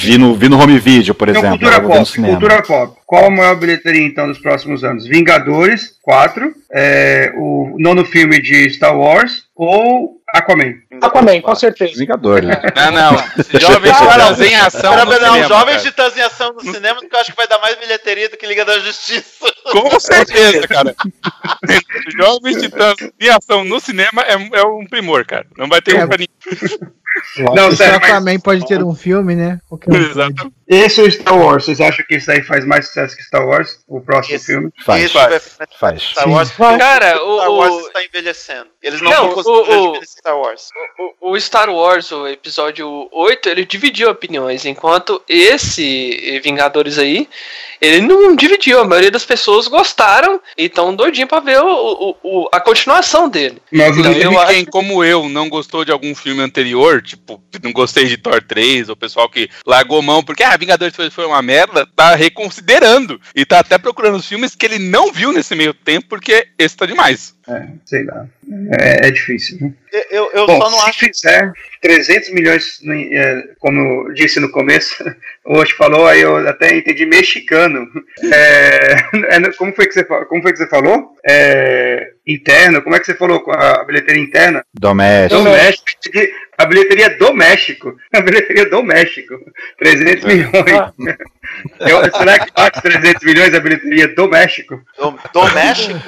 Vi 0.00 0.16
no, 0.16 0.34
vi 0.34 0.48
no 0.48 0.58
home 0.58 0.78
video, 0.78 1.14
por 1.14 1.28
Então, 1.28 1.42
exemplo. 1.42 1.58
cultura 1.58 1.80
pop, 1.82 2.20
cultura 2.22 2.62
pop. 2.62 2.96
Qual 3.04 3.26
a 3.26 3.30
maior 3.30 3.56
bilheteria, 3.56 4.06
então, 4.06 4.26
dos 4.28 4.38
próximos 4.38 4.82
anos? 4.82 5.06
Vingadores, 5.06 5.90
4. 6.00 6.54
É, 6.74 7.30
o 7.36 7.76
nono 7.78 8.02
filme 8.06 8.40
de 8.40 8.70
Star 8.70 8.96
Wars 8.98 9.42
ou 9.54 10.21
Aquaman? 10.32 10.74
Aquaman, 11.02 11.40
com 11.42 11.54
certeza. 11.54 11.92
Vingadores. 11.98 12.48
Não, 12.48 12.90
não. 12.92 13.18
Jovens 13.60 13.96
Titãs 13.98 14.40
em 14.40 14.54
ação. 14.56 14.96
No 14.96 15.04
não, 15.04 15.12
cinema, 15.12 15.42
Jovens. 15.48 15.82
Titãs 15.82 16.16
em 16.16 16.20
Ação 16.22 16.52
no 16.54 16.60
cinema, 16.72 17.00
que 17.00 17.14
eu 17.14 17.20
acho 17.20 17.30
que 17.32 17.36
vai 17.36 17.46
dar 17.46 17.58
mais 17.58 17.76
bilheteria 17.78 18.28
do 18.30 18.36
que 18.36 18.46
Liga 18.46 18.64
da 18.64 18.78
Justiça. 18.78 19.52
Com 19.70 19.90
certeza, 20.00 20.66
cara. 20.66 20.94
Jovens 22.16 22.62
Titãs 22.62 22.96
em 23.20 23.28
ação 23.28 23.64
no 23.64 23.78
cinema 23.80 24.22
é, 24.22 24.32
é 24.58 24.62
um 24.64 24.86
primor, 24.86 25.24
cara. 25.26 25.46
Não 25.56 25.68
vai 25.68 25.80
ter 25.82 25.96
É. 25.96 26.04
um 26.04 26.08
pra 26.08 26.16
ninguém. 26.16 26.92
Não, 27.54 27.70
sério, 27.76 28.00
mas 28.00 28.10
Aquaman 28.10 28.38
pode 28.40 28.66
ter 28.66 28.82
um 28.82 28.94
filme, 28.94 29.34
né? 29.36 29.60
Um. 29.70 29.94
Exato. 29.94 30.50
esse 30.66 30.98
é 30.98 31.04
o 31.04 31.10
Star 31.10 31.36
Wars. 31.38 31.64
Vocês 31.66 31.78
acham 31.80 32.04
que 32.08 32.14
esse 32.14 32.30
aí 32.30 32.42
faz 32.42 32.64
mais 32.64 32.86
sucesso 32.86 33.14
que 33.14 33.22
Star 33.22 33.46
Wars? 33.46 33.80
O 33.86 34.00
próximo 34.00 34.36
Esse- 34.36 34.46
filme? 34.46 34.70
Faz. 34.84 35.12
Vai 35.12 35.38
Faz. 35.78 36.02
Star 36.02 36.28
Wars. 36.28 36.50
Cara, 36.56 37.22
o 37.22 37.36
Star 37.38 37.52
Wars 37.52 37.86
está 37.86 38.02
envelhecendo. 38.02 38.71
Eles 38.82 39.00
não, 39.00 39.10
Não, 39.10 39.26
vão 39.30 39.34
conseguir 39.42 39.76
o- 39.78 39.92
o- 39.92 40.04
Star 40.04 40.36
Wars. 40.38 40.68
o- 41.20 41.30
o 41.32 41.40
Star 41.40 41.70
Wars, 41.70 42.10
o 42.10 42.26
episódio 42.26 43.08
8, 43.12 43.48
ele 43.48 43.64
dividiu 43.64 44.10
opiniões, 44.10 44.64
enquanto 44.64 45.22
esse 45.28 46.40
Vingadores 46.42 46.98
aí, 46.98 47.28
ele 47.80 48.00
não 48.00 48.34
dividiu. 48.34 48.80
A 48.80 48.84
maioria 48.84 49.10
das 49.10 49.24
pessoas 49.24 49.68
gostaram 49.68 50.40
e 50.58 50.64
estão 50.64 50.94
doidinho 50.94 51.26
pra 51.26 51.40
ver 51.40 51.60
o, 51.62 52.16
o- 52.22 52.48
a 52.52 52.60
continuação 52.60 53.28
dele. 53.28 53.58
Mas 53.70 53.96
Então, 53.96 54.10
o- 54.12 54.16
eu 54.16 54.38
acho- 54.40 54.52
quem, 54.52 54.64
como 54.64 55.04
eu, 55.04 55.28
não 55.28 55.48
gostou 55.48 55.84
de 55.84 55.92
algum 55.92 56.14
filme 56.14 56.42
anterior, 56.42 57.00
tipo, 57.02 57.40
não 57.62 57.72
gostei 57.72 58.06
de 58.06 58.16
Thor 58.16 58.42
3, 58.42 58.88
ou 58.88 58.94
o 58.94 58.96
pessoal 58.96 59.28
que 59.28 59.48
largou 59.66 60.02
mão 60.02 60.22
porque, 60.24 60.42
ah, 60.42 60.56
Vingadores 60.56 60.94
foi, 60.94 61.08
foi 61.10 61.26
uma 61.26 61.42
merda, 61.42 61.86
tá 61.94 62.14
reconsiderando. 62.16 63.20
E 63.34 63.44
tá 63.44 63.60
até 63.60 63.78
procurando 63.78 64.16
os 64.16 64.26
filmes 64.26 64.54
que 64.54 64.66
ele 64.66 64.78
não 64.78 65.12
viu 65.12 65.32
nesse 65.32 65.54
meio 65.54 65.72
tempo, 65.74 66.08
porque 66.08 66.48
esse 66.58 66.76
tá 66.76 66.86
demais. 66.86 67.34
É, 67.48 67.66
sei 67.84 68.04
lá. 68.04 68.26
É, 68.78 69.08
é 69.08 69.10
difícil. 69.10 69.58
né? 69.60 69.72
Eu, 70.10 70.30
eu, 70.32 70.46
Bom, 70.46 70.60
só 70.60 70.70
não 70.70 70.78
se 70.78 70.88
acho. 70.88 70.98
fizer 71.00 71.52
300 71.80 72.30
milhões, 72.30 72.80
é, 73.12 73.42
como 73.58 74.06
eu 74.08 74.14
disse 74.14 74.38
no 74.38 74.50
começo, 74.50 75.04
o 75.44 75.58
Osh 75.58 75.72
falou, 75.72 76.06
aí 76.06 76.20
eu 76.20 76.36
até 76.48 76.76
entendi 76.76 77.04
mexicano. 77.04 77.86
É, 78.32 78.92
é, 79.34 79.52
como, 79.58 79.74
foi 79.74 79.86
que 79.86 79.94
você, 79.94 80.04
como 80.04 80.42
foi 80.42 80.52
que 80.52 80.58
você 80.58 80.68
falou? 80.68 81.16
É, 81.26 82.12
interno, 82.26 82.80
como 82.80 82.94
é 82.94 83.00
que 83.00 83.06
você 83.06 83.14
falou 83.14 83.40
com 83.40 83.52
a 83.52 83.84
bilheteria 83.84 84.22
interna? 84.22 84.64
Doméstico. 84.72 85.42
Do 85.42 85.50
México. 85.50 85.84
A 86.62 86.66
bilheteria 86.66 87.10
do 87.18 87.34
México. 87.34 87.94
A 88.14 88.20
bilheteria 88.20 88.68
do 88.70 88.82
México. 88.82 89.34
300 89.78 90.24
milhões. 90.24 90.92
Eu- 91.80 92.10
será 92.12 92.38
que 92.38 92.52
bate 92.54 92.80
300 92.82 93.24
milhões 93.24 93.52
a 93.54 93.60
bilheteria 93.60 94.08
do 94.14 94.28
México? 94.28 94.80
Do, 94.98 95.10
do 95.32 95.54
México? 95.54 95.98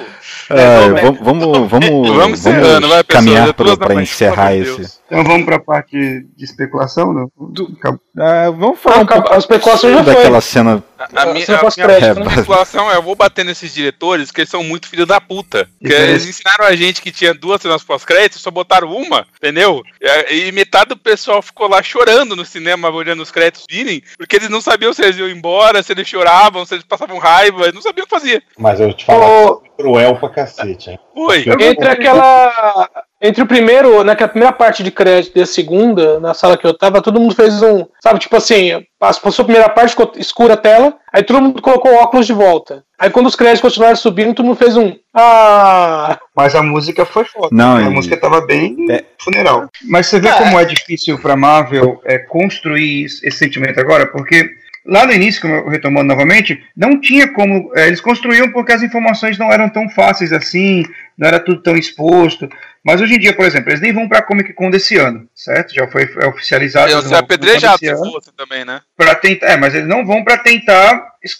É, 0.49 0.79
Doméstico. 0.87 1.23
vamos, 1.23 1.41
vamos, 1.49 1.69
vamos, 1.69 2.09
Vamos 2.09 2.39
encerrando, 2.39 2.87
vai, 2.87 3.03
pessoal, 3.03 3.23
caminhar 3.23 3.53
para 3.53 4.01
encerrar 4.01 4.55
esse. 4.55 4.99
Então 5.07 5.23
vamos 5.23 5.45
para 5.45 5.55
a 5.57 5.59
parte 5.59 5.97
de 6.35 6.43
especulação? 6.45 7.13
Não? 7.13 7.31
Acabou. 7.77 7.99
Ah, 8.17 8.49
vamos 8.51 8.79
falar 8.79 9.03
Não, 9.03 9.17
um 9.17 9.33
a 9.33 9.37
especulação 9.37 9.91
já 9.91 10.03
foi. 10.03 10.13
daquela 10.13 10.41
cena. 10.41 10.83
A, 10.97 11.21
a 11.21 11.23
a 11.23 11.33
minha 11.33 11.45
crédito, 11.45 12.19
né? 12.23 12.35
situação 12.37 12.91
é, 12.91 12.95
eu 12.95 13.01
vou 13.01 13.15
bater 13.15 13.43
nesses 13.43 13.73
diretores 13.73 14.31
que 14.31 14.41
eles 14.41 14.49
são 14.49 14.63
muito 14.63 14.87
filhos 14.87 15.07
da 15.07 15.19
puta. 15.19 15.67
Porque 15.79 15.93
Isso. 15.93 16.03
eles 16.03 16.25
ensinaram 16.25 16.65
a 16.65 16.75
gente 16.75 17.01
que 17.01 17.11
tinha 17.11 17.33
duas 17.33 17.61
cenas 17.61 17.83
pós-créditos, 17.83 18.41
só 18.41 18.49
botaram 18.49 18.95
uma, 18.95 19.25
entendeu? 19.37 19.83
E, 20.29 20.47
e 20.47 20.51
metade 20.51 20.89
do 20.89 20.97
pessoal 20.97 21.41
ficou 21.41 21.67
lá 21.67 21.83
chorando 21.83 22.35
no 22.35 22.45
cinema, 22.45 22.89
olhando 22.89 23.21
os 23.21 23.31
créditos 23.31 23.65
virem, 23.69 24.01
porque 24.17 24.35
eles 24.35 24.49
não 24.49 24.61
sabiam 24.61 24.93
se 24.93 25.03
eles 25.03 25.17
iam 25.17 25.29
embora, 25.29 25.83
se 25.83 25.91
eles 25.91 26.07
choravam, 26.07 26.65
se 26.65 26.75
eles 26.75 26.85
passavam 26.85 27.17
raiva, 27.17 27.63
eles 27.63 27.75
não 27.75 27.81
sabiam 27.81 28.03
o 28.03 28.07
que 28.07 28.15
fazer. 28.15 28.43
Mas 28.57 28.79
eu 28.79 28.93
te 28.93 29.05
falar, 29.05 29.57
cruel 29.77 30.15
pra 30.17 30.29
cacete, 30.29 30.91
hein? 30.91 30.99
Oi. 31.15 31.45
Entre 31.61 31.87
aquela. 31.87 32.89
Entre 33.25 33.41
o 33.41 33.47
primeiro, 33.47 34.03
naquela 34.03 34.29
primeira 34.29 34.53
parte 34.53 34.83
de 34.83 34.91
crédito 34.91 35.37
e 35.37 35.41
a 35.41 35.45
segunda, 35.45 36.19
na 36.19 36.33
sala 36.33 36.57
que 36.57 36.65
eu 36.67 36.77
tava, 36.77 37.01
todo 37.01 37.19
mundo 37.19 37.33
fez 37.33 37.61
um. 37.63 37.85
Sabe, 38.01 38.19
tipo 38.19 38.35
assim, 38.35 38.83
passou 38.99 39.43
a 39.43 39.45
primeira 39.45 39.69
parte, 39.69 39.91
ficou 39.91 40.11
escura 40.17 40.53
a 40.53 40.57
tela, 40.57 40.95
aí 41.11 41.23
todo 41.23 41.41
mundo 41.41 41.61
colocou 41.61 41.93
óculos 41.95 42.27
de 42.27 42.33
volta. 42.33 42.83
Aí 42.99 43.09
quando 43.09 43.25
os 43.25 43.35
créditos 43.35 43.61
continuaram 43.61 43.95
subindo, 43.95 44.33
todo 44.35 44.45
mundo 44.45 44.57
fez 44.57 44.77
um. 44.77 44.95
Ah! 45.13 46.17
Mas 46.35 46.53
a 46.55 46.61
música 46.61 47.03
foi 47.05 47.25
foda. 47.25 47.49
Não, 47.51 47.77
a 47.77 47.81
e- 47.81 47.89
música 47.89 48.15
tava 48.15 48.45
bem 48.45 48.75
É. 48.91 49.03
funeral. 49.19 49.67
Mas 49.89 50.07
você 50.07 50.19
vê 50.19 50.31
como 50.33 50.59
é 50.59 50.65
difícil 50.65 51.17
pra 51.19 51.35
Marvel 51.35 51.99
é, 52.05 52.19
construir 52.19 53.05
esse 53.05 53.31
sentimento 53.31 53.79
agora, 53.79 54.05
porque 54.07 54.49
lá 54.85 55.05
no 55.05 55.13
início, 55.13 55.41
como 55.41 55.55
eu 55.55 55.67
retomando 55.67 56.07
novamente, 56.07 56.61
não 56.77 57.01
tinha 57.01 57.27
como. 57.33 57.71
é, 57.75 57.87
eles 57.87 57.99
construíam 58.01 58.51
porque 58.51 58.71
as 58.71 58.83
informações 58.83 59.37
não 59.37 59.51
eram 59.51 59.67
tão 59.67 59.89
fáceis 59.89 60.31
assim, 60.31 60.83
não 61.17 61.27
era 61.27 61.39
tudo 61.39 61.61
tão 61.63 61.75
exposto. 61.75 62.47
Mas 62.85 63.01
hoje 63.01 63.15
em 63.15 63.19
dia, 63.19 63.33
por 63.33 63.45
exemplo, 63.45 63.71
eles 63.71 63.81
nem 63.81 63.91
vão 63.91 64.07
pra 64.07 64.21
Comic 64.21 64.53
Con 64.53 64.69
desse 64.69 64.95
ano, 64.95 65.27
certo? 65.33 65.73
Já 65.73 65.87
foi 65.87 66.03
é, 66.03 66.27
oficializado. 66.27 66.91
Eles 66.91 67.03
ser 67.03 67.09
vão 67.09 67.09
pra 67.09 67.17
Comic 67.17 67.27
Con 67.27 67.45
apedrejado 67.45 67.79
desse 67.79 67.95
se 67.95 68.03
ano 68.03 68.11
fosse 68.11 68.31
também, 68.31 68.63
né? 68.63 68.81
pra 68.95 69.15
tentar, 69.15 69.47
é, 69.47 69.57
mas 69.57 69.73
eles 69.73 69.87
não 69.87 70.05
vão 70.05 70.23
pra 70.23 70.37
tentar 70.37 71.14
es- 71.25 71.39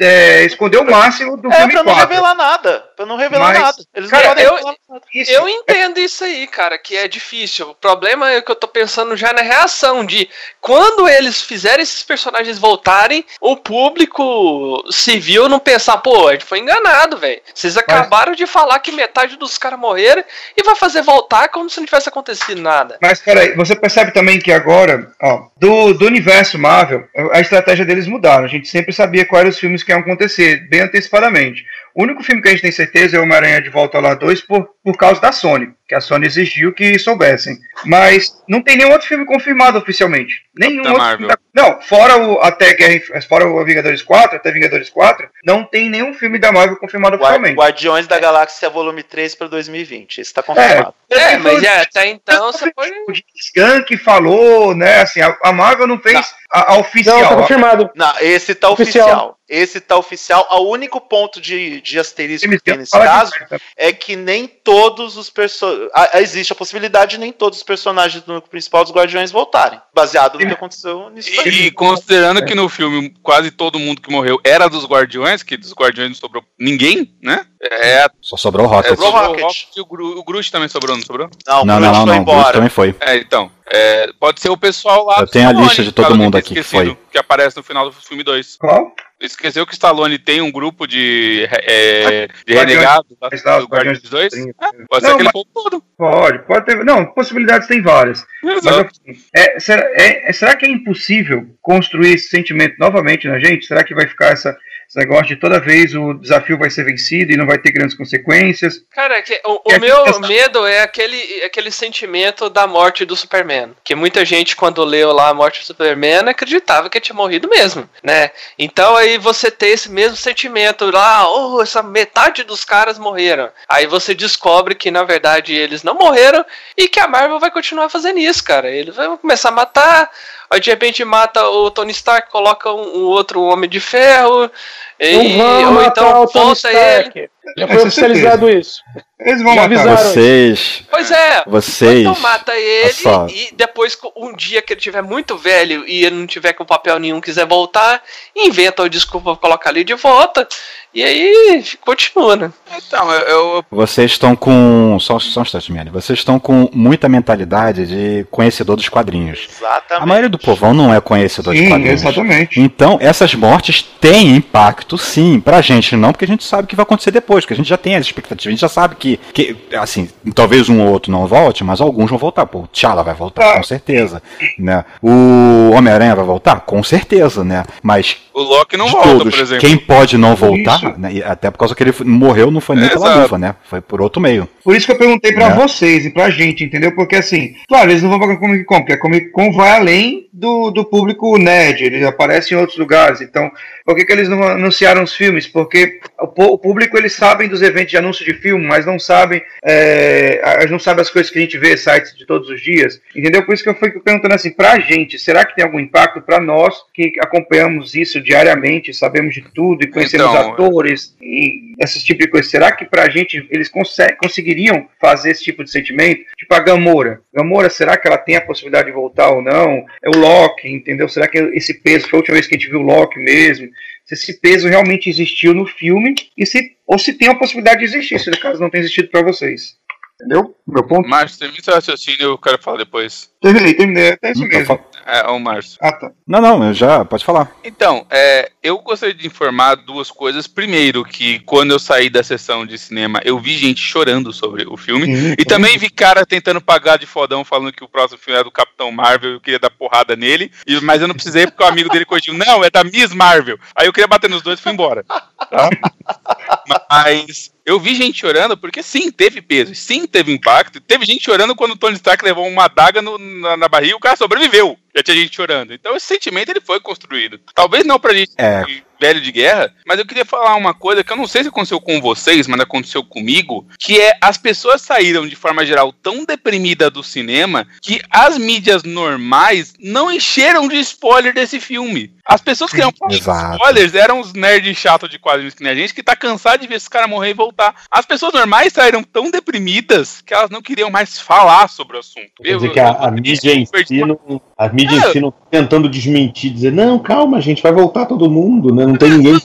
é, 0.00 0.44
esconder 0.44 0.78
o 0.78 0.90
máximo 0.90 1.36
do 1.36 1.52
É, 1.52 1.56
filme 1.58 1.72
pra 1.74 1.82
não 1.84 1.92
4. 1.92 2.08
revelar 2.08 2.34
nada. 2.34 2.84
Pra 2.96 3.06
não 3.06 3.16
revelar 3.16 3.48
Mas, 3.52 3.60
nada. 3.60 3.76
Eles 3.94 4.10
cara, 4.10 4.22
não 4.22 4.28
podem 4.30 4.44
eu- 4.46 4.54
revelar 4.54 4.74
nada. 4.88 5.02
Isso. 5.14 5.30
Eu 5.30 5.48
entendo 5.48 5.98
isso 6.00 6.24
aí, 6.24 6.46
cara, 6.46 6.78
que 6.78 6.96
é 6.96 7.06
difícil. 7.06 7.70
O 7.70 7.74
problema 7.74 8.30
é 8.32 8.40
que 8.40 8.50
eu 8.50 8.56
tô 8.56 8.66
pensando 8.66 9.16
já 9.16 9.32
na 9.32 9.42
reação 9.42 10.04
de 10.04 10.28
quando 10.60 11.06
eles 11.08 11.42
fizerem 11.42 11.82
esses 11.82 12.02
personagens 12.02 12.58
voltarem, 12.58 13.24
o 13.40 13.56
público 13.56 14.82
civil 14.90 15.48
não 15.48 15.58
pensar, 15.58 15.98
pô, 15.98 16.28
a 16.28 16.32
gente 16.32 16.44
foi 16.44 16.58
enganado, 16.60 17.18
velho. 17.18 17.40
Vocês 17.54 17.76
acabaram 17.76 18.32
de 18.32 18.46
falar 18.46 18.78
que 18.78 18.92
metade 18.92 19.36
dos 19.36 19.58
caras 19.58 19.78
morreram 19.78 20.24
e 20.56 20.62
vai 20.62 20.74
fazer 20.74 21.02
voltar 21.02 21.48
como 21.48 21.68
se 21.68 21.78
não 21.78 21.84
tivesse 21.86 22.08
acontecido 22.08 22.60
nada. 22.60 22.96
Mas 23.02 23.20
peraí, 23.20 23.54
você 23.54 23.76
percebe 23.76 24.12
também 24.12 24.38
que 24.38 24.52
agora, 24.52 25.10
ó, 25.22 25.46
do, 25.56 25.92
do 25.94 26.06
universo 26.06 26.58
Marvel, 26.58 27.06
a 27.32 27.40
estratégia 27.40 27.84
deles 27.84 28.06
mudaram. 28.06 28.44
A 28.44 28.48
gente 28.48 28.68
sempre 28.68 28.92
sabia 28.92 29.25
quais 29.26 29.48
os 29.48 29.58
filmes 29.58 29.82
que 29.82 29.92
iam 29.92 30.00
acontecer, 30.00 30.68
bem 30.68 30.80
antecipadamente. 30.80 31.64
O 31.94 32.02
único 32.02 32.22
filme 32.22 32.40
que 32.40 32.48
a 32.48 32.50
gente 32.52 32.62
tem 32.62 32.72
certeza 32.72 33.16
é 33.16 33.20
o 33.20 33.22
Homem-Aranha 33.22 33.60
de 33.60 33.70
Volta 33.70 33.98
lá 33.98 34.14
2 34.14 34.42
por, 34.42 34.68
por 34.86 34.96
causa 34.96 35.20
da 35.20 35.32
Sony, 35.32 35.72
que 35.88 35.96
a 35.96 36.00
Sony 36.00 36.26
exigiu 36.26 36.72
que 36.72 36.96
soubessem. 36.96 37.58
Mas 37.84 38.40
não 38.48 38.62
tem 38.62 38.76
nenhum 38.76 38.92
outro 38.92 39.08
filme 39.08 39.26
confirmado 39.26 39.76
oficialmente. 39.78 40.42
Nenhum 40.56 40.82
Da 40.82 40.90
outro 40.90 41.02
Marvel. 41.04 41.18
filme 41.28 41.34
da- 41.52 41.62
Não, 41.62 41.80
fora 41.82 42.16
o 42.18 42.40
até 42.40 42.72
Guerra, 42.72 43.20
fora 43.28 43.48
o 43.48 43.64
Vingadores 43.64 44.00
4, 44.02 44.36
até 44.36 44.52
Vingadores 44.52 44.88
4, 44.88 45.28
não 45.44 45.64
tem 45.64 45.90
nenhum 45.90 46.14
filme 46.14 46.38
da 46.38 46.52
Marvel 46.52 46.76
confirmado 46.76 47.18
Guar- 47.18 47.32
oficialmente. 47.32 47.56
Guardiões 47.58 48.06
da 48.06 48.18
Galáxia 48.20 48.70
Volume 48.70 49.02
3 49.02 49.34
pra 49.34 49.48
2020. 49.48 50.18
Esse 50.20 50.32
tá 50.32 50.40
confirmado. 50.42 50.94
É, 51.10 51.36
mas 51.38 51.62
é, 51.64 51.80
até 51.80 52.06
então 52.08 52.52
você 52.52 52.72
pode. 52.72 52.92
O 53.08 53.12
Skunk 53.34 53.96
falou, 53.98 54.72
né? 54.74 55.00
Assim, 55.00 55.20
a, 55.20 55.36
a 55.42 55.52
Marvel 55.52 55.86
não 55.88 55.98
fez 55.98 56.32
a, 56.50 56.74
a 56.74 56.78
oficial. 56.78 57.18
Não, 57.20 57.28
tá 57.28 57.34
A- 57.34 57.36
confirmado. 57.38 57.90
Não, 57.94 58.12
esse 58.20 58.54
tá 58.54 58.70
Oficial. 58.70 59.06
oficial. 59.08 59.36
Esse 59.48 59.80
tá 59.80 59.96
oficial. 59.96 60.44
O 60.50 60.70
único 60.72 61.00
ponto 61.00 61.40
de, 61.40 61.80
de 61.80 61.98
asterisco 62.00 62.48
que 62.50 62.58
tem 62.58 62.78
nesse 62.78 62.90
caso 62.90 63.30
merda. 63.38 63.60
é 63.76 63.92
que 63.92 64.16
nem 64.16 64.48
todos 64.76 65.16
os 65.16 65.30
personagens. 65.30 65.90
Existe 66.14 66.52
a 66.52 66.56
possibilidade 66.56 67.12
de 67.12 67.18
nem 67.18 67.32
todos 67.32 67.58
os 67.58 67.64
personagens 67.64 68.22
do 68.22 68.34
núcleo 68.34 68.50
principal 68.50 68.84
dos 68.84 68.92
Guardiões 68.92 69.32
voltarem. 69.32 69.80
Baseado 69.94 70.38
no 70.38 70.46
que 70.46 70.52
aconteceu 70.52 71.08
nisso 71.08 71.30
aí. 71.40 71.48
E, 71.48 71.66
e 71.66 71.70
considerando 71.70 72.44
que 72.44 72.54
no 72.54 72.68
filme 72.68 73.14
quase 73.22 73.50
todo 73.50 73.78
mundo 73.78 74.02
que 74.02 74.10
morreu 74.12 74.38
era 74.44 74.68
dos 74.68 74.84
Guardiões, 74.84 75.42
que 75.42 75.56
dos 75.56 75.72
Guardiões 75.72 76.10
não 76.10 76.16
sobrou 76.16 76.44
ninguém, 76.58 77.14
né? 77.22 77.46
É, 77.62 78.06
Só 78.20 78.36
sobrou 78.36 78.66
o 78.66 78.68
Rocket. 78.68 78.90
sobrou 78.90 79.06
Sobrou 79.10 79.24
o 79.24 79.28
Rocket. 79.28 79.44
Rocket 79.44 79.76
e 79.76 79.80
o, 79.80 79.86
Gru, 79.86 80.18
o 80.18 80.24
Groot 80.24 80.52
também 80.52 80.68
sobrou, 80.68 80.94
não 80.94 81.04
sobrou? 81.04 81.30
Não, 81.46 81.64
Não, 81.64 81.76
o 81.78 81.80
não, 81.80 81.90
Groot 81.90 81.92
não, 81.92 82.06
foi 82.06 82.14
não. 82.14 82.22
O 82.22 82.24
Groot 82.24 82.38
embora. 82.38 82.52
também 82.52 82.68
foi. 82.68 82.94
É, 83.00 83.16
então. 83.16 83.50
é, 83.72 84.10
pode 84.20 84.40
ser 84.40 84.50
o 84.50 84.56
pessoal 84.58 85.06
lá. 85.06 85.16
Eu 85.20 85.26
do 85.26 85.30
tenho 85.32 85.48
a 85.48 85.52
lista 85.52 85.82
de 85.82 85.90
todo 85.90 86.14
mundo 86.14 86.36
aqui 86.36 86.52
que 86.54 86.60
esquecido, 86.60 86.94
foi. 86.94 86.98
Que 87.10 87.18
aparece 87.18 87.56
no 87.56 87.62
final 87.62 87.86
do 87.86 87.92
filme 87.92 88.22
2. 88.22 88.56
Qual? 88.58 88.92
Esqueceu 89.18 89.66
que 89.66 89.72
Stallone 89.72 90.18
tem 90.18 90.42
um 90.42 90.50
grupo 90.52 90.86
de, 90.86 91.48
é, 91.50 92.28
de 92.46 92.54
renegados 92.54 93.16
lá 93.44 93.58
do 93.58 93.66
Guardiões 93.66 94.02
2? 94.02 94.28
Trinta. 94.30 94.54
Ah, 94.60 94.70
pode 94.88 95.02
Não, 95.04 95.10
ser 95.10 95.16
que 95.16 95.22
ele 95.22 95.24
mas- 95.24 95.32
for 95.32 95.44
todo. 95.54 95.82
Pode, 95.96 96.38
pode 96.46 96.66
ter. 96.66 96.84
Não, 96.84 97.06
possibilidades 97.06 97.66
tem 97.66 97.80
várias. 97.80 98.22
Mas, 98.42 98.58
Exato. 98.58 98.90
assim, 98.90 99.18
é, 99.34 99.58
será, 99.58 99.82
é- 99.94 100.28
é- 100.28 100.32
será 100.34 100.54
que 100.54 100.66
é 100.66 100.68
impossível 100.68 101.46
construir 101.62 102.12
esse 102.14 102.28
sentimento 102.28 102.74
novamente 102.78 103.26
na 103.26 103.38
gente? 103.38 103.64
Será 103.66 103.82
que 103.82 103.94
vai 103.94 104.06
ficar 104.06 104.32
essa, 104.32 104.54
esse 104.88 104.98
negócio 104.98 105.26
de 105.26 105.36
toda 105.36 105.58
vez 105.60 105.94
o 105.94 106.14
desafio 106.14 106.56
vai 106.58 106.70
ser 106.70 106.84
vencido 106.84 107.32
e 107.32 107.36
não 107.36 107.46
vai 107.46 107.58
ter 107.58 107.72
grandes 107.72 107.96
consequências? 107.96 108.82
Cara, 108.94 109.20
que- 109.22 109.40
o, 109.44 109.60
o 109.64 109.80
meu 109.80 110.20
medo 110.20 110.66
é 110.66 110.80
aquele, 110.82 111.42
aquele 111.44 111.70
sentimento 111.70 112.48
da 112.48 112.66
morte 112.66 113.04
do 113.04 113.16
Superman. 113.16 113.74
Que 113.84 113.94
muita 113.94 114.24
gente, 114.24 114.54
quando 114.54 114.84
leu 114.84 115.12
lá 115.12 115.28
a 115.30 115.34
morte 115.34 115.60
do 115.60 115.66
Superman, 115.66 116.28
acreditava 116.28 116.88
que 116.88 116.98
ele 116.98 117.04
tinha 117.04 117.16
morrido 117.16 117.48
mesmo, 117.48 117.88
né? 118.02 118.30
Então 118.58 118.96
aí 118.96 119.18
você 119.18 119.50
tem 119.50 119.72
esse 119.72 119.90
mesmo 119.90 120.16
sentimento 120.16 120.90
lá, 120.90 121.28
oh, 121.28 121.60
essa 121.60 121.82
metade 121.82 122.44
dos 122.44 122.64
caras 122.64 122.98
morreram. 122.98 123.50
Aí 123.68 123.86
você 123.86 124.14
descobre 124.14 124.74
que 124.74 124.90
na 124.90 125.02
verdade 125.02 125.52
eles 125.54 125.82
não 125.82 125.94
morreram 125.94 126.44
e 126.76 126.88
que 126.88 127.00
a 127.00 127.08
Marvel 127.08 127.40
vai 127.40 127.50
continuar 127.50 127.88
fazendo 127.88 128.18
isso, 128.18 128.42
cara. 128.44 128.70
Eles 128.70 128.94
vão 128.94 129.16
começar 129.18 129.48
a 129.48 129.52
matar, 129.52 130.10
aí 130.50 130.60
de 130.60 130.70
repente 130.70 131.04
mata 131.04 131.46
o 131.48 131.70
Tony 131.70 131.92
Stark, 131.92 132.30
coloca 132.30 132.72
um, 132.72 132.98
um 132.98 133.04
outro 133.04 133.42
Homem 133.42 133.68
de 133.68 133.80
Ferro. 133.80 134.50
E, 134.98 135.36
Não 135.36 135.74
vão 135.74 135.84
então 135.84 136.22
o 136.22 136.26
Tony 136.26 136.44
volta 136.46 136.68
ele. 136.72 137.28
Já 137.56 137.64
É, 137.64 137.68
foi 137.68 137.76
oficializado 137.82 138.50
isso. 138.50 138.80
Eles 139.20 139.42
vão 139.42 139.54
Já 139.54 139.62
matar. 139.68 139.74
avisaram. 139.80 140.10
Vocês. 140.12 140.82
Pois 140.90 141.10
é, 141.10 141.42
Vocês. 141.46 142.00
então 142.00 142.18
mata 142.20 142.54
ele 142.54 142.92
só. 142.92 143.26
e 143.30 143.48
depois, 143.56 143.96
um 144.16 144.34
dia 144.34 144.60
que 144.60 144.74
ele 144.74 144.80
tiver 144.80 145.02
muito 145.02 145.38
velho 145.38 145.84
e 145.86 146.04
ele 146.04 146.16
não 146.16 146.26
tiver 146.26 146.52
com 146.52 146.64
papel 146.66 146.98
nenhum 146.98 147.20
quiser 147.20 147.46
voltar, 147.46 148.02
inventa 148.36 148.82
uma 148.82 148.90
desculpa 148.90 149.32
pra 149.32 149.40
colocar 149.48 149.70
ali 149.70 149.84
de 149.84 149.94
volta. 149.94 150.46
E 150.92 151.02
aí 151.04 151.64
continua, 151.82 152.36
né? 152.36 152.50
Então, 152.76 153.10
eu, 153.12 153.20
eu- 153.28 153.64
Vocês 153.70 154.12
estão 154.12 154.34
com. 154.34 154.96
Só, 155.00 155.18
só 155.18 155.40
um 155.40 155.42
instante, 155.42 155.70
Miane. 155.72 155.90
Vocês 155.90 156.18
estão 156.18 156.38
com 156.38 156.68
muita 156.72 157.06
mentalidade 157.08 157.86
de 157.86 158.26
conhecedor 158.30 158.76
dos 158.76 158.88
quadrinhos. 158.88 159.46
Exatamente. 159.50 160.02
A 160.02 160.06
maioria 160.06 160.30
do 160.30 160.38
povão 160.38 160.72
não 160.74 160.92
é 160.94 161.00
conhecedor 161.00 161.54
de 161.54 161.60
Sim, 161.60 161.68
quadrinhos. 161.68 162.00
exatamente. 162.02 162.60
Então, 162.60 162.98
essas 163.00 163.34
mortes 163.34 163.82
têm 164.00 164.36
impacto, 164.36 164.85
sim. 164.98 165.40
Pra 165.40 165.62
gente 165.62 165.96
não, 165.96 166.12
porque 166.12 166.24
a 166.26 166.28
gente 166.28 166.44
sabe 166.44 166.64
o 166.64 166.66
que 166.66 166.76
vai 166.76 166.82
acontecer 166.82 167.10
depois, 167.10 167.44
porque 167.44 167.54
a 167.54 167.56
gente 167.56 167.68
já 167.68 167.78
tem 167.78 167.96
as 167.96 168.04
expectativas. 168.04 168.48
A 168.48 168.50
gente 168.50 168.60
já 168.60 168.68
sabe 168.68 168.96
que, 168.96 169.18
que 169.32 169.56
assim, 169.74 170.08
talvez 170.34 170.68
um 170.68 170.82
ou 170.82 170.88
outro 170.92 171.10
não 171.10 171.26
volte, 171.26 171.64
mas 171.64 171.80
alguns 171.80 172.10
vão 172.10 172.18
voltar. 172.18 172.44
Pô, 172.46 172.60
o 172.60 172.66
T'Challa 172.66 173.02
vai 173.02 173.14
voltar, 173.14 173.52
Ah. 173.52 173.56
com 173.56 173.62
certeza. 173.62 174.22
Né? 174.58 174.84
O 175.02 175.70
Homem-Aranha 175.74 176.14
vai 176.14 176.24
voltar? 176.24 176.60
Com 176.60 176.82
certeza, 176.82 177.42
né? 177.42 177.64
Mas 177.82 178.16
o 178.34 178.42
Loki 178.42 178.76
não 178.76 178.86
de 178.86 178.92
volta, 178.92 179.08
todos, 179.08 179.34
por 179.34 179.42
exemplo. 179.42 179.66
quem 179.66 179.76
pode 179.78 180.18
não 180.18 180.34
voltar, 180.36 180.98
né, 180.98 181.22
até 181.24 181.50
por 181.50 181.58
causa 181.58 181.74
que 181.74 181.82
ele 181.82 181.92
morreu, 182.04 182.50
não 182.50 182.60
foi 182.60 182.76
nem 182.76 182.88
pela 182.88 183.06
Exato. 183.06 183.20
luva, 183.22 183.38
né? 183.38 183.54
Foi 183.64 183.80
por 183.80 184.02
outro 184.02 184.20
meio. 184.20 184.46
Por 184.62 184.76
isso 184.76 184.84
que 184.84 184.92
eu 184.92 184.98
perguntei 184.98 185.32
pra 185.32 185.48
Né? 185.50 185.54
vocês 185.54 186.04
e 186.04 186.10
pra 186.10 186.28
gente, 186.28 186.62
entendeu? 186.64 186.92
Porque 186.94 187.16
assim, 187.16 187.54
claro, 187.68 187.90
eles 187.90 188.02
não 188.02 188.10
vão 188.10 188.18
pra 188.18 188.36
Comic 188.36 188.64
Con, 188.64 188.80
porque 188.80 188.92
a 188.92 189.00
Comic 189.00 189.30
Con 189.30 189.52
vai 189.52 189.70
além 189.78 190.26
do, 190.32 190.70
do 190.70 190.84
público 190.84 191.38
nerd, 191.38 191.82
eles 191.82 192.04
aparecem 192.06 192.56
em 192.56 192.60
outros 192.60 192.78
lugares. 192.78 193.20
Então, 193.22 193.50
por 193.86 193.94
que, 193.94 194.04
que 194.04 194.12
eles 194.12 194.28
não 194.28 194.42
anunciaram 194.42 195.04
os 195.04 195.14
filmes? 195.14 195.46
Porque 195.46 196.00
o, 196.18 196.58
público, 196.58 196.98
eles 196.98 197.12
sabem 197.12 197.48
dos 197.48 197.62
eventos 197.62 197.92
de 197.92 197.96
anúncio 197.96 198.24
de 198.24 198.34
filme, 198.34 198.66
mas 198.66 198.84
não 198.84 198.98
sabem, 198.98 199.40
é, 199.64 200.66
não 200.68 200.78
sabem 200.78 201.02
as 201.02 201.10
coisas 201.10 201.30
que 201.30 201.38
a 201.38 201.42
gente 201.42 201.56
vê, 201.56 201.76
sites 201.76 202.16
de 202.16 202.26
todos 202.26 202.50
os 202.50 202.60
dias, 202.60 203.00
entendeu? 203.14 203.44
Por 203.46 203.54
isso 203.54 203.62
que 203.62 203.68
eu 203.68 203.74
fui 203.76 203.90
perguntando 203.92 204.34
assim, 204.34 204.50
pra 204.50 204.80
gente, 204.80 205.18
será 205.18 205.44
que 205.44 205.54
tem 205.54 205.64
algum 205.64 205.78
impacto 205.78 206.20
pra 206.20 206.40
nós 206.40 206.74
que 206.92 207.12
acompanhamos 207.20 207.94
isso 207.94 208.20
diariamente, 208.20 208.92
sabemos 208.92 209.34
de 209.34 209.42
tudo 209.54 209.84
e 209.84 209.86
conhecemos 209.86 210.26
Então, 210.26 210.52
atores 210.52 211.16
e 211.22 211.74
esse 211.80 212.04
tipo 212.04 212.20
de 212.22 212.28
coisa? 212.28 212.48
Será 212.48 212.72
que 212.72 212.84
pra 212.84 213.08
gente 213.08 213.46
eles 213.50 213.68
conse- 213.68 214.16
conseguiriam 214.20 214.88
fazer 215.00 215.30
esse 215.30 215.44
tipo 215.44 215.62
de 215.62 215.70
sentimento? 215.70 216.22
Tipo 216.36 216.54
a 216.54 216.60
Gamora. 216.60 217.20
Gamora, 217.36 217.68
será 217.68 217.98
que 217.98 218.08
ela 218.08 218.16
tem 218.16 218.34
a 218.34 218.40
possibilidade 218.40 218.86
de 218.86 218.94
voltar 218.94 219.30
ou 219.30 219.42
não? 219.42 219.84
É 220.02 220.08
o 220.08 220.18
Loki, 220.18 220.68
entendeu? 220.68 221.06
Será 221.06 221.28
que 221.28 221.36
esse 221.52 221.74
peso 221.74 222.08
foi 222.08 222.16
a 222.16 222.20
última 222.20 222.34
vez 222.34 222.46
que 222.46 222.54
a 222.54 222.58
gente 222.58 222.70
viu 222.70 222.80
o 222.80 222.82
Loki 222.82 223.18
mesmo? 223.18 223.68
Se 224.06 224.14
esse 224.14 224.40
peso 224.40 224.66
realmente 224.66 225.10
existiu 225.10 225.52
no 225.52 225.66
filme 225.66 226.14
e 226.34 226.46
se, 226.46 226.76
ou 226.86 226.98
se 226.98 227.12
tem 227.12 227.28
a 227.28 227.34
possibilidade 227.34 227.80
de 227.80 227.84
existir, 227.84 228.18
se 228.20 228.30
no 228.30 228.38
caso 228.38 228.58
não 228.58 228.70
tem 228.70 228.80
existido 228.80 229.08
pra 229.08 229.20
vocês. 229.20 229.76
Entendeu? 230.18 230.56
Meu 230.66 230.82
ponto? 230.82 231.06
Márcio, 231.06 231.38
termina 231.38 231.62
seu 231.62 231.74
raciocínio, 231.74 232.22
eu 232.22 232.38
quero 232.38 232.58
falar 232.62 232.78
depois. 232.78 233.30
Terminei, 233.40 233.74
terminei. 233.74 234.16
É 234.22 234.32
isso 234.32 234.42
mesmo. 234.46 234.80
É, 235.04 235.22
o 235.28 235.38
Márcio. 235.38 235.78
Ah, 235.80 235.92
tá. 235.92 236.10
Não, 236.26 236.40
não, 236.40 236.64
eu 236.64 236.72
já. 236.72 237.04
Pode 237.04 237.22
falar. 237.24 237.52
Então, 237.62 238.06
é, 238.10 238.50
eu 238.62 238.78
gostaria 238.78 239.14
de 239.14 239.26
informar 239.26 239.74
duas 239.76 240.10
coisas. 240.10 240.46
Primeiro, 240.46 241.04
que 241.04 241.38
quando 241.40 241.70
eu 241.72 241.78
saí 241.78 242.08
da 242.08 242.22
sessão 242.22 242.64
de 242.64 242.78
cinema, 242.78 243.20
eu 243.24 243.38
vi 243.38 243.56
gente 243.58 243.78
chorando 243.80 244.32
sobre 244.32 244.64
o 244.66 244.76
filme. 244.76 245.04
Sim, 245.04 245.34
E 245.38 245.44
também 245.44 245.76
vi 245.76 245.90
cara 245.90 246.24
tentando 246.24 246.62
pagar 246.62 246.96
de 246.98 247.06
fodão, 247.06 247.44
falando 247.44 247.70
que 247.72 247.84
o 247.84 247.88
próximo 247.88 248.18
filme 248.18 248.40
é 248.40 248.42
do 248.44 248.50
Capitão 248.50 248.90
Marvel, 248.90 249.32
eu 249.32 249.40
queria 249.40 249.58
dar 249.60 249.70
porrada 249.70 250.16
nele, 250.16 250.50
e- 250.66 250.80
mas 250.80 251.02
eu 251.02 251.06
não 251.08 251.14
precisei 251.14 251.46
porque 251.46 251.62
o 251.62 251.66
amigo 251.66 251.90
dele 251.90 252.06
corrigiu. 252.06 252.32
Não, 252.34 252.64
é 252.64 252.70
da 252.70 252.82
Miss 252.82 253.12
Marvel. 253.12 253.58
Aí 253.76 253.86
eu 253.86 253.92
queria 253.92 254.08
bater 254.08 254.30
nos 254.30 254.40
dois 254.42 254.58
e 254.58 254.62
fui 254.62 254.72
embora. 254.72 255.04
tá? 255.04 255.68
Mas 256.90 257.52
eu 257.66 257.80
vi 257.80 257.94
gente 257.96 258.20
chorando 258.20 258.56
porque 258.56 258.82
sim, 258.82 259.10
teve 259.10 259.42
peso, 259.42 259.74
sim, 259.74 260.06
teve 260.06 260.32
impacto. 260.32 260.80
Teve 260.80 261.04
gente 261.04 261.24
chorando 261.24 261.54
quando 261.56 261.72
o 261.72 261.76
Tony 261.76 261.96
Stark 261.96 262.24
levou 262.24 262.46
uma 262.46 262.64
adaga 262.66 263.02
no- 263.02 263.18
na, 263.18 263.56
na 263.56 263.68
barriga 263.68 263.92
e 263.92 263.96
o 263.96 264.00
cara 264.00 264.16
sobreviveu. 264.16 264.78
Já 264.96 265.02
tinha 265.02 265.16
gente 265.16 265.36
chorando. 265.36 265.74
Então 265.74 265.94
esse 265.94 266.06
sentimento 266.06 266.48
ele 266.48 266.60
foi 266.60 266.80
construído. 266.80 267.38
Talvez 267.54 267.84
não 267.84 268.00
pra 268.00 268.14
gente 268.14 268.32
É. 268.38 268.64
velho 268.98 269.20
de 269.20 269.30
guerra, 269.30 269.70
mas 269.86 269.98
eu 269.98 270.06
queria 270.06 270.24
falar 270.24 270.54
uma 270.54 270.72
coisa 270.72 271.04
que 271.04 271.12
eu 271.12 271.16
não 271.16 271.26
sei 271.26 271.42
se 271.42 271.50
aconteceu 271.50 271.78
com 271.78 272.00
vocês, 272.00 272.46
mas 272.46 272.58
aconteceu 272.60 273.04
comigo, 273.04 273.66
que 273.78 274.00
é 274.00 274.16
as 274.22 274.38
pessoas 274.38 274.80
saíram 274.80 275.28
de 275.28 275.36
forma 275.36 275.66
geral 275.66 275.92
tão 275.92 276.24
deprimidas 276.24 276.90
do 276.90 277.02
cinema 277.02 277.66
que 277.82 278.00
as 278.10 278.38
mídias 278.38 278.82
normais 278.84 279.74
não 279.78 280.10
encheram 280.10 280.66
de 280.66 280.76
spoiler 280.80 281.34
desse 281.34 281.60
filme. 281.60 282.14
As 282.24 282.40
pessoas 282.40 282.72
que 282.72 282.78
Exato. 282.78 283.54
spoilers 283.54 283.94
eram 283.94 284.18
os 284.18 284.32
nerds 284.32 284.76
chatos 284.76 285.08
de 285.08 285.18
quadrinhos 285.18 285.54
que 285.54 285.62
nem 285.62 285.72
a 285.72 285.76
gente, 285.76 285.94
que 285.94 286.02
tá 286.02 286.16
cansado 286.16 286.60
de 286.60 286.66
ver 286.66 286.74
esse 286.74 286.90
cara 286.90 287.06
morrer 287.06 287.30
e 287.30 287.34
voltar. 287.34 287.74
As 287.90 288.04
pessoas 288.04 288.32
normais 288.32 288.72
saíram 288.72 289.02
tão 289.04 289.30
deprimidas 289.30 290.22
que 290.22 290.34
elas 290.34 290.50
não 290.50 290.60
queriam 290.60 290.90
mais 290.90 291.20
falar 291.20 291.68
sobre 291.68 291.96
o 291.96 292.00
assunto. 292.00 292.42
Quer 292.42 292.56
dizer 292.56 292.72
que 292.72 292.80
a, 292.80 292.88
a 292.90 293.10
mídia 293.12 293.54
em 293.54 293.64
si 293.66 294.00
não, 294.04 294.40
a 294.58 294.68
mídia 294.68 294.85
Não 295.20 295.30
tá 295.30 295.45
tentando 295.56 295.88
desmentir, 295.88 296.52
dizer, 296.52 296.72
não, 296.72 296.98
calma, 296.98 297.40
gente, 297.40 297.62
vai 297.62 297.72
voltar 297.72 298.04
todo 298.06 298.30
mundo, 298.30 298.74
né? 298.74 298.84
Não 298.84 298.96
tem 298.96 299.10
ninguém 299.10 299.38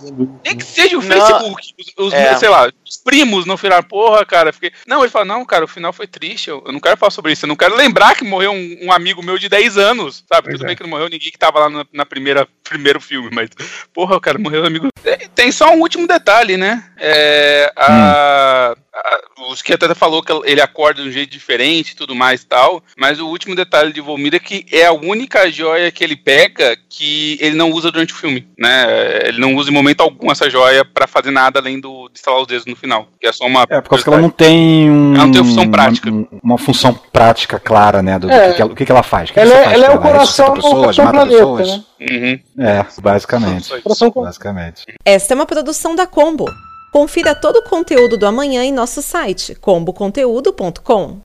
Nem 0.45 0.57
que 0.57 0.63
seja 0.65 0.97
o 0.97 1.01
Não. 1.01 1.07
Facebook, 1.07 1.73
os, 1.97 2.07
os- 2.07 2.13
É. 2.13 2.35
sei 2.37 2.49
lá, 2.49 2.69
os 2.85 2.97
primos 2.97 3.45
não 3.45 3.55
falaram, 3.57 3.83
porra, 3.83 4.25
cara, 4.25 4.51
fiquei. 4.51 4.71
Não, 4.85 5.01
ele 5.01 5.09
fala, 5.09 5.23
não, 5.25 5.45
cara, 5.45 5.63
o 5.65 5.67
final 5.67 5.93
foi 5.93 6.05
triste, 6.07 6.49
eu, 6.49 6.61
eu 6.65 6.71
não 6.73 6.79
quero 6.79 6.97
falar 6.97 7.11
sobre 7.11 7.31
isso, 7.31 7.45
eu 7.45 7.47
não 7.49 7.55
quero 7.55 7.75
lembrar 7.75 8.15
que 8.15 8.23
morreu 8.25 8.51
um, 8.51 8.77
um 8.83 8.91
amigo 8.91 9.23
meu 9.23 9.37
de 9.37 9.47
10 9.47 9.77
anos, 9.77 10.23
sabe? 10.31 10.43
Pois 10.47 10.55
Tudo 10.55 10.65
é. 10.65 10.67
bem 10.67 10.75
que 10.75 10.83
não 10.83 10.89
morreu 10.89 11.07
ninguém 11.09 11.31
que 11.31 11.37
tava 11.37 11.59
lá 11.59 11.69
na, 11.69 11.85
na 11.93 12.05
primeira 12.05 12.47
primeiro 12.63 13.01
filme, 13.01 13.29
mas, 13.33 13.49
porra, 13.93 14.19
cara, 14.19 14.37
morreu 14.39 14.63
um 14.63 14.67
amigo. 14.67 14.87
Tem- 15.03 15.17
Tem 15.33 15.51
só 15.51 15.73
um 15.73 15.79
último 15.79 16.07
detalhe, 16.07 16.55
né? 16.57 16.83
É, 16.97 17.71
a, 17.75 18.75
a- 18.93 19.21
os 19.51 19.61
que 19.61 19.73
até 19.73 19.93
falou 19.95 20.21
que 20.21 20.31
ele 20.45 20.61
acorda 20.61 21.01
de 21.01 21.09
um 21.09 21.11
jeito 21.11 21.31
diferente 21.31 21.91
e 21.91 21.95
tudo 21.95 22.13
mais 22.15 22.41
e 22.41 22.45
tal, 22.45 22.83
mas 22.97 23.19
o 23.19 23.27
último 23.27 23.55
detalhe 23.55 23.91
de 23.91 23.99
Volmir 24.01 24.35
é 24.35 24.39
que 24.39 24.65
é 24.71 24.85
a 24.85 24.91
única 24.93 25.49
joia 25.51 25.91
que 25.91 26.00
ele 26.03 26.15
pega 26.15 26.75
que 26.89 27.37
ele 27.41 27.55
não 27.55 27.71
usa 27.71 27.91
durante 27.91 28.13
o 28.13 28.17
filme, 28.17 28.47
né? 28.57 28.85
Ele 29.27 29.39
não 29.39 29.55
usa 29.55 29.69
em 29.69 29.73
momento 29.73 30.01
algum 30.01 30.31
essa 30.31 30.49
joia 30.49 30.83
pra 30.85 31.07
fazer 31.07 31.31
nada 31.31 31.59
além 31.59 31.79
do, 31.79 32.09
de 32.09 32.19
estalar 32.19 32.41
os 32.41 32.47
dedos 32.47 32.65
no 32.65 32.75
final, 32.75 33.07
que 33.19 33.27
é 33.27 33.31
só 33.31 33.45
uma 33.45 33.65
É, 33.69 33.81
por 33.81 33.89
causa 33.89 34.03
que 34.03 34.09
ela 34.09 34.21
não 34.21 34.29
tem 34.29 34.89
um, 34.89 35.15
Ela 35.15 35.25
não 35.25 35.31
tem 35.31 35.43
função 35.43 35.69
prática. 35.69 36.09
Uma, 36.09 36.27
uma 36.43 36.57
função 36.57 36.93
prática 37.11 37.59
clara, 37.59 38.01
né? 38.01 38.17
Do, 38.19 38.27
do 38.27 38.33
É. 38.33 38.49
que, 38.49 38.55
que 38.55 38.61
ela, 38.61 38.71
o 38.71 38.75
que, 38.75 38.85
que 38.85 38.91
ela 38.91 39.03
faz. 39.03 39.31
Que 39.31 39.39
Ela 39.39 39.51
que 39.51 39.57
é, 39.57 39.63
faz 39.63 39.73
ela 39.75 39.85
é 39.85 39.89
o 39.95 40.01
coração 40.01 40.53
Ressuscita 40.53 41.03
do 41.03 41.11
planeta, 41.11 41.37
pessoas. 41.37 41.67
né? 41.69 41.83
Uhum. 42.09 42.39
É, 42.65 42.85
basicamente. 43.01 43.81
Coração 43.81 44.11
Basicamente. 44.15 44.85
Esta 45.05 45.33
é 45.33 45.35
uma 45.35 45.45
produção 45.45 45.95
da 45.95 46.07
Combo. 46.07 46.45
Confira 46.91 47.33
todo 47.33 47.57
o 47.57 47.63
conteúdo 47.63 48.17
do 48.17 48.25
amanhã 48.25 48.63
em 48.63 48.71
nosso 48.73 49.01
site 49.01 49.55
comboconteúdo.com. 49.55 51.19